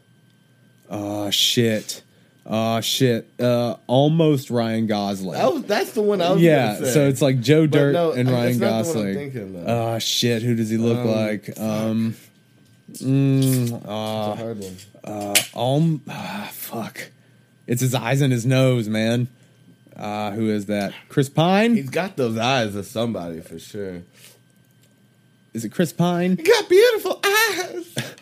[0.89, 2.03] Oh shit!
[2.47, 3.29] Oh shit!
[3.41, 5.39] Uh, almost Ryan Gosling.
[5.39, 6.41] Was, that's the one I was.
[6.41, 9.65] yeah, so it's like Joe Dirt no, and Ryan not the one I'm Gosling.
[9.67, 10.43] Oh shit!
[10.43, 11.59] Who does he look Um, like?
[11.61, 12.17] Um,
[13.03, 14.77] mm, It's a uh, hard one.
[15.05, 17.11] uh, um, ah, fuck!
[17.67, 19.29] It's his eyes and his nose, man.
[19.97, 20.93] Uh, who is that?
[21.09, 21.75] Chris Pine?
[21.75, 24.03] He's got those eyes of somebody for sure.
[25.55, 26.37] Is it Chris Pine?
[26.37, 27.95] He got beautiful eyes.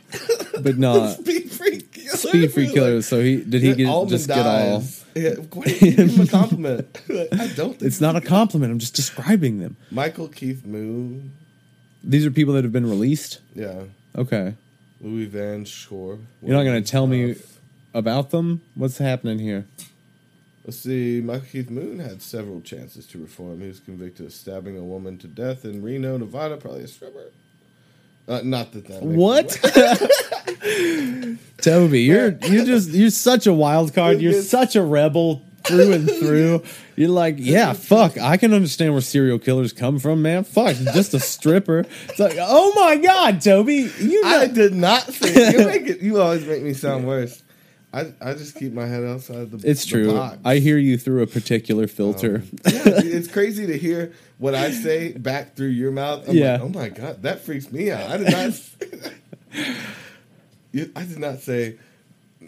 [0.63, 2.17] But no, Speed freak killer.
[2.17, 3.03] Speed Freak Killer.
[3.03, 4.85] So he did he get, just get all?
[5.17, 5.35] Yeah,
[5.65, 6.87] give him a compliment.
[7.11, 7.71] I don't.
[7.73, 8.71] Think It's not a compliment.
[8.73, 9.77] I'm just describing them.
[9.91, 11.33] Michael Keith Moon.
[12.05, 13.41] These are people that have been released.
[13.57, 13.83] Yeah.
[14.17, 14.55] Okay,
[15.05, 16.19] Louis Van Schoor.
[16.43, 17.37] you're not going to tell me
[17.93, 18.63] about them.
[18.75, 19.67] What's happening here?
[20.65, 21.21] Let's see.
[21.21, 23.61] Michael Keith Moon had several chances to reform.
[23.61, 27.33] He was convicted of stabbing a woman to death in Reno, Nevada, probably a stripper.
[28.27, 29.03] Uh, not that that.
[29.03, 29.51] What?
[31.59, 34.23] Toby, you're you're just you're such a wild card.
[34.23, 36.63] You're such a rebel through and through.
[36.97, 38.19] You're like, yeah, fuck.
[38.19, 40.45] I can understand where serial killers come from, man.
[40.45, 41.85] Fuck, just a stripper.
[42.09, 44.23] It's like, oh my god, Toby, you.
[44.25, 45.53] I did not say.
[45.59, 46.01] You make it.
[46.01, 47.43] You always make me sound worse.
[47.93, 49.69] I I just keep my head outside the.
[49.69, 50.13] it's the true.
[50.13, 50.39] box.
[50.45, 52.43] I hear you through a particular um, filter.
[52.67, 56.29] Yeah, it's crazy to hear what I say back through your mouth.
[56.29, 56.53] I'm Yeah.
[56.55, 58.11] like, oh my god, that freaks me out.
[58.11, 58.61] I did not.
[60.97, 61.79] I did not say.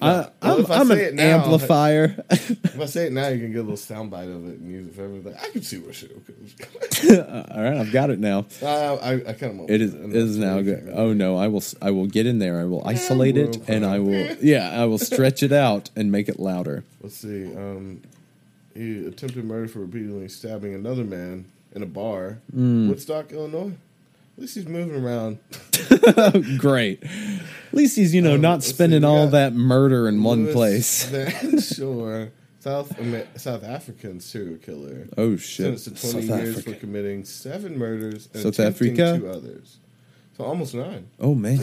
[0.02, 2.24] I, Well, I'm, if I I'm an now- amplifier.
[2.30, 4.86] If I say it now, you can get a little soundbite of it and use
[4.88, 5.34] it for everything.
[5.40, 7.10] I can see where shit goes.
[7.18, 8.46] All right, I've got it now.
[8.62, 10.90] I, I, I kind of It is it is now good.
[10.92, 12.60] Oh no, I will I will get in there.
[12.60, 16.28] I will isolate it and I will yeah I will stretch it out and make
[16.28, 16.84] it louder.
[17.00, 17.46] Let's see.
[17.56, 18.02] Um,
[18.74, 22.88] he attempted murder for repeatedly stabbing another man in a bar, Hmm.
[22.88, 23.72] Woodstock, Illinois.
[24.36, 25.38] At least he's moving around.
[26.58, 27.02] Great.
[27.02, 30.52] At least he's you know Um, not let's see, spending all that murder in one
[30.52, 31.04] place.
[31.08, 32.30] Van Schoor,
[32.60, 35.08] South Amer- South African serial killer.
[35.16, 35.78] Oh shit!
[35.78, 36.74] Sentenced to 20 South years Africa.
[36.74, 39.18] for committing seven murders and South Africa?
[39.18, 39.78] two others.
[40.36, 41.08] So almost nine.
[41.18, 41.60] Oh man,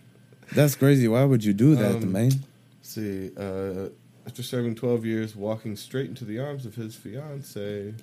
[0.52, 1.06] that's crazy.
[1.06, 2.32] Why would you do that, Um, man?
[2.82, 3.30] See.
[3.36, 3.90] Uh,
[4.26, 7.94] after serving 12 years, walking straight into the arms of his fiance,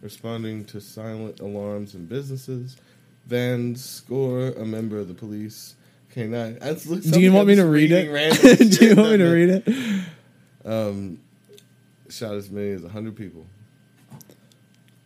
[0.00, 2.78] responding to silent alarms in businesses,
[3.26, 5.74] Van Schoor, a member of the police,
[6.14, 6.58] K9.
[6.60, 8.78] That's- look, Do you want me to read it?
[8.78, 10.04] do you want me to read it?
[10.64, 11.20] Um,
[12.08, 13.46] shot as many as 100 people.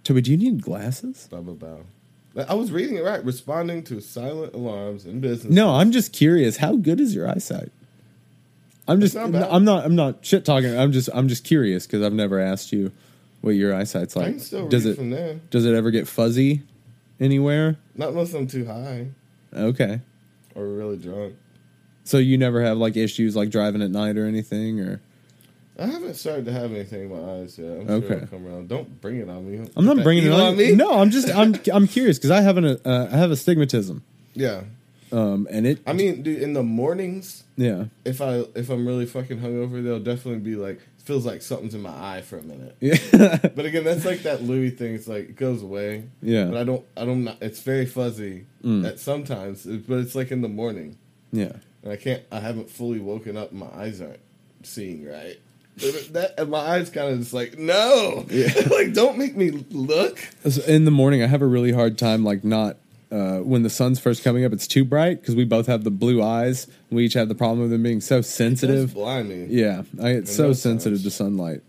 [0.05, 1.27] Toby, do you need glasses?
[1.31, 2.45] Blah, blah, blah.
[2.49, 3.23] I was reading it right.
[3.25, 5.53] Responding to silent alarms in business.
[5.53, 6.57] No, I'm just curious.
[6.59, 7.73] How good is your eyesight?
[8.87, 9.15] I'm just.
[9.17, 9.35] not.
[9.53, 9.85] I'm not.
[9.85, 10.79] I'm not shit talking.
[10.79, 11.09] I'm just.
[11.13, 12.93] I'm just curious because I've never asked you
[13.41, 14.31] what your eyesight's I like.
[14.31, 14.97] can still Does read it?
[14.97, 15.41] from there.
[15.51, 16.63] Does it ever get fuzzy
[17.21, 17.77] anywhere?
[17.97, 19.09] Not unless I'm too high
[19.55, 20.01] Okay.
[20.55, 21.35] or really drunk.
[22.05, 25.01] So you never have like issues like driving at night or anything, or
[25.79, 27.71] I haven't started to have anything in my eyes yet.
[27.83, 28.07] I'm Okay.
[28.09, 28.69] sure it'll come around.
[28.69, 29.59] Don't bring it on me.
[29.59, 30.73] I'm Put not that bringing it evil on, me.
[30.75, 31.29] No, I'm just.
[31.35, 31.55] I'm.
[31.73, 32.65] I'm curious because I have an.
[32.85, 34.03] Uh, I have astigmatism.
[34.35, 34.63] Yeah.
[35.13, 35.81] Um, and it.
[35.87, 37.85] I mean, dude, in the mornings, yeah.
[38.05, 41.81] if I if I'm really fucking hungover, they'll definitely be like feels like something's in
[41.83, 42.77] my eye for a minute.
[42.81, 43.39] Yeah.
[43.57, 44.95] But again, that's like that Louis thing.
[44.95, 46.05] It's like it goes away.
[46.23, 46.45] Yeah.
[46.45, 46.51] Mm.
[46.53, 46.85] But I don't.
[46.99, 47.25] I don't.
[47.25, 48.47] not- It's very fuzzy
[48.85, 50.99] at sometimes, but it's like in the morning,
[51.33, 51.53] yeah.
[51.83, 52.23] and I can't.
[52.31, 53.53] I haven't fully woken up.
[53.53, 54.21] My eyes aren't
[54.63, 55.39] seeing right.
[56.13, 58.27] That and my eyes kind of just like no,
[58.71, 60.19] like don't make me look.
[60.67, 62.77] In the morning, I have a really hard time like not
[63.11, 64.53] uh, when the sun's first coming up.
[64.53, 66.67] It's too bright because we both have the blue eyes.
[66.91, 68.87] We each have the problem of them being so sensitive.
[68.89, 69.47] does blind me.
[69.49, 71.63] Yeah, I get so sensitive to sunlight.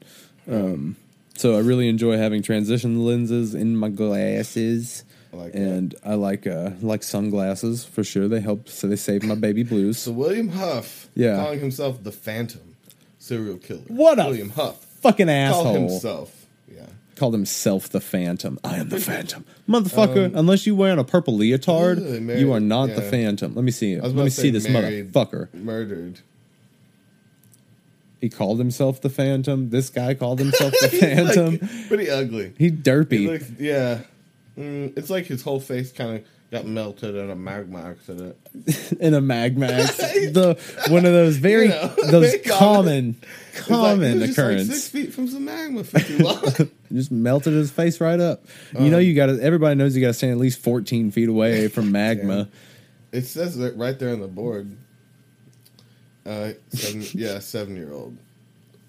[0.49, 0.95] Um,
[1.36, 5.61] so I really enjoy having transition lenses in my glasses, I like that.
[5.61, 8.28] and I like uh, like sunglasses for sure.
[8.28, 9.99] They help, so they save my baby blues.
[9.99, 11.36] So William Huff, Yeah.
[11.38, 12.76] calling himself the Phantom
[13.20, 13.82] serial killer.
[13.88, 14.84] What a William Huff.
[15.02, 15.74] fucking Call asshole.
[15.74, 16.39] himself.
[17.20, 17.22] Yeah.
[17.22, 18.60] Called himself the Phantom.
[18.64, 20.32] I am the Phantom, motherfucker.
[20.36, 22.00] unless you wearing a purple leotard,
[22.40, 23.02] you are not the.
[23.02, 23.54] Phantom.
[23.56, 24.00] Let me see.
[24.00, 25.54] Let me see this married, motherfucker.
[25.54, 26.22] Murdered.
[28.22, 29.70] He called himself the Phantom.
[29.70, 31.52] This guy called himself the Phantom.
[31.62, 32.54] Like, pretty ugly.
[32.58, 33.12] he derpy.
[33.12, 34.02] He looks, yeah.
[34.58, 38.36] Mm, it's like his whole face kind of got melted in a magma accident.
[39.00, 39.98] in a magmax.
[40.34, 40.58] the
[40.92, 43.16] one of those very You know, those common
[43.54, 46.44] It's like, common he like six feet from some magma for too long.
[46.92, 48.44] just melted his face right up.
[48.80, 49.40] you know, Um, you got to.
[49.42, 52.48] Everybody knows you got to stand at least fourteen feet away from magma.
[53.12, 54.76] it says that right there on the board.
[56.26, 58.16] Uh, seven, yeah, seven year old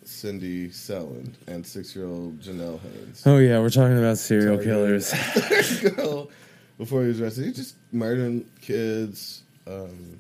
[0.05, 3.23] Cindy Selland and six year old Janelle Haynes.
[3.27, 5.13] Oh yeah, we're talking about serial Sorry, killers.
[5.95, 6.29] girl
[6.81, 7.45] before he was arrested.
[7.45, 10.19] He just murdering kids, um,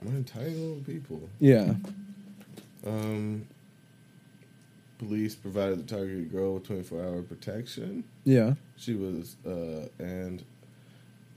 [0.00, 1.28] murdering tiny little people.
[1.40, 1.74] yeah,
[2.86, 3.44] Um,
[4.98, 8.04] police provided the targeted girl with 24 hour protection.
[8.24, 8.54] yeah.
[8.76, 10.44] She was, uh, and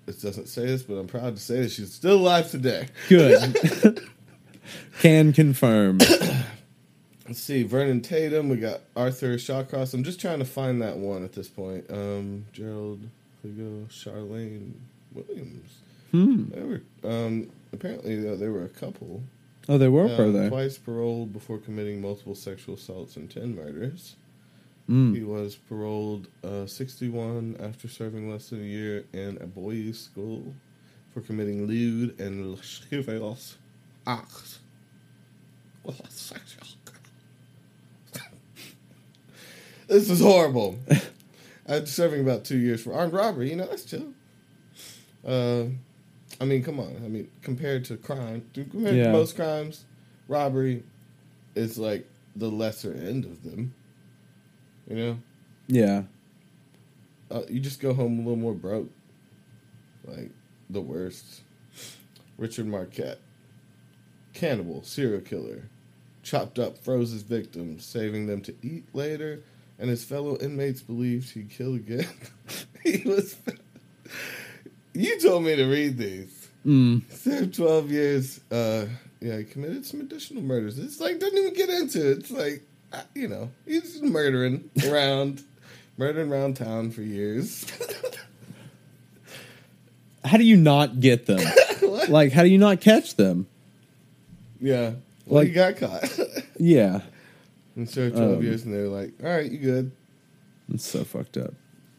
[0.05, 2.89] it doesn't say this, but I'm proud to say that she's still alive today.
[3.09, 4.07] Good.
[5.01, 5.97] Can confirm.
[7.27, 8.49] Let's see, Vernon Tatum.
[8.49, 9.95] We got Arthur Shawcross.
[9.95, 11.85] I'm just trying to find that one at this point.
[11.89, 12.99] Um, Gerald
[13.41, 14.73] Hugo, Charlene
[15.13, 15.79] Williams.
[16.11, 16.49] Hmm.
[16.49, 19.23] They were um, apparently uh, they were a couple.
[19.69, 20.49] Oh, they were, Um, were they?
[20.49, 24.15] Twice paroled before committing multiple sexual assaults and ten murders.
[24.89, 25.15] Mm.
[25.15, 30.53] He was paroled uh, 61 after serving less than a year in a boys' school
[31.13, 33.57] for committing lewd and lascivious
[34.07, 34.59] acts
[35.83, 36.67] with a sexual
[39.87, 40.79] this is horrible.
[41.71, 44.13] After serving about two years for armed robbery, you know, that's chill.
[45.25, 45.67] Uh,
[46.41, 46.97] I mean, come on.
[46.97, 49.05] I mean, compared to crime, compared Yeah.
[49.05, 49.85] to most crimes,
[50.27, 50.83] robbery
[51.55, 53.73] is like the lesser end of them.
[54.89, 55.17] You know,
[55.67, 56.03] Yeah.
[57.29, 58.91] uh, you just go home a little more broke.
[60.05, 60.31] Like
[60.69, 61.41] the worst.
[62.37, 63.19] Richard Marquette,
[64.33, 65.69] cannibal, serial killer,
[66.23, 69.43] chopped up, froze his victims, saving them to eat later,
[69.81, 72.07] and his fellow inmates believed he'd kill again.
[72.85, 73.35] he was.
[74.93, 76.49] You told me to read these.
[76.65, 77.09] Mm.
[77.13, 78.41] Served 12 years.
[78.51, 78.87] Uh,
[79.21, 80.77] yeah, he committed some additional murders.
[80.77, 82.17] It's like, doesn't even get into it.
[82.17, 85.41] It's like, uh, you know, he's murdering around,
[85.97, 87.65] murdering around town for years.
[90.25, 91.39] How do you not get them?
[92.09, 93.47] Like, how do you not catch them?
[94.59, 94.91] yeah.
[95.25, 96.19] Well, Like- he got caught.
[96.59, 96.99] Yeah.
[97.81, 99.91] And served 12 Um, years, and they're like, all right, you good.
[100.73, 101.53] It's so fucked up.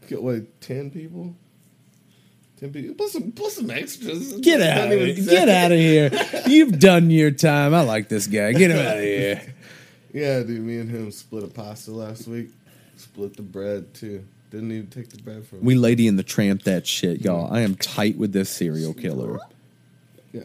[0.09, 1.35] Get, what, 10 people?
[2.59, 2.95] 10 people?
[2.95, 4.33] Plus some, plus some extras.
[4.41, 6.11] Get out of say- Get out of here.
[6.47, 7.75] You've done your time.
[7.75, 8.53] I like this guy.
[8.53, 9.43] Get him out of here.
[10.15, 12.51] Yeah, dude, me and him split a pasta last week.
[12.99, 14.23] Split the bread, too.
[14.51, 17.51] Didn't even take the bread from We Lady and the Tramp that shit, y'all.
[17.51, 19.39] I am tight with this serial killer.
[20.35, 20.43] Yeah.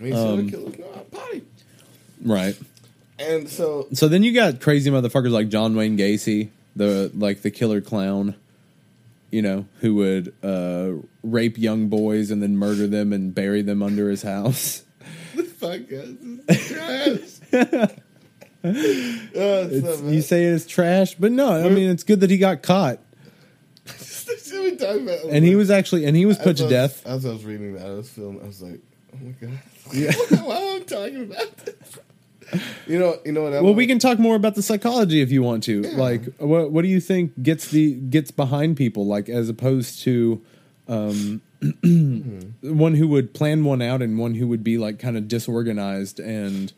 [0.00, 1.42] I mean, serial Um, killers know how potty.
[2.20, 2.58] Right.
[3.26, 7.50] And so, So then you got crazy motherfuckers like John Wayne Gacy, the like the
[7.50, 8.34] killer clown,
[9.30, 10.92] you know, who would uh,
[11.22, 14.82] rape young boys and then murder them and bury them under his house.
[15.34, 17.90] this podcast is trash.
[18.64, 22.38] oh, it's It's, you say it's trash, but no, I mean it's good that he
[22.38, 22.98] got caught
[23.84, 25.24] That's what about.
[25.30, 27.06] and he was actually and he was put to was- death.
[27.06, 28.80] As I was reading that, I was feeling, I was like,
[29.12, 29.58] oh my God.
[29.92, 30.12] Yeah.
[30.42, 31.98] Why am I talking about this?
[32.86, 33.54] You know, you know what?
[33.54, 35.80] I Well, we can talk more about the psychology if you want to.
[35.80, 35.96] Yeah.
[35.96, 40.42] Like, what what do you think gets the gets behind people, like as opposed to
[40.86, 41.40] um,
[41.82, 46.20] one who would plan one out and one who would be like kind of disorganized
[46.20, 46.72] and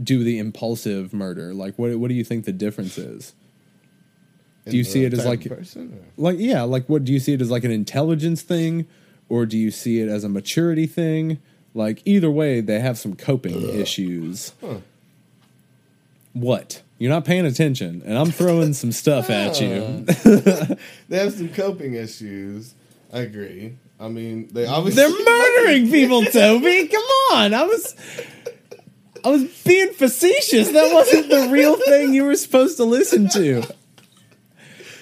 [0.00, 1.52] do the impulsive murder?
[1.52, 3.34] Like, what what do you think the difference is?
[4.66, 5.98] do you see it as like- person?
[6.16, 8.86] Like, yeah, like what do you see it as like an intelligence thing,
[9.28, 11.38] or do you see it as a maturity thing?
[11.74, 14.52] Like, either way, they have some coping issues.
[14.60, 14.78] Huh.
[16.32, 16.82] What?
[16.98, 20.04] You're not paying attention, and I'm throwing some stuff at you.
[21.08, 22.74] They have some coping issues.
[23.12, 23.76] I agree.
[23.98, 26.88] I mean, they obviously They're murdering people, Toby.
[26.88, 27.54] Come on.
[27.54, 27.96] I was
[29.24, 30.70] I was being facetious.
[30.70, 33.62] That wasn't the real thing you were supposed to listen to.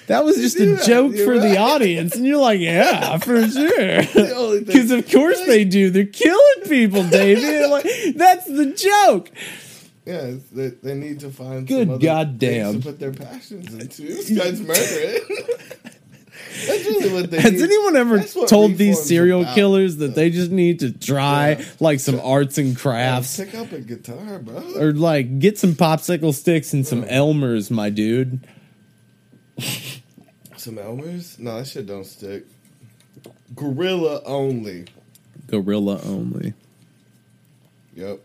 [0.09, 4.35] That was just a joke for the audience, and you're like, "Yeah, for sure." The
[4.37, 5.91] only thing- Because of course they do.
[5.91, 7.69] They're killing people, David.
[7.71, 9.31] Like that's the joke.
[10.05, 12.75] Yeah, they, they need to find Good goddamn.
[12.75, 14.03] to put their passions into.
[14.03, 15.21] This guy's murdering.
[16.67, 17.63] That's really what they Has need.
[17.63, 19.55] anyone ever told these serial about.
[19.55, 21.65] killers that they just need to try Yeah.
[21.81, 24.63] like some arts and Yeah, crafts Pick up a guitar, bro.
[24.77, 28.47] or like get some popsicle sticks and some Elmers, my dude?
[30.57, 31.39] Some Elmers?
[31.39, 32.45] No, that shit don't stick.
[33.55, 34.87] Gorilla only.
[35.47, 36.55] Gorilla only.
[37.95, 38.21] Yep.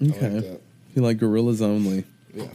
[0.00, 0.40] I like Okay.
[0.40, 0.60] that.
[0.94, 2.04] You like gorillas only.
[2.34, 2.48] Yeah.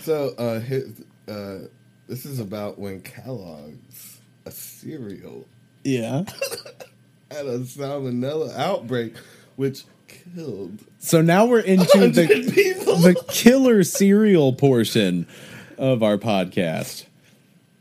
[0.00, 1.66] so, uh, his, uh,
[2.08, 5.46] this is about when Kellogg's, a cereal,
[5.84, 6.24] Yeah.
[7.30, 9.14] had a salmonella outbreak,
[9.56, 15.26] which killed So now we're into the the killer cereal portion
[15.76, 17.04] of our podcast.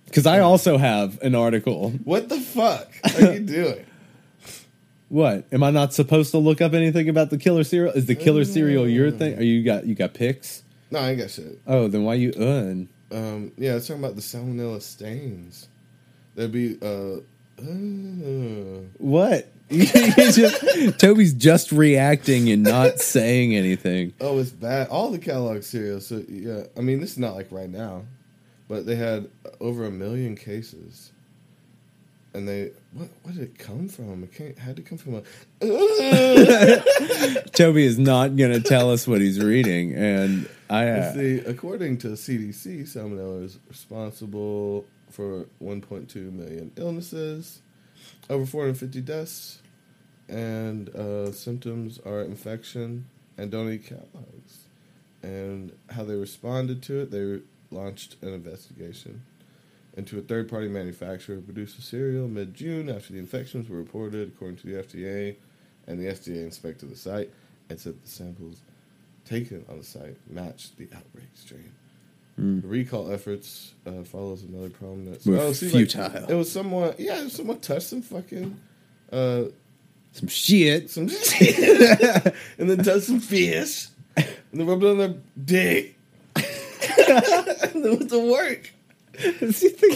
[0.03, 1.91] Because I also have an article.
[2.03, 3.85] what the fuck are you doing?
[5.07, 7.93] What am I not supposed to look up anything about the killer cereal?
[7.93, 9.39] Is the killer cereal your thing?
[9.39, 10.61] Are you got you got pics?
[10.91, 11.61] No, I ain't got shit.
[11.65, 12.89] Oh, then why you un?
[13.09, 15.69] Um, yeah, it's talking about the salmonella stains.
[16.35, 17.19] There'd be uh,
[17.61, 19.52] uh What?
[19.71, 24.13] Just- Toby's just reacting and not saying anything.
[24.21, 24.87] oh, it's bad.
[24.89, 26.07] All the Kellogg cereals.
[26.07, 28.03] So yeah, I mean, this is not like right now,
[28.67, 29.29] but they had
[29.59, 31.11] over a million cases,
[32.33, 33.09] and they what?
[33.23, 34.23] What did it come from?
[34.23, 35.23] It can't, had to come from a.
[37.53, 40.87] Toby is not going to tell us what he's reading, and I.
[40.89, 41.39] Uh, see.
[41.39, 47.61] According to CDC, salmonella is responsible for 1.2 million illnesses,
[48.29, 49.61] over 450 deaths,
[50.27, 53.05] and uh, symptoms are infection
[53.37, 54.67] and don't eat Kellogg's.
[55.21, 57.41] And how they responded to it, they
[57.75, 59.23] launched an investigation
[59.95, 64.57] into a third-party manufacturer who produced a cereal mid-June after the infections were reported, according
[64.57, 65.35] to the FDA.
[65.85, 67.29] And the FDA inspected the site
[67.69, 68.61] and said the samples
[69.25, 71.71] taken on the site matched the outbreak strain.
[72.37, 76.25] The recall efforts uh, follows another problem that's Were like, futile.
[76.29, 78.59] it was someone, yeah, someone touched some fucking
[79.11, 79.43] uh,
[80.13, 80.89] some shit.
[80.89, 83.87] some shit, and then touched some fish,
[84.17, 85.15] and then rubbed it on their
[85.45, 85.95] dick,
[86.35, 88.71] and then went to work.
[89.39, 89.93] Does he think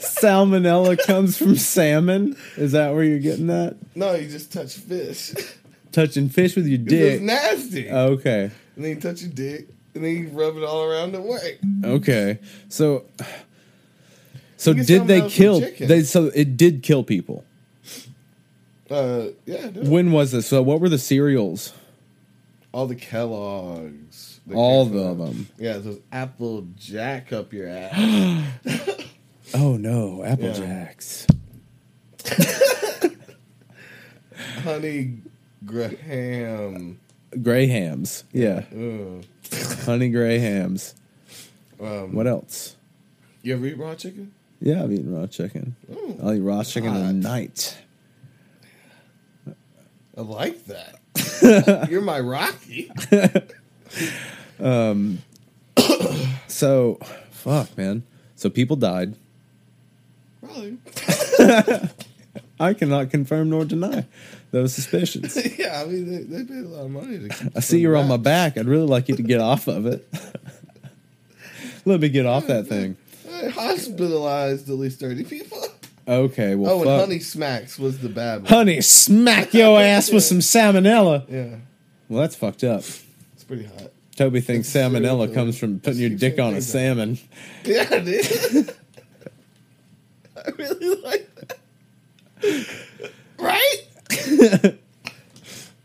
[0.00, 2.36] salmonella comes from salmon?
[2.56, 3.76] Is that where you're getting that?
[3.94, 5.34] No, you just touch fish.
[5.92, 7.20] Touching fish with your dick.
[7.20, 7.90] It's nasty.
[7.90, 8.50] Okay.
[8.76, 11.58] and then you touch your dick, and then you rub it all around the way.
[11.84, 12.38] Okay.
[12.68, 13.04] So
[14.56, 17.44] so did they kill they so it did kill people.
[18.88, 19.66] Uh, yeah.
[19.68, 20.46] When was this?
[20.46, 21.72] So what were the cereals?
[22.72, 25.48] all the Kellogg's, All came of them.
[25.58, 28.44] Yeah, those Apple Jack up your ass.
[29.54, 30.52] Oh no, Apple Yeah.
[30.54, 31.26] Jacks.
[34.64, 35.18] Honey
[35.64, 36.98] Graham.
[37.42, 38.24] Grahams.
[38.32, 38.64] Yeah.
[38.72, 39.24] Ugh.
[39.84, 40.94] Honey Grahams.
[41.80, 42.76] Um, What else?
[43.42, 44.32] You ever eat raw chicken?
[44.60, 45.76] Yeah, I've eaten raw chicken.
[45.90, 47.02] Mm, I'll eat raw chicken hot.
[47.02, 47.76] at night.
[50.16, 51.86] I like that.
[51.90, 52.90] You're my Rocky.
[54.60, 55.18] um,
[56.48, 56.98] So
[57.30, 58.02] fuck man.
[58.34, 59.14] So people died.
[60.40, 60.78] Probably.
[62.58, 64.06] I cannot confirm nor deny
[64.52, 65.36] those suspicions.
[65.58, 68.08] yeah, I mean, they, they paid a lot of money to I see you're on
[68.08, 68.56] my back.
[68.56, 70.06] I'd really like you to get off of it.
[71.84, 72.96] Let me get off that thing.
[73.32, 75.62] I hospitalized at least 30 people.
[76.08, 77.00] Okay, well, Oh, and fuck.
[77.00, 78.46] Honey Smacks was the bad one.
[78.50, 81.24] Honey, smack your ass with some salmonella.
[81.30, 81.56] Yeah,
[82.08, 82.80] Well, that's fucked up.
[82.80, 83.90] it's pretty hot.
[84.16, 85.34] Toby thinks It's serial salmonella killer.
[85.34, 87.18] comes from putting your dick on a salmon.
[87.64, 88.74] Yeah, dude.
[90.36, 91.58] I really like that.
[93.38, 93.75] Right?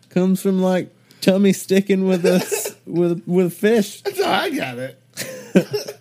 [0.09, 0.89] Comes from like
[1.22, 4.01] tummy sticking with us with with fish.
[4.01, 4.97] That's how I got it.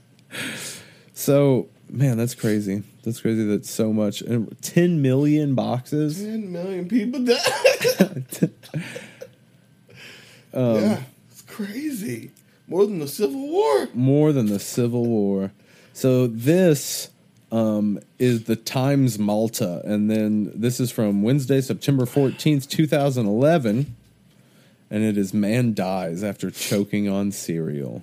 [1.12, 2.82] So man, that's crazy.
[3.04, 3.44] That's crazy.
[3.44, 6.18] That's so much and ten million boxes.
[6.18, 8.50] 10 million people died.
[10.54, 12.30] Um, yeah, it's crazy.
[12.66, 13.88] More than the Civil War.
[13.92, 15.52] more than the Civil War.
[15.92, 17.10] So this
[17.52, 23.26] um, is the Times Malta, and then this is from Wednesday, September fourteenth, two thousand
[23.26, 23.96] eleven,
[24.90, 28.02] and it is man dies after choking on cereal.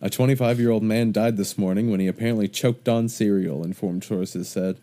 [0.00, 4.02] A 25 year old man died this morning when he apparently choked on cereal, informed
[4.04, 4.78] sources said.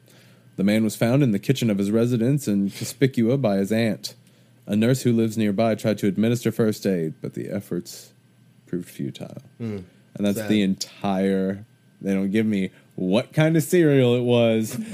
[0.55, 4.13] The man was found in the kitchen of his residence in Conspicua by his aunt.
[4.65, 8.11] A nurse who lives nearby tried to administer first aid, but the efforts
[8.67, 9.41] proved futile.
[9.57, 9.85] And
[10.25, 10.49] that's Sad.
[10.49, 11.65] the entire.
[12.01, 12.69] They don't give me
[12.99, 14.75] what kind of cereal it was.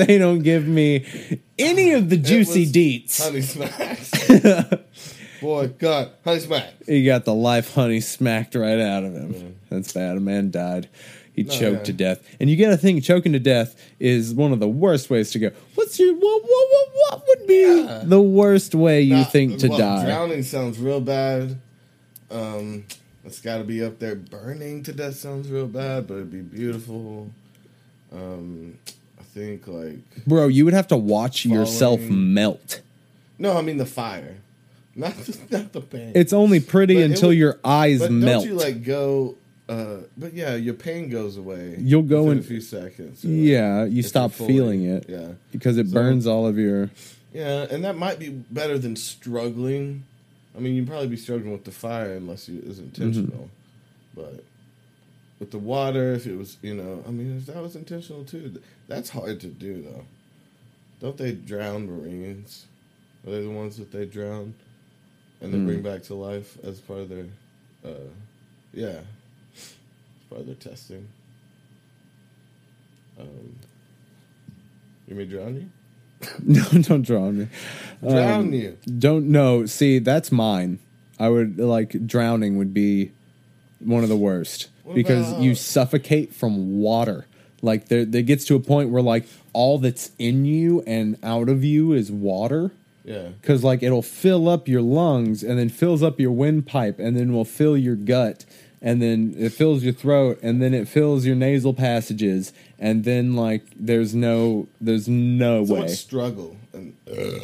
[0.00, 1.04] They don't give me
[1.58, 3.22] any of the juicy deets.
[3.22, 4.10] Honey Smacks.
[5.40, 6.72] boy, God, honey smack.
[6.86, 9.56] He got the life honey smacked right out of him.
[9.68, 10.16] That's bad.
[10.16, 10.88] A man died.
[11.34, 12.26] He No, choked to death.
[12.40, 15.38] And you got to think choking to death is one of the worst ways to
[15.38, 15.50] go.
[15.74, 18.02] What's your what what what, what would be Yeah.
[18.04, 20.04] the worst way you Nah, think to well, die?
[20.06, 21.58] Drowning sounds real bad.
[22.30, 22.84] Um,
[23.24, 24.14] it's got to be up there.
[24.14, 27.30] Burning to death sounds real bad, but it'd be beautiful.
[28.12, 28.78] Um,
[29.18, 32.80] I think like Bro, you would have to watch yourself melt.
[33.38, 34.36] no, I mean the fire,
[34.96, 36.12] not the, not the pain.
[36.14, 38.44] It's only pretty But until would- your eyes but melt.
[38.44, 39.36] don't you like go?
[39.68, 41.76] Uh, but yeah, your pain goes away.
[41.78, 43.24] You'll go in- a few seconds.
[43.24, 46.90] like, yeah, you stop feeling it Yeah, because it So- burns all of your.
[47.32, 50.02] yeah, and that might be better than struggling.
[50.56, 53.48] I mean, you'd probably be struggling with the fire unless it was intentional.
[54.16, 54.20] Mm-hmm.
[54.20, 54.44] But
[55.38, 58.60] with the water, if it was, you know, I mean, if that was intentional too,
[58.88, 60.04] that's hard to do though.
[61.00, 62.66] Don't they drown Marines?
[63.26, 64.54] Are they the ones that they drown
[65.40, 65.66] and then Mm.
[65.66, 67.26] bring back to life as part of their,
[67.84, 68.08] uh,
[68.74, 69.00] yeah,
[69.56, 69.74] as
[70.28, 71.06] part of their testing?
[73.18, 73.56] Um,
[75.06, 75.70] you may drown you?
[76.42, 77.46] No, don't drown me.
[78.02, 78.76] Drown Um, you.
[78.98, 79.66] Don't know.
[79.66, 80.78] See, that's mine.
[81.18, 83.10] I would like drowning would be
[83.78, 87.26] one of the worst What because about- you suffocate from water.
[87.62, 91.48] Like there, there gets to a point where like all that's in you and out
[91.48, 92.70] of you is water.
[93.04, 93.28] Yeah.
[93.40, 97.32] Because like it'll fill up your lungs and then fills up your windpipe and then
[97.32, 98.44] will fill your gut
[98.82, 103.36] and then it fills your throat and then it fills your nasal passages and then
[103.36, 105.80] like there's no there's no so way.
[105.80, 106.96] much struggle and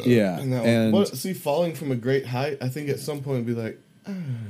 [0.05, 3.35] Yeah, and, and- what, see falling from a great height i think at some point
[3.43, 3.79] it'd be like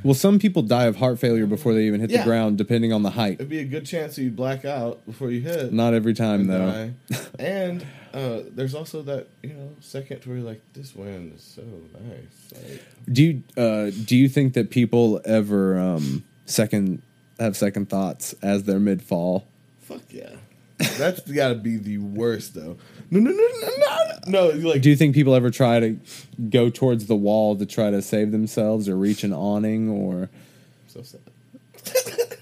[0.04, 2.20] Well, some people die of heart failure before they even hit Yeah.
[2.20, 3.34] the ground, depending on the height.
[3.40, 6.46] it'd be a good chance that you'd black out before you hit Not every time
[6.48, 6.92] though.
[7.40, 7.84] and
[8.14, 12.54] uh, there's also that you know second where you're like this wind is so nice
[12.54, 12.82] like,
[13.12, 17.02] Do you uh, do you think that people ever um, second
[17.40, 19.46] have second thoughts as they're mid fall?
[19.82, 20.36] fuck yeah
[20.78, 22.78] that's got to be the worst though
[23.10, 23.72] no no no no
[24.28, 25.98] no no like Do you think people ever try to
[26.50, 30.30] go towards the wall to try to save themselves or reach an awning or?
[30.88, 31.22] so sad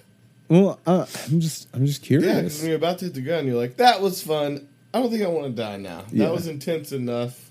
[0.48, 2.60] Well, uh, I'm just I'm just yeah curious.
[2.60, 5.24] when you're about to hit the ground you're like that was fun i don't think
[5.24, 6.26] i want to die now Yeah.
[6.26, 7.50] that was intense enough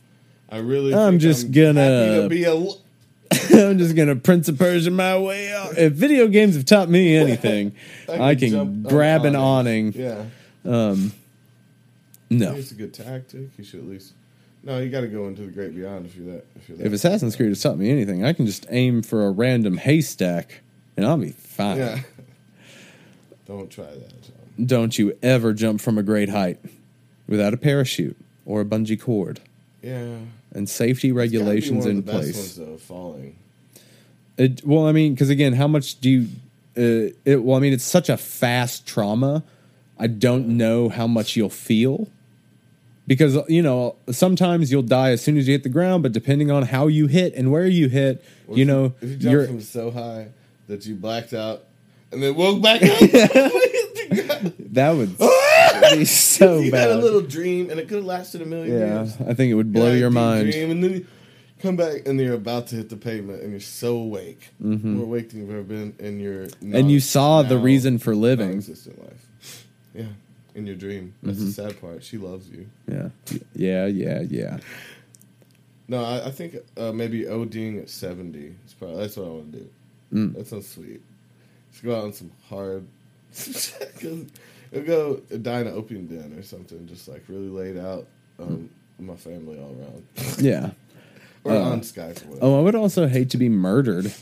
[0.48, 2.80] i really I'm think just gonna- happy to be a l-
[3.52, 5.76] I'm just gonna Prince of Persia my way out.
[5.76, 7.74] If video games have taught me anything,
[8.08, 9.96] I, can jump on grab an awnings.
[9.96, 10.04] awning.
[10.06, 10.24] Yeah,
[10.64, 11.10] No,
[12.30, 13.48] it's a good tactic.
[13.58, 14.12] You should at least.
[14.62, 16.46] No, you got to go into the great beyond if you're that.
[16.56, 16.86] If you're that.
[16.86, 20.62] if Assassin's Creed has taught me anything, I can just aim for a random haystack
[20.96, 21.76] and I'll be fine.
[21.78, 22.00] yeah.
[23.46, 24.22] Don't try that.
[24.22, 24.66] John.
[24.66, 26.58] Don't you ever jump from a great height
[27.28, 28.16] without a parachute
[28.46, 29.40] or a bungee cord
[29.82, 30.16] Yeah.
[30.52, 32.34] and safety regulations in place.
[32.36, 33.36] Ones, though, falling.
[34.38, 36.28] It, well, I mean, because again, how much do you?
[36.76, 39.44] Uh, it, well, I mean, it's such a fast trauma.
[39.98, 42.08] I don't know how much you'll feel
[43.06, 46.50] because you know sometimes you'll die as soon as you hit the ground, but depending
[46.50, 49.32] on how you hit and where you hit, What you if know, if you jump
[49.32, 50.28] you're from so high
[50.68, 51.64] that you blacked out
[52.12, 52.98] and then woke back up.
[54.72, 55.18] that would
[55.98, 56.88] be so you bad.
[56.88, 59.16] had a little dream, and it could have lasted a million yeah, years.
[59.20, 60.50] I think it would blow your mind.
[60.50, 61.06] Dream, and then you
[61.60, 65.30] come back, and you're about to hit the pavement, and you're so awake, more awake
[65.30, 66.46] than you've ever been in your.
[66.46, 66.74] Mm-hmm.
[66.74, 68.56] And you saw the reason for living.
[68.58, 69.26] life.
[69.94, 70.06] Yeah,
[70.54, 71.14] in your dream.
[71.22, 71.46] That's Mm-hmm.
[71.46, 72.02] the sad part.
[72.02, 72.66] She loves you.
[72.88, 73.08] Yeah,
[73.54, 74.58] yeah, yeah, yeah.
[75.86, 78.54] No, I, I think uh, maybe ODing at seventy.
[78.66, 79.68] Is probably that's what I want to do.
[80.12, 80.34] Mm.
[80.34, 81.00] That sounds sweet.
[81.70, 82.86] Let's go out on some hard.
[83.34, 83.74] Cause
[84.74, 88.06] I'll go in an opium den or something, just like really laid out.
[88.38, 88.68] Um,
[88.98, 90.04] with my family all around,
[90.38, 90.70] Yeah.
[91.44, 92.38] or Uh, on Skype.
[92.40, 94.12] Oh, I would also hate to be murdered.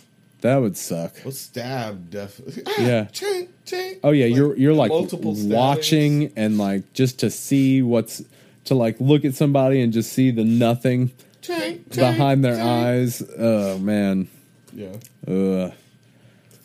[0.43, 1.15] That would suck.
[1.25, 2.65] Well, stab definitely.
[2.85, 3.05] Yeah.
[3.13, 3.99] ching, ching.
[4.05, 5.55] Oh yeah, you're you're like multiple stabbings.
[5.55, 8.23] watching and like just to see what's
[8.65, 11.13] to like look at somebody and just see the nothing
[11.43, 13.23] Ching, behind their eyes.
[13.39, 14.29] Oh man.
[14.73, 14.97] Yeah,
[15.29, 15.73] Ugh.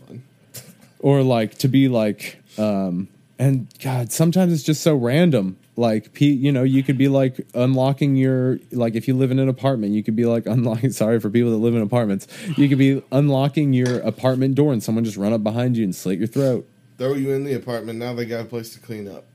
[0.08, 0.24] fun.
[1.00, 5.58] Or like to be like um and god, sometimes it's just so random.
[5.78, 9.48] Like you know, you could be like unlocking your like if you live in an
[9.48, 12.28] apartment, you could be like unlocking sorry for people that live in apartments.
[12.58, 15.96] You could be unlocking your apartment door and someone just run up behind you and
[15.96, 16.68] slit your throat.
[16.98, 18.00] Throw you in the apartment.
[18.00, 19.26] Now they got a place to clean up.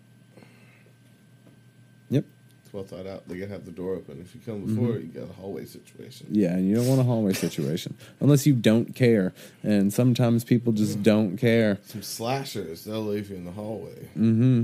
[2.73, 3.29] Well thought out.
[3.29, 4.21] They gotta have the door open.
[4.23, 6.27] If you come before, you got a hallway situation.
[6.31, 9.35] Yeah, and you don't want a hallway situation unless you don't care.
[9.63, 11.79] And sometimes people just don't care.
[11.85, 14.09] Some slashers, they'll leave you in the hallway.
[14.17, 14.37] Mm.
[14.37, 14.63] Hmm.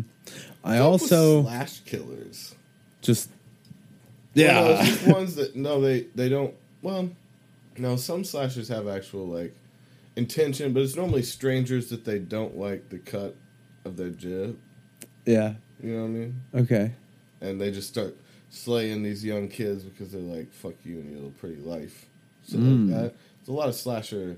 [0.65, 2.55] I with also slash killers.
[3.03, 3.29] just
[4.35, 4.85] Well, no, yeah.
[4.87, 6.55] just ones that no, they they don't.
[6.81, 7.11] Well,
[7.77, 9.55] Now, some slashers have actual like
[10.17, 13.37] intention, but it's normally strangers that they don't like the cut
[13.85, 14.59] of their jib.
[15.27, 15.55] Yeah.
[15.83, 16.43] You know what I mean?
[16.55, 16.93] Okay.
[17.41, 18.17] And they just start
[18.51, 22.07] slaying these young kids because they're like, "Fuck you and your little pretty life."
[22.47, 22.91] So Mm.
[22.91, 24.37] like that, it's a lot of slasher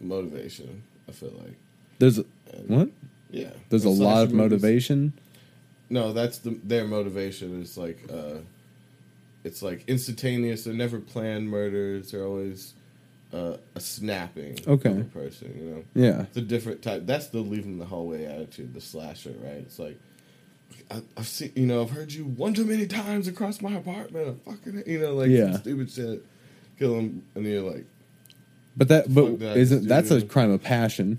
[0.00, 0.82] motivation.
[1.08, 1.56] I feel like,
[1.98, 2.90] There's a, And- what?
[3.30, 3.50] yeah.
[3.68, 5.12] There's a lot of movies- motivation.
[5.90, 8.38] No, that's the their motivation is like uh
[9.44, 10.64] it's like instantaneous.
[10.64, 12.10] They're never planned murders.
[12.10, 12.74] They're always
[13.32, 15.02] uh, a snapping Okay.
[15.12, 15.54] person.
[15.58, 16.22] You know, Yeah.
[16.22, 17.04] it's a different type.
[17.04, 19.58] That's the leaving the hallway attitude, the slasher, right?
[19.58, 19.98] It's like
[20.90, 24.40] I, I've seen, you know, I've heard you one too many times across my apartment.
[24.46, 25.52] I fucking, you know, like Yeah.
[25.52, 26.24] some stupid shit.
[26.78, 27.84] Kill him, and you're like,
[28.76, 31.18] But that but that, isn't that's a crime of passion.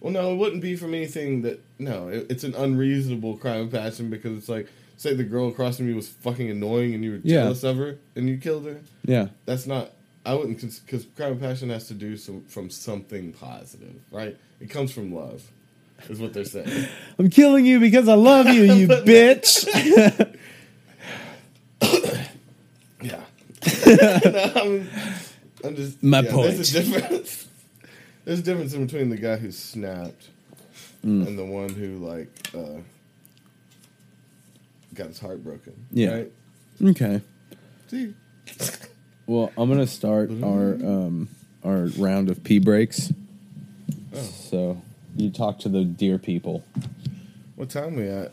[0.00, 1.62] Well, no, it wouldn't be from anything that.
[1.78, 5.76] No, it, it's an unreasonable crime of passion because it's like, say the girl across
[5.78, 7.42] from you was fucking annoying and you were Yeah.
[7.42, 8.80] jealous of her and you killed her.
[9.04, 9.28] Yeah.
[9.46, 9.90] That's not.
[10.24, 14.36] I wouldn't because crime of passion has to do some from something positive, right?
[14.60, 15.50] It comes from love,
[16.08, 16.86] is what they're saying.
[17.18, 19.66] I'm killing you because I love you, you bitch.
[23.02, 23.20] yeah.
[23.86, 24.88] no, I'm,
[25.64, 26.54] I'm just My yeah, point.
[26.54, 27.46] There's a difference.
[28.24, 30.28] There's a difference in between the guy who snapped
[31.02, 31.26] Mm.
[31.26, 32.82] and the one who like uh,
[34.92, 35.72] got his heart broken.
[35.90, 36.10] Yeah.
[36.12, 36.32] Right?
[36.88, 37.22] okay.
[37.88, 38.12] See,
[39.26, 41.28] Well, I'm gonna start our um
[41.64, 43.14] our round of pee breaks.
[44.14, 44.18] Oh.
[44.18, 44.82] So
[45.16, 46.64] you talk to the dear people.
[47.56, 48.32] what time we at?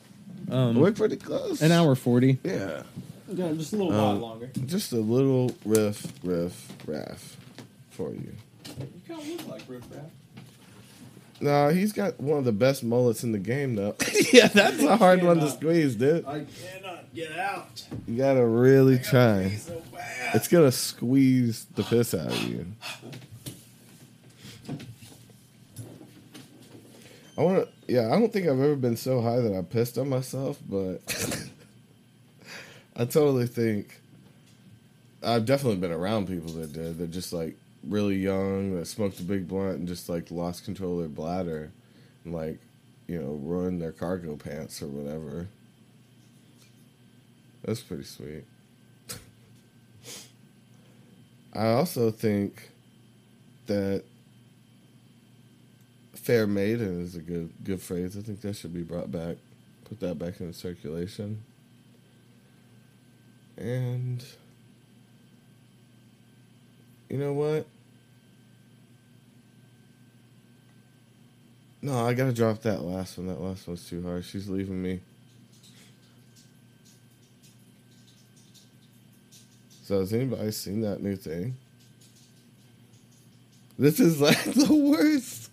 [0.49, 1.61] Um, We're pretty close.
[1.61, 2.39] an hour forty.
[2.43, 2.83] Yeah.
[3.29, 4.49] Yeah, just a little Um, while longer.
[4.65, 7.35] Just a little riff, riff, raff
[7.89, 8.31] for you.
[8.79, 10.05] You kind of look like Riff Raff.
[11.41, 13.95] No, he's got one of the best mullets in the game, though.
[14.33, 16.25] yeah, that's a hard one to squeeze, dude.
[16.25, 17.83] I cannot get out.
[18.07, 19.49] You gotta really try.
[19.57, 20.35] so bad.
[20.35, 22.65] It's gonna squeeze the piss out of you.
[27.37, 27.93] I want to.
[27.93, 31.01] Yeah, I don't think I've ever been so high that I pissed on myself, but
[32.95, 34.01] I totally think
[35.23, 36.97] I've definitely been around people that did.
[36.97, 40.93] They're just like really young, that smoked a big blunt and just like lost control
[40.93, 41.71] of their bladder,
[42.25, 42.59] and like
[43.07, 45.47] you know ruined their cargo pants or whatever.
[47.63, 48.45] That's pretty sweet.
[51.53, 52.71] I also think
[53.67, 54.03] that
[56.27, 58.17] fair maiden is a good good phrase.
[58.17, 59.37] I think that should be brought back.
[59.85, 61.41] Put that back into circulation.
[63.55, 64.21] And
[67.09, 67.65] you know what?
[71.81, 73.27] No, I gotta drop that last one.
[73.27, 74.25] That last one's too hard.
[74.25, 74.99] She's leaving me.
[79.85, 81.55] So has anybody seen that new thing?
[83.79, 85.46] This is like the worst.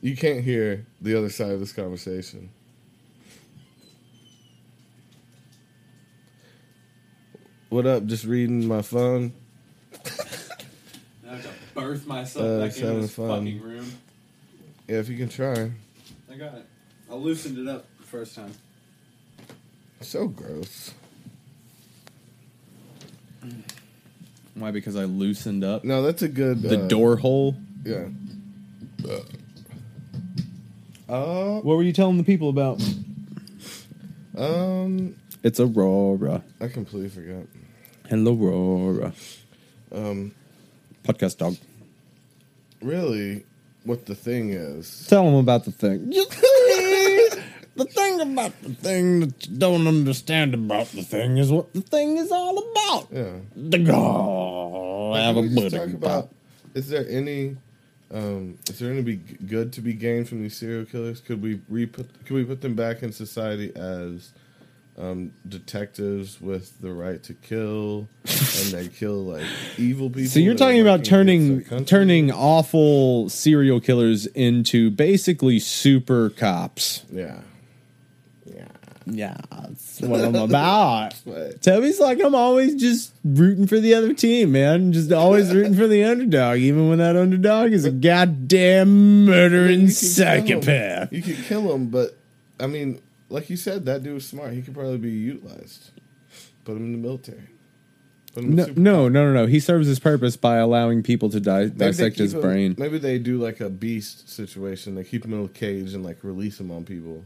[0.00, 2.50] You can't hear the other side of this conversation.
[7.68, 8.06] What up?
[8.06, 9.32] Just reading my phone.
[9.92, 13.28] Now I have to birth myself Uh, back it's into having this fun.
[13.28, 13.92] fucking room.
[14.88, 15.70] Yeah, if you can try.
[16.30, 16.66] I got it.
[17.10, 18.52] I loosened it up the first time.
[20.00, 20.92] So gross.
[24.54, 24.70] Why?
[24.70, 26.62] Because I loosened up No, that's a good.
[26.62, 27.54] the uh, door hole.
[27.84, 28.06] Yeah.
[29.08, 29.20] Uh,
[31.10, 32.80] What were you telling the people about?
[34.36, 36.42] um, It's Aurora.
[36.60, 37.46] I completely forgot.
[38.08, 39.12] Hello, Aurora.
[39.92, 40.32] Um,
[41.04, 41.56] Podcast dog.
[42.82, 43.44] really,
[43.84, 45.06] what the thing is.
[45.08, 46.10] Tell them about the thing.
[46.10, 51.80] the thing about the thing that you don't understand about the thing is what the
[51.80, 53.08] thing is all about.
[53.12, 53.32] Yeah.
[53.56, 56.28] The go have a Can we talk about?
[56.74, 57.56] Is there any?
[58.12, 61.20] Um, is there any be good to be gained from these serial killers?
[61.20, 62.08] Could we re put?
[62.24, 64.32] Could we put them back in society as
[64.98, 69.46] um, detectives with the right to kill, and they kill like
[69.78, 70.28] evil people?
[70.28, 71.86] So you're talking about turning against our country?
[71.86, 77.04] turning awful serial killers into basically super cops.
[77.12, 77.40] Yeah.
[79.10, 79.36] Yeah.
[79.50, 81.14] That's what I'm about.
[81.62, 84.92] Toby's like, I'm always just rooting for the other team, man.
[84.92, 89.86] Just always rooting for the underdog, even when that underdog is a goddamn murdering you
[89.88, 90.46] could kill 'em.
[90.46, 91.12] psychopath.
[91.12, 92.16] You could kill him, but
[92.58, 94.52] I mean, like you said, that dude was smart.
[94.52, 95.90] He could probably be utilized.
[96.64, 97.42] Put him in the military.
[98.34, 99.46] Put him in No, no, no, no, no.
[99.46, 102.74] He serves his purpose by allowing people to di- dissect his him- brain.
[102.78, 104.94] Maybe they do like a beast situation.
[104.94, 107.24] They keep him in a cage and like release him on people.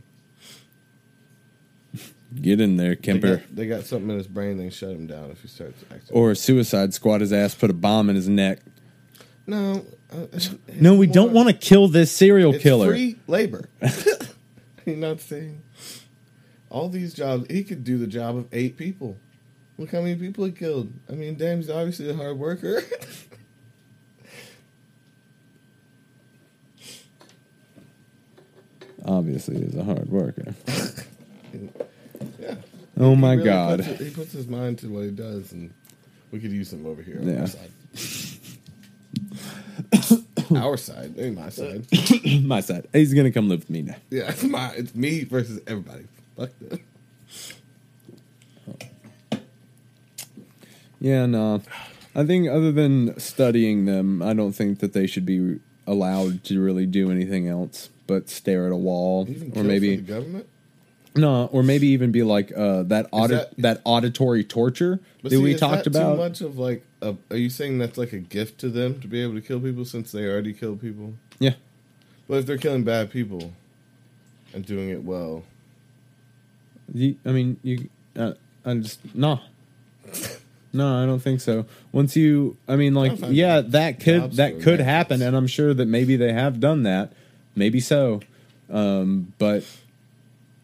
[2.40, 3.36] Get in there, They Kemper.
[3.36, 4.58] got, they got something in his brain.
[4.58, 6.14] They shut him down if he starts acting.
[6.16, 8.58] Or Suicide Squad his ass, put a bomb in his neck.
[9.46, 10.26] no, uh,
[10.80, 12.88] No, we don't want to kill this serial It's killer.
[12.88, 13.68] free labor.
[14.84, 15.62] You're not saying
[16.70, 17.46] all these jobs.
[17.50, 19.16] He could do the job of eight people.
[19.78, 20.92] Look how many people he killed.
[21.08, 22.82] I mean, damn, he's obviously a hard worker.
[29.04, 30.54] Obviously, he's a hard worker.
[32.40, 32.54] yeah.
[32.98, 33.78] Oh my really god.
[33.84, 35.72] puts it- he puts his mind to what he does, and
[36.30, 37.40] we could use him over here on Yeah.
[37.40, 37.70] our side.
[40.56, 41.86] our side, ain't my side.
[42.44, 42.86] My side.
[42.92, 43.96] He's gonna come live with me now.
[44.10, 44.70] Yeah, it's my.
[44.76, 46.04] It's me versus everybody.
[46.36, 46.80] Fuck that.
[51.00, 51.62] Yeah, no.
[52.14, 56.60] I think other than studying them, I don't think that they should be allowed to
[56.62, 60.46] really do anything else but stare at a wall Even or maybe government.
[61.16, 65.36] No, or maybe even be like uh, that audit that- that, auditory torture that see,
[65.36, 66.12] we talked about.
[66.12, 69.06] Too much of like, a, are you saying that's like a gift to them to
[69.08, 71.14] be able to kill people since they already kill people?
[71.38, 71.54] Yeah.
[72.28, 73.52] But if they're killing bad people
[74.52, 75.44] and doing it well,
[76.92, 77.88] You, I mean, you.
[78.16, 78.32] Uh,
[78.64, 79.40] I just no,
[80.72, 81.66] no, I don't think so.
[81.92, 85.74] Once you, I mean, like, I'll yeah, that could that could happen, and I'm sure
[85.74, 87.12] that maybe they have done that,
[87.54, 88.20] maybe so.
[88.70, 89.64] Um, but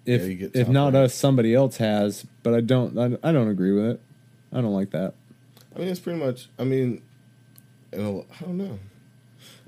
[0.07, 2.27] if Yeah, you get if not us, somebody else has.
[2.43, 4.01] But I don't, I, I don't agree with it.
[4.53, 5.15] I don't like that.
[5.75, 6.49] I mean, it's pretty much.
[6.59, 7.03] I mean,
[7.93, 8.79] I don't know.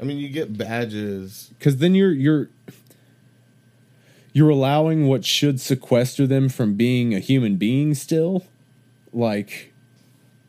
[0.00, 1.50] I mean, you get badges.
[1.59, 2.48] because then you're you're
[4.32, 8.44] you're allowing what should sequester them from being a human being still
[9.12, 9.72] like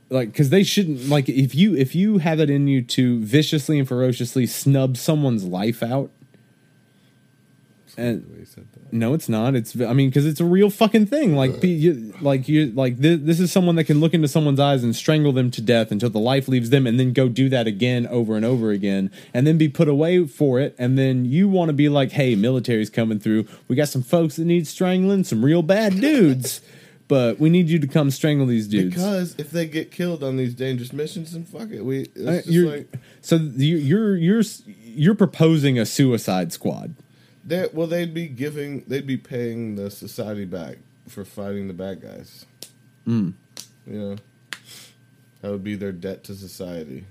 [0.10, 3.78] like because they shouldn't like if you if you have it in you to viciously
[3.78, 6.10] and ferociously snub someone's life out
[7.98, 8.92] and the way you said that.
[8.94, 9.56] no, it's not.
[9.56, 11.36] It's I mean because it's a real fucking thing.
[11.36, 14.60] Like be, you, like you like this, this is someone that can look into someone's
[14.60, 17.50] eyes and strangle them to death until the life leaves them, and then go do
[17.50, 20.76] that again over and over again, and then be put away for it.
[20.78, 23.46] And then you want to be like, hey, military's coming through.
[23.68, 26.62] We got some folks that need strangling, some real bad dudes.
[27.10, 28.96] But we need you to come strangle these dudes.
[28.96, 31.82] Because if they get killed on these dangerous missions, then fuck it.
[31.84, 34.42] We Uh, just you're, like so you- you're you're
[34.86, 36.96] you're proposing a suicide squad.
[37.46, 42.02] They well, they'd be giving, they'd be paying the society back for fighting the bad
[42.02, 42.46] guys.
[43.08, 43.34] Mm.
[43.86, 44.16] You know,
[45.42, 47.06] that would be their debt to society,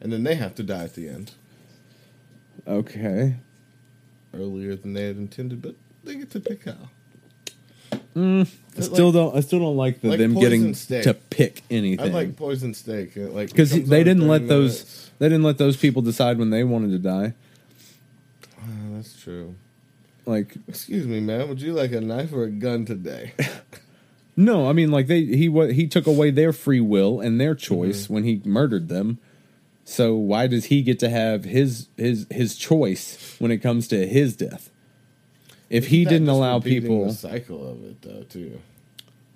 [0.00, 1.32] and then they have to die at the end
[2.66, 3.36] Okay.
[4.34, 6.90] earlier than they had intended, but they get to pick how.
[8.16, 8.44] I
[8.80, 9.36] still like- don't.
[9.36, 11.04] I still don't like the like them getting steak.
[11.04, 12.04] to pick anything.
[12.04, 15.10] I like poison steak, like because they didn't let those minutes.
[15.20, 17.34] they didn't let those people decide when they wanted to die.
[19.28, 19.54] True.
[20.24, 21.48] Like Excuse me, man.
[21.50, 23.32] Would you like a knife or a gun today?
[24.36, 27.54] no, I mean like they he what he took away their free will and their
[27.54, 28.14] choice Mm-hmm.
[28.14, 29.18] when he murdered them.
[29.84, 34.06] So why does he get to have his his his choice when it comes to
[34.06, 34.70] his death?
[35.70, 38.60] If he Isn't that didn't allow people, the cycle of it though, too.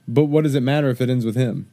[0.09, 1.69] but what does it matter if it ends with him?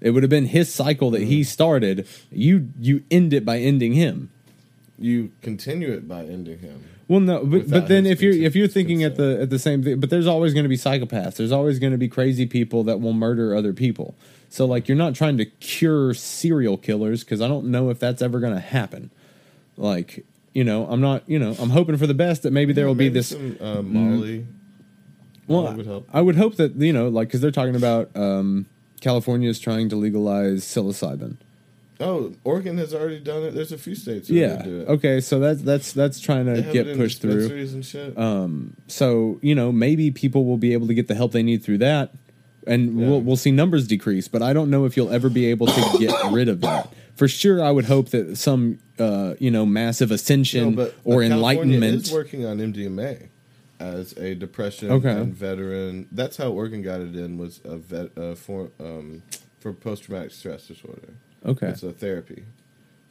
[0.00, 1.26] It would have been his cycle that Mm.
[1.26, 2.06] he started.
[2.30, 4.30] You you end it by ending him.
[4.98, 6.84] You continue it by ending him.
[7.08, 9.58] Well, no, but, but then if you're consent- if you're thinking at the at the
[9.58, 11.36] same thing, but there's always going to be psychopaths.
[11.36, 14.14] There's always going to be crazy people that will murder other people.
[14.48, 18.22] So like you're not trying to cure serial killers because I don't know if that's
[18.22, 19.10] ever going to happen.
[19.76, 22.86] Like you know, I'm not you know I'm hoping for the best that maybe there
[22.86, 23.28] will be this.
[23.28, 24.46] some, uh, Molly.
[25.46, 26.04] Well, Molly would.
[26.12, 28.66] I would hope that you know like because they're talking about um,
[29.00, 31.36] California is trying to legalize psilocybin.
[31.98, 33.54] Oh, Oregon has already done it.
[33.54, 34.28] There's a few states.
[34.28, 34.62] That Yeah.
[34.62, 34.88] do it.
[34.88, 35.20] Okay.
[35.20, 37.34] So that's that's that's trying to get pushed through.
[37.48, 38.18] dispensaries and shit.
[38.18, 41.62] Um, so you know, maybe people will be able to get the help they need
[41.62, 42.12] through that,
[42.66, 43.06] and Yeah.
[43.08, 44.28] we'll we'll see numbers decrease.
[44.28, 46.92] But I don't know if you'll ever be able to get rid of that.
[47.14, 51.22] For sure, I would hope that some uh, you know massive ascension No, but- or
[51.22, 51.34] but California
[51.76, 51.94] enlightenment.
[52.06, 53.28] is working on MDMA
[53.80, 55.10] as a depression Okay.
[55.12, 56.08] and veteran.
[56.12, 59.22] That's how Oregon got it in was a vet uh, for um,
[59.60, 61.14] for post traumatic stress disorder.
[61.44, 62.44] Okay, It's a therapy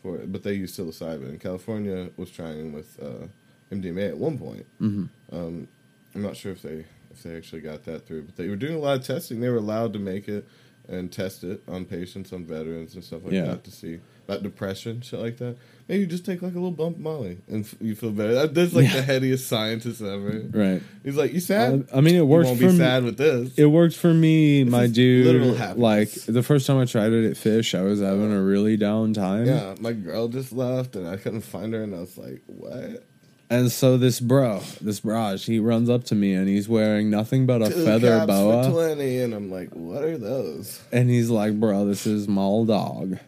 [0.01, 1.29] for it, but they use psilocybin.
[1.29, 3.27] And California was trying with uh,
[3.73, 4.65] MDMA at one point.
[4.81, 5.09] Mhm.
[5.31, 5.67] Um,
[6.13, 8.75] I'm not sure if they if they actually got that through, but they were doing
[8.75, 9.39] a lot of testing.
[9.39, 10.45] They were allowed to make it
[10.89, 13.45] and test it on patients, on veterans, and stuff like Yeah.
[13.45, 15.55] that to see about depression, shit like that.
[15.87, 18.33] Maybe you just take like a little bump of Molly and f- you feel better.
[18.33, 19.01] That- That's like Yeah.
[19.01, 20.43] the headiest scientist ever.
[20.51, 20.81] right.
[21.03, 21.85] He's like, "You sad?
[21.91, 22.77] Uh, I mean, it works won't be me.
[22.77, 25.77] sad with this." It worked for me, my is literal dude.
[25.77, 29.13] Like the first time I tried it at Phish, I was having a really down
[29.13, 29.45] time.
[29.45, 33.03] yeah, my girl just left and I couldn't find her, and I was like, "What?"
[33.47, 37.45] And so this bro, this Raj, he runs up to me and he's wearing nothing
[37.45, 38.63] but a Two feather boa.
[38.63, 40.81] for twenty, and I'm like, what are those?
[40.91, 43.19] And he's like, bro, this is my old dog.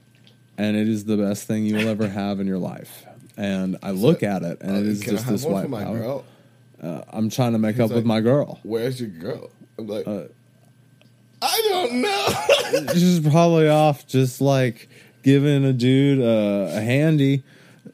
[0.57, 3.05] And it is the best thing you'll ever have in your life.
[3.37, 5.53] And I look at it and Uh, it is can I just have this one
[5.53, 5.99] white for my powder.
[5.99, 6.25] girl?
[6.81, 8.59] Uh, I'm trying to make He's up with my girl.
[8.63, 9.49] Where's your girl?
[9.77, 10.23] I'm like, Uh,
[11.41, 12.85] I don't know.
[12.93, 14.89] She's probably off just like
[15.23, 17.43] giving a dude uh, a handy.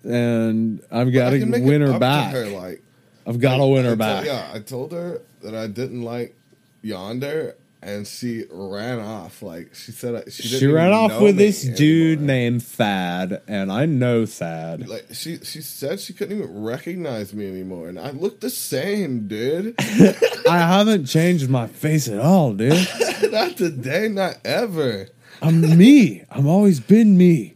[0.06, 2.34] And I've got to win her back.
[2.34, 2.82] Her, like,
[3.28, 4.26] I've got to win I her told- back.
[4.26, 6.36] yeah, I told her that I didn't like
[6.82, 9.42] Yonder, and she ran off.
[9.42, 13.86] Like she said, she, didn't She ran off with this dude named Thad, and I
[13.86, 14.88] know Thad.
[14.88, 19.28] Like she, she said she couldn't even recognize me anymore, and I look the same,
[19.28, 19.76] dude.
[19.80, 22.88] I haven't changed my face at all, dude.
[23.32, 25.10] not today, not ever.
[25.42, 26.24] I'm me.
[26.32, 27.56] I've always been me.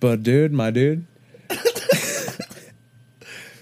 [0.00, 1.06] But dude, my dude,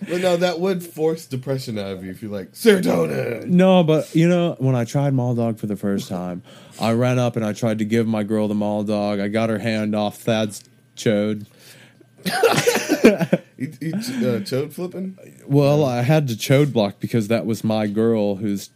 [0.09, 3.47] But no, that would force depression out of you if you're like serotonin.
[3.47, 6.43] no, but you know, when I tried Mall Dog for the first time,
[6.81, 9.21] I ran up and I tried to give my girl the Mall Dog.
[9.21, 10.63] I got her hand off Thad's
[10.97, 11.47] chode.
[13.57, 15.17] You, you uh, chode flipping?
[15.47, 18.71] Well, I had to chode block because that was my girl whose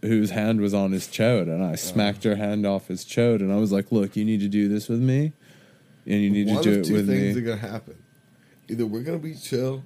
[0.00, 3.52] whose hand was on his chode, and I smacked her hand off his chode, and
[3.52, 5.34] I was like, "Look, you need to do this with me,
[6.06, 7.96] and you need One to do of it two with things me." are gonna happen.
[8.70, 9.84] Either we're gonna be chill,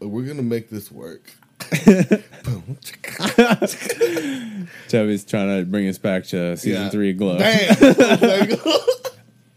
[0.00, 1.30] we're gonna make this work.
[2.44, 2.78] Boom.
[4.88, 6.88] Toby's trying to bring us back to season Yeah.
[6.90, 7.38] three of Glow,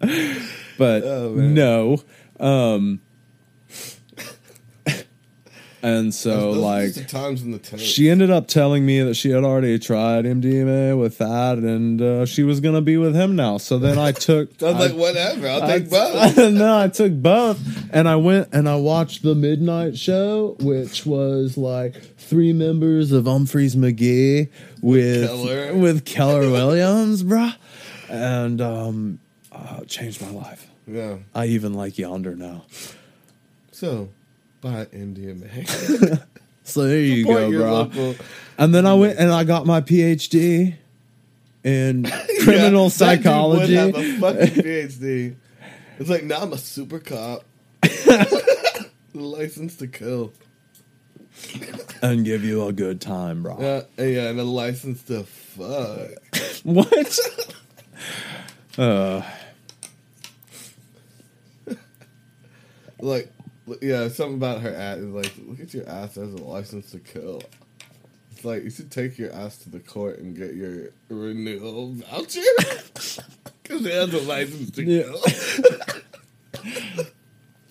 [0.77, 2.01] but Oh, no.
[2.39, 3.01] Um,
[5.83, 9.43] and so, Those like, times in the she ended up telling me that she had
[9.43, 13.57] already tried MDMA with that, and uh, she was gonna be with him now.
[13.57, 14.49] So then I took.
[14.63, 15.47] I was I- like, whatever.
[15.49, 16.37] I'll I- take both.
[16.53, 17.59] no, I took both,
[17.93, 23.25] and I went and I watched the midnight show, which was like three members of
[23.25, 24.49] Umphrey's McGee
[24.81, 25.73] with Keller.
[25.75, 27.55] with Keller Williams, bruh,
[28.09, 29.19] and um,
[29.51, 30.65] uh, changed my life.
[30.87, 31.17] Yeah.
[31.35, 32.63] I even like Yonder now.
[33.71, 34.09] So,
[34.63, 36.23] buy MDMA.
[36.65, 37.73] So there you Support go, bro.
[37.73, 38.15] local-
[38.57, 40.75] And then I went and I got my PhD
[41.65, 42.03] in
[42.45, 43.75] criminal Yeah, psychology.
[43.75, 45.35] That dude would have a fucking PhD.
[45.99, 47.43] It's like now I'm a super cop.
[49.13, 50.31] license to kill.
[52.01, 53.57] and give you a good time, bro.
[53.59, 56.11] Yeah, yeah, and a license to fuck.
[56.63, 57.19] What?
[58.77, 59.21] uh,
[62.99, 63.29] Like,
[63.81, 66.99] yeah, something about her ass is like, look at your ass as a license to
[66.99, 67.41] kill.
[68.31, 72.41] It's like you should take your ass to the court and get your renewal voucher
[72.93, 75.21] because it has a license to kill.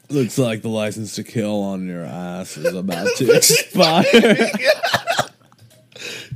[0.09, 4.05] looks like the license to kill on your ass is about to expire.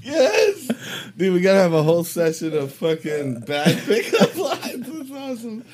[0.03, 0.71] Yes,
[1.17, 4.87] dude, we gotta have a whole session of fucking bad pickup lines.
[4.87, 5.65] That's awesome.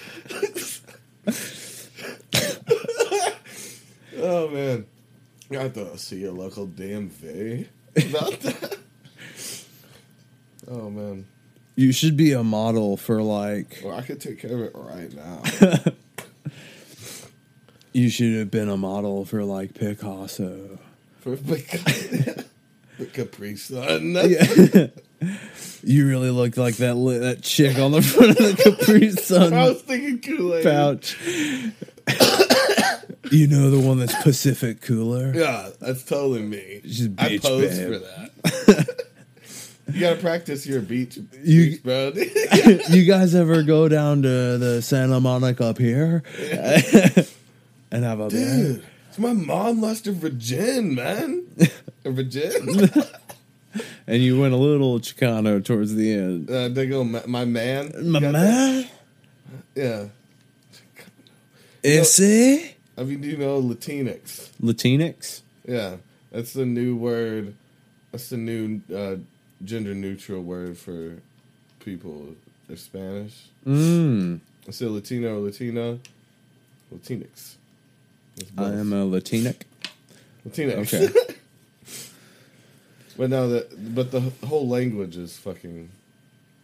[4.22, 4.86] Oh man,
[5.50, 7.66] I have to see a local DMV
[7.96, 8.78] about that.
[10.70, 11.26] Oh man,
[11.76, 13.80] you should be a model for like.
[13.84, 15.82] well I could take care of it right now.
[17.94, 20.78] You should have been a model for like Picasso.
[21.20, 21.66] For Pic-
[22.96, 24.12] for Capri Sun.
[24.12, 24.86] Yeah.
[25.82, 29.52] you really look like that li- that chick on the front of the Capri Sun.
[29.52, 30.64] I was thinking Kool Aid.
[30.64, 31.18] pouch.
[33.32, 35.32] You know the one that's Pacific Cooler.
[35.34, 36.80] Yeah, that's totally me.
[36.84, 37.92] She's I pose babe.
[37.92, 39.06] for that.
[39.92, 42.12] you gotta practice your beach, You- beach bro.
[42.90, 46.22] you guys ever go down to the Santa Monica up here
[47.90, 48.56] and have a beer?
[48.56, 51.44] Dude, it's my mom lost her virgin, man.
[52.04, 52.90] Her virgin?
[54.06, 56.50] And you went a little Chicano towards the end.
[56.50, 57.92] uh, they go, my, my man.
[58.10, 58.90] My man, that?
[59.74, 60.04] Yeah.
[61.82, 64.50] ese I mean, do you know Latinx?
[64.62, 65.42] Latinx.
[65.66, 65.96] Yeah.
[66.30, 67.54] That's the new word.
[68.10, 69.16] That's the new uh,
[69.64, 71.18] gender neutral word for
[71.80, 72.34] people.
[72.66, 73.46] They're Spanish.
[73.66, 74.40] Mm.
[74.66, 75.98] I say Latino or Latina.
[76.92, 77.56] Latinx.
[78.56, 79.66] I am a Latinic.
[80.48, 80.94] Latinx.
[80.94, 81.34] Okay.
[83.16, 85.90] but no, that but the whole language is fucking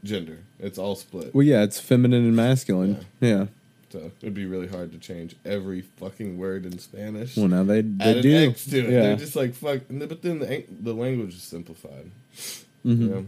[0.05, 0.39] gender.
[0.59, 1.35] It's all split.
[1.35, 3.05] Well, yeah, it's feminine and masculine.
[3.21, 3.47] Yeah.
[3.91, 7.37] So it'd be really hard to change every fucking word in Spanish.
[7.37, 8.49] Well, now they Add they an do.
[8.51, 8.85] X to it.
[8.91, 9.01] Yeah.
[9.03, 9.81] They're just like fuck.
[9.91, 12.11] But then the the language is simplified.
[12.85, 12.99] Mhm.
[13.01, 13.27] You know?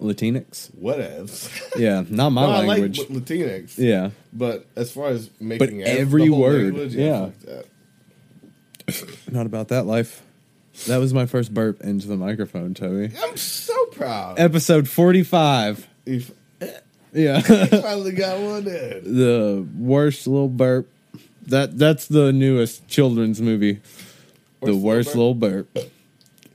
[0.00, 0.70] Latinx.
[0.80, 1.78] Whatevs.
[1.78, 2.98] Yeah, not my language.
[2.98, 3.78] I like Latinx.
[3.78, 7.30] yeah, But as far as making ev- every word, language, yeah.
[9.30, 10.22] Not about that life.
[10.88, 13.14] That was my first burp into the microphone, Toby.
[13.22, 14.40] I'm so proud.
[14.40, 15.86] Episode 45.
[16.06, 16.22] You
[17.12, 17.40] Yeah.
[17.66, 19.16] finally got one in.
[19.16, 20.88] the worst little burp.
[21.46, 23.80] That that's the newest children's movie.
[24.62, 25.76] the worst little burp.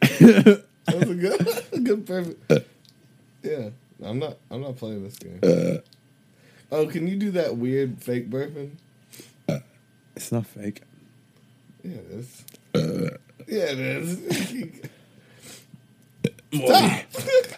[0.88, 2.52] That was a good, a good perfect.
[3.44, 3.70] Yeah,
[4.02, 4.38] I'm not.
[4.50, 5.40] I'm not playing this game.
[5.44, 5.80] Uh.
[6.72, 8.72] oh, can you do that weird fake burping?
[9.50, 9.60] Uh,
[10.16, 10.82] it's not fake.
[11.84, 12.46] Yeah, it is.
[12.74, 13.18] Uh.
[13.48, 13.80] yeah, it
[16.54, 17.58] is.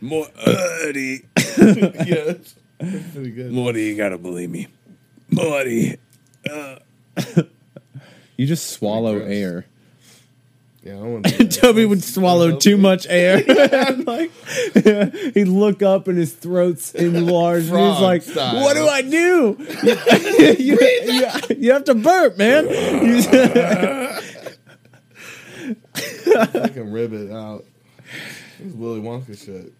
[0.00, 0.32] Morty.
[0.46, 1.24] Morty.
[1.36, 3.52] yeah, that's, that's pretty good.
[3.52, 4.68] Morty, you gotta believe me.
[5.30, 5.96] Morty.
[6.50, 6.76] Uh.
[8.36, 9.30] you just swallow gross.
[9.30, 9.66] air.
[10.82, 11.46] Yeah, I want to.
[11.60, 13.42] Toby would swallow too much air.
[14.06, 14.30] like
[15.34, 17.68] he'd look up and his throat's enlarged.
[17.68, 18.62] and he's Frog like, style.
[18.62, 19.56] "What do I do?
[20.58, 22.66] you, you- you have to burp, man."
[26.36, 27.64] I can rib it out.
[28.58, 29.72] This is Willy Wonka shit.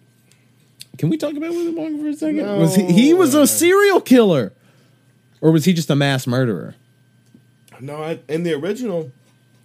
[1.01, 2.37] Can we talk about Willy Wonka for a second?
[2.45, 2.59] No.
[2.59, 4.53] Was he, he was a serial killer,
[5.41, 6.75] or was he just a mass murderer?
[7.79, 9.11] No, I, in the original,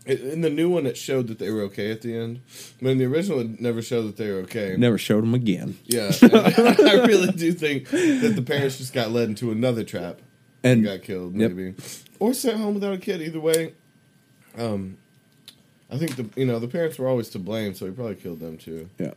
[0.06, 2.40] in the new one, it showed that they were okay at the end.
[2.80, 4.76] But in the original, it never showed that they were okay.
[4.78, 5.76] Never showed them again.
[5.84, 10.20] Yeah, I really do think that the parents just got led into another trap
[10.64, 11.50] and And got killed, Yep.
[11.52, 11.74] maybe,
[12.18, 13.20] or sent home without a kid.
[13.20, 13.74] Either way,
[14.56, 14.96] um,
[15.90, 18.40] I think the you know the parents were always to blame, so he probably killed
[18.40, 18.88] them too.
[18.98, 19.12] yeah,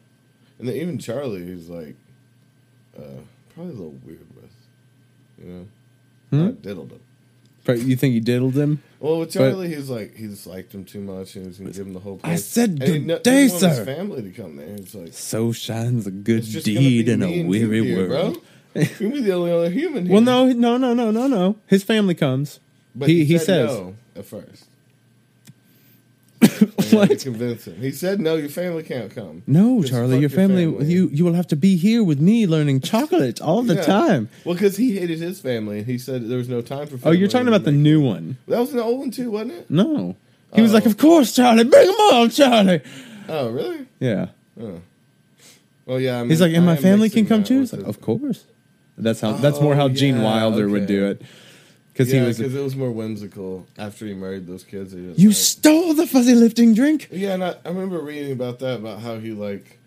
[0.59, 1.95] And then even Charlie, he's like,
[2.97, 3.01] uh,
[3.53, 4.51] probably a little weird with,
[5.41, 5.67] you know,
[6.31, 6.45] Hmm?
[6.45, 6.99] Not diddled him.
[7.65, 8.81] But you think he diddled him?
[8.99, 11.85] Well, with Charlie, he's like he just liked him too much, and he's gonna give
[11.87, 12.19] him the whole.
[12.23, 12.45] I Place.
[12.45, 13.69] said And he good day, want sir.
[13.69, 14.67] His family to come there.
[14.75, 18.37] He's like, So shines a good it's just gonna deed in a weary here, world.
[18.73, 18.83] bro.
[18.99, 20.13] You're the only other human here.
[20.13, 21.55] Well, no, no, no, no, no, no.
[21.67, 22.59] His family comes.
[22.95, 24.65] But he he, he says no at first.
[26.89, 27.19] To what?
[27.19, 27.75] convince him.
[27.81, 28.35] He said no.
[28.35, 29.43] Your family can't come.
[29.47, 32.45] No, Just Charlie, fuck your family, you you will have to be here with me
[32.47, 33.81] learning chocolate all the Yeah.
[33.83, 34.29] time.
[34.45, 36.97] Well, because he hated his family, and he said there was no time for.
[37.07, 38.37] Oh, you're talking about the new one?
[38.47, 39.69] That was an old one too, wasn't it?
[39.69, 40.15] No,
[40.55, 40.75] he was Oh.
[40.75, 42.81] like, "Of course, Charlie, bring them all, Charlie."
[43.27, 43.85] Oh, really?
[43.99, 44.27] Yeah,
[44.59, 44.81] Oh.
[45.85, 46.21] Well, yeah.
[46.21, 48.45] I he's like, "And I my family can come too." He's like, "Of course."
[48.97, 49.33] That's how.
[49.33, 51.21] That's more oh, how Oh, Gene yeah, Wilder would do it
[51.99, 52.37] because yeah, he was.
[52.37, 54.93] because it was more whimsical after he married those kids.
[54.93, 55.35] You like.
[55.37, 57.09] stole the fuzzy lifting drink.
[57.11, 59.79] Yeah, and I, I remember reading about that about how he like,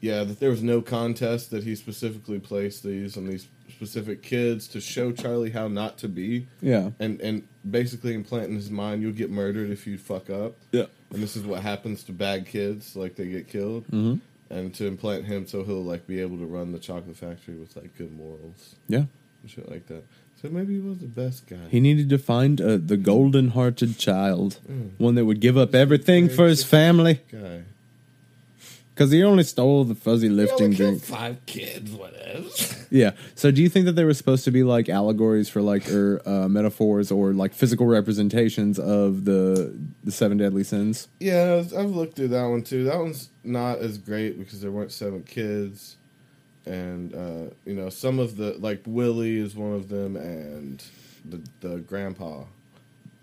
[0.00, 4.66] yeah, that there was no contest that he specifically placed these on these specific kids
[4.68, 9.00] to show Charlie how not to be, Yeah, and and basically implant in his mind
[9.02, 10.86] you'll get murdered if you fuck up, yeah.
[11.12, 14.16] and this is what happens to bad kids, like they get killed, hmm
[14.52, 17.76] and to implant him so he'll like be able to run the chocolate factory with
[17.76, 19.04] like good morals Yeah.
[19.42, 20.02] and shit like that.
[20.40, 21.68] So maybe he was the best guy.
[21.70, 24.90] He needed to find uh, the golden-hearted child, Mm.
[24.98, 27.20] one that would give up everything for his family.
[27.30, 27.62] guy.
[28.94, 31.02] Because he only stole the fuzzy lifting Yeah, we killed drink.
[31.04, 32.48] Five kids, whatever.
[32.92, 33.12] Yeah.
[33.36, 36.20] So, do you think that they were supposed to be like allegories for like or
[36.26, 39.72] uh, metaphors or like physical representations of the
[40.02, 41.06] the seven deadly sins?
[41.20, 42.82] Yeah, I've looked through that one too.
[42.84, 45.96] That one's not as great because there weren't seven kids,
[46.66, 50.82] and uh, you know some of the like Willie is one of them, and
[51.24, 52.44] the the grandpa,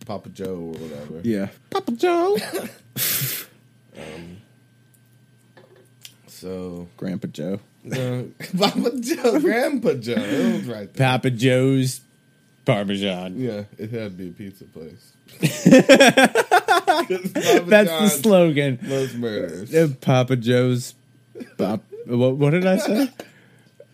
[0.05, 1.21] Papa Joe or whatever.
[1.23, 1.49] Yeah.
[1.69, 2.37] Papa Joe.
[3.97, 4.37] um,
[6.27, 7.59] So Grandpa Joe.
[7.91, 8.23] uh,
[8.57, 11.07] Papa Joe, Grandpa Joe, right there.
[11.07, 12.01] Papa Joe's
[12.65, 13.39] Parmesan.
[13.39, 15.13] Yeah, it had to be a pizza place.
[15.39, 15.63] That's
[17.89, 18.79] John the slogan.
[18.83, 19.95] Loves murders.
[19.97, 20.93] Papa Joe's.
[21.57, 23.11] Pop, what, what did I say?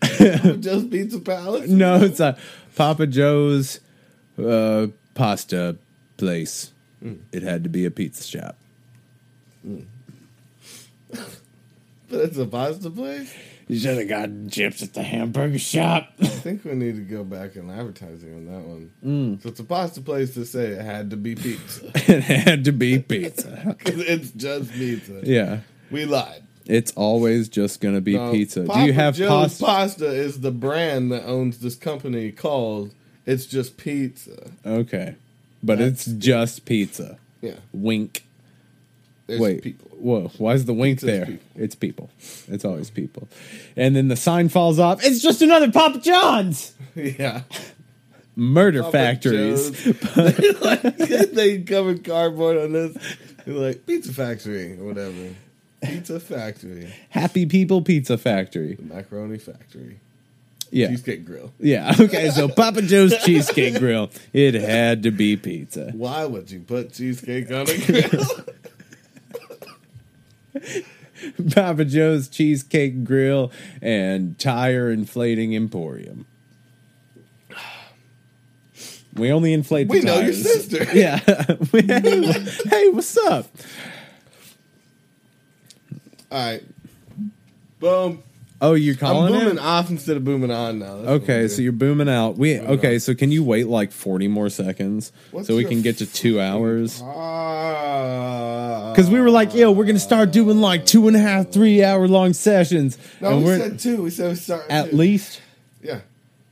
[0.00, 1.68] Papa Joe's Pizza Palace.
[1.68, 2.36] No, it's a
[2.76, 3.80] Papa Joe's
[4.38, 5.76] uh, pasta
[6.16, 6.72] place.
[7.32, 8.56] It had to be a pizza shop.
[11.10, 11.20] but
[12.10, 13.34] it's a pasta place.
[13.68, 16.10] You should have gotten chips at the hamburger shop.
[16.20, 18.90] I think we need to go back in advertising on that one.
[19.04, 19.42] Mm.
[19.42, 22.72] So it's a pasta place to say it had to be pizza it had to
[22.72, 23.74] be pizza.
[23.78, 25.20] because it's just pizza.
[25.24, 25.60] yeah.
[25.90, 26.43] We lied.
[26.66, 28.64] It's always just going to be No, pizza.
[28.64, 29.64] Do you have Joe's pasta?
[29.64, 30.06] pasta?
[30.06, 32.92] Is the brand that owns this company called
[33.26, 34.50] It's Just Pizza.
[34.64, 35.16] Okay.
[35.62, 37.18] But That's- it's just pizza.
[37.42, 38.24] Yeah, Wink.
[39.26, 39.62] there's Wait.
[39.62, 39.90] people.
[39.98, 40.30] Whoa.
[40.38, 41.26] Why is the wink Pizza's there?
[41.26, 41.46] people.
[41.62, 42.10] It's people.
[42.48, 43.28] It's always people.
[43.76, 45.04] And then the sign falls off.
[45.04, 46.72] It's just another Papa John's.
[46.96, 47.42] Yeah,
[48.36, 49.70] Murder Papa factories.
[51.34, 52.96] They covered cardboard on this.
[53.44, 55.34] They're like Pizza Factory or whatever.
[55.84, 58.74] Pizza Factory, Happy People Pizza Factory.
[58.74, 60.00] the Macaroni Factory.
[60.70, 60.88] Yeah.
[60.88, 61.52] Cheesecake Grill.
[61.60, 61.94] Yeah.
[62.00, 62.30] Okay.
[62.30, 64.10] So Papa Joe's Cheesecake Grill.
[64.32, 65.92] It had to be pizza.
[65.92, 68.26] Why would you put cheesecake on a grill?
[71.54, 76.26] Papa Joe's Cheesecake Grill and Tire Inflating Emporium.
[79.14, 80.84] We only inflate the We know your sister.
[80.92, 81.18] Yeah.
[82.68, 83.46] Hey, what's up?
[86.34, 86.62] All right.
[87.78, 88.22] Boom.
[88.60, 89.60] Oh, you're I'm calling booming it?
[89.60, 90.94] off instead of booming on now.
[90.96, 91.64] That's what Okay, I'm so doing.
[91.64, 92.36] you're booming out.
[92.36, 93.02] We Booming okay, out.
[93.02, 96.06] so can you wait like 40 more seconds What's so we your can get to
[96.06, 97.00] 2 hours?
[97.04, 98.92] Ah.
[98.92, 101.84] Because we were like, yo, we're gonna start doing like two and a half, three
[101.84, 104.02] hour long sessions, No, and we we're said two.
[104.02, 104.96] We said we start at two.
[104.96, 105.40] least,
[105.82, 106.00] Yeah.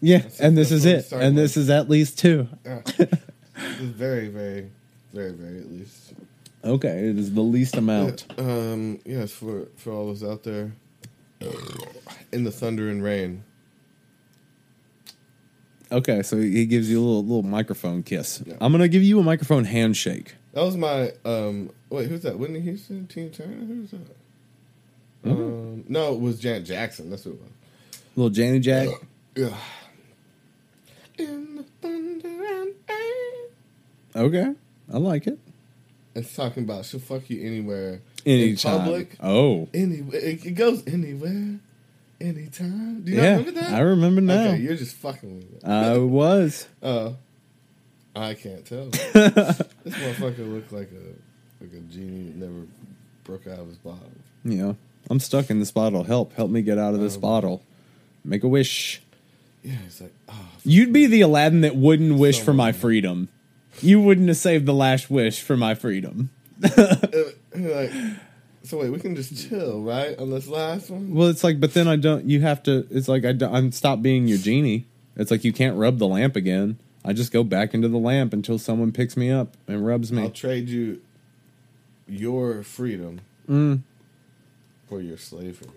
[0.01, 2.47] yeah, That's- and this is it, started and this is at least two.
[2.65, 2.83] yeah.
[2.87, 4.71] It's very, very,
[5.13, 6.13] very, very at least.
[6.65, 8.27] Okay, it is the least amount.
[8.39, 9.01] Um.
[9.05, 10.73] Yes, for for all those out there
[12.33, 13.45] in the thunder and rain.
[15.91, 18.43] Okay, so he gives you a little little microphone kiss.
[18.47, 18.55] Yeah.
[18.61, 20.37] I'm gonna give you a microphone handshake.
[20.53, 21.71] That was my um.
[21.91, 22.39] Wait, who's that?
[22.39, 23.65] Whitney Houston, Tina Turner.
[23.65, 24.17] Who's that?
[25.25, 27.11] Um, no, it was Janet Jackson.
[27.11, 27.51] That's who it was.
[28.17, 28.89] Little Janny Jack.
[29.37, 29.57] Yeah.
[31.19, 33.51] In the thunder and rain.
[34.15, 34.55] Okay,
[34.93, 35.39] I like it.
[36.15, 38.01] It's talking about she'll fuck you anywhere.
[38.27, 38.73] Anytime.
[38.75, 39.17] In public.
[39.21, 40.21] Oh, Anywhere.
[40.21, 41.59] It, it goes anywhere.
[42.21, 43.03] Anytime.
[43.03, 43.73] Do you not yeah, remember that?
[43.73, 44.43] I remember now.
[44.49, 45.69] Okay, you're just fucking with me.
[45.69, 46.67] I was.
[46.83, 47.13] Uh,
[48.15, 48.87] I can't tell.
[48.91, 52.67] this motherfucker looked like a like a genie that never
[53.25, 54.11] broke out of his bottle.
[54.45, 54.77] You know,
[55.09, 56.05] I'm stuck in this bottle.
[56.05, 57.63] Help, help me get out of this Um, bottle.
[58.25, 59.01] Make a wish.
[59.63, 60.35] Yeah, it's like, oh,
[60.65, 63.29] You'd be the Aladdin that wouldn't wish So for my freedom.
[63.81, 66.31] You wouldn't have saved the last wish for my freedom.
[66.63, 66.97] Uh,
[67.55, 67.91] like,
[68.63, 71.15] so wait, we can just chill, right, on this last one?
[71.15, 72.25] Well, it's like, but then I don't.
[72.29, 72.87] You have to.
[72.91, 74.87] It's like I don't, I'm stop being your genie.
[75.17, 76.79] It's like you can't rub the lamp again.
[77.05, 80.23] I just go back into the lamp until someone picks me up and rubs me.
[80.23, 81.01] I'll trade you
[82.07, 83.81] your freedom Mm,
[84.89, 85.69] for your slavery.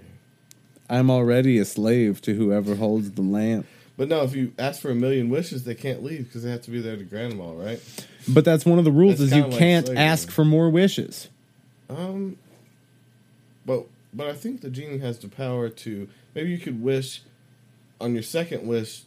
[0.87, 3.65] I'm already a slave to whoever holds the lamp.
[3.97, 6.61] But no, if you ask for a million wishes, they can't leave because they have
[6.63, 7.79] to be there to grant them all, right?
[8.27, 10.03] But that's one of the rules: That's is you kinda like can't slavery.
[10.03, 11.29] ask for more wishes.
[11.89, 12.37] Um,
[13.65, 17.21] but but I think the genie has the power to maybe you could wish
[18.01, 19.03] on your second wish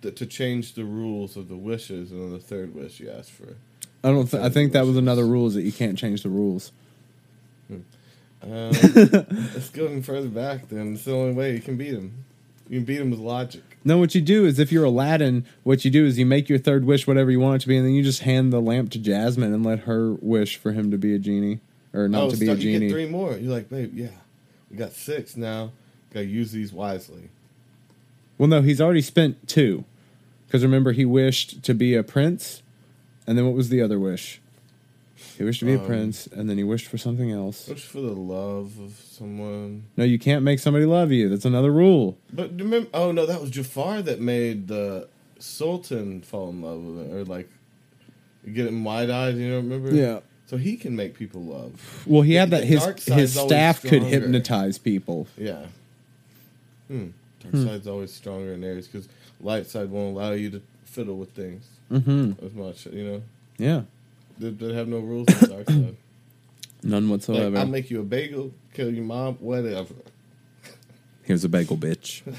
[0.00, 3.30] that to change the rules of the wishes, and on the third wish you ask
[3.30, 3.56] for.
[4.02, 4.28] I don't.
[4.28, 6.72] Th- I think that was another rule: is that you can't change the rules.
[8.44, 10.68] Um, let's go even further back.
[10.68, 12.24] Then it's the only way you can beat him.
[12.68, 13.71] You can beat him with logic.
[13.84, 16.58] No, what you do is if you're Aladdin, what you do is you make your
[16.58, 18.90] third wish whatever you want it to be, and then you just hand the lamp
[18.92, 21.60] to Jasmine and let her wish for him to be a genie
[21.92, 23.36] or not oh, to be start- a you get three more.
[23.36, 24.08] You're like, babe, yeah,
[24.70, 25.72] we got six now.
[26.12, 27.30] Got to use these wisely.
[28.38, 29.84] Well, no, he's already spent two.
[30.46, 32.62] Because remember, he wished to be a prince,
[33.26, 34.41] and then what was the other wish?
[35.38, 37.68] He wished to be a Um, prince, and then he wished for something else.
[37.68, 39.84] Wish for the love of someone.
[39.96, 41.28] No, you can't make somebody love you.
[41.28, 42.16] That's another rule.
[42.32, 47.06] But remember, oh no, that was Jafar that made the Sultan fall in love with
[47.06, 47.48] it, or like
[48.52, 49.36] get him wide eyed.
[49.36, 49.90] You know, remember?
[49.94, 50.20] Yeah.
[50.46, 52.04] So he can make people love.
[52.06, 54.08] Well, he had The that his dark side's his always staff could stronger.
[54.08, 55.26] hypnotize people.
[55.38, 55.66] Yeah.
[56.88, 57.06] Hmm.
[57.40, 59.08] Dark side's always stronger in Aries because
[59.40, 62.44] light side won't allow you to fiddle with things Mm-hmm.
[62.46, 62.86] as much.
[62.86, 63.22] You know,
[63.58, 63.82] Yeah,
[64.42, 65.96] they, they have no rules dark side.
[66.82, 67.58] none Like, whatsoever.
[67.58, 69.94] I'll make you a bagel, kill your mom, whatever.
[71.22, 72.22] Here's a bagel, bitch.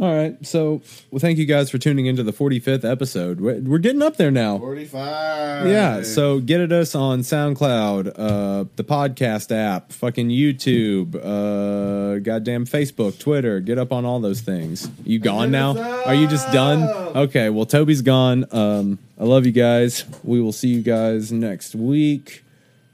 [0.00, 0.80] All right, so
[1.10, 3.40] well, thank you guys for tuning into the 45th episode.
[3.40, 4.56] We're, we're getting up there now.
[4.56, 5.66] Forty-five.
[5.66, 12.64] Yeah, so get at us on SoundCloud, uh, the podcast app, fucking YouTube, uh, goddamn
[12.64, 13.58] Facebook, Twitter.
[13.58, 14.88] Get up on all those things.
[15.04, 15.76] You gone now?
[16.04, 16.84] Are you just done?
[17.16, 18.44] Okay, well, Toby's gone.
[18.52, 20.04] Um, I love you guys.
[20.22, 22.44] We will see you guys next week.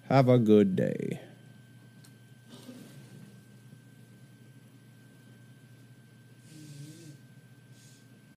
[0.09, 1.21] Have a good day.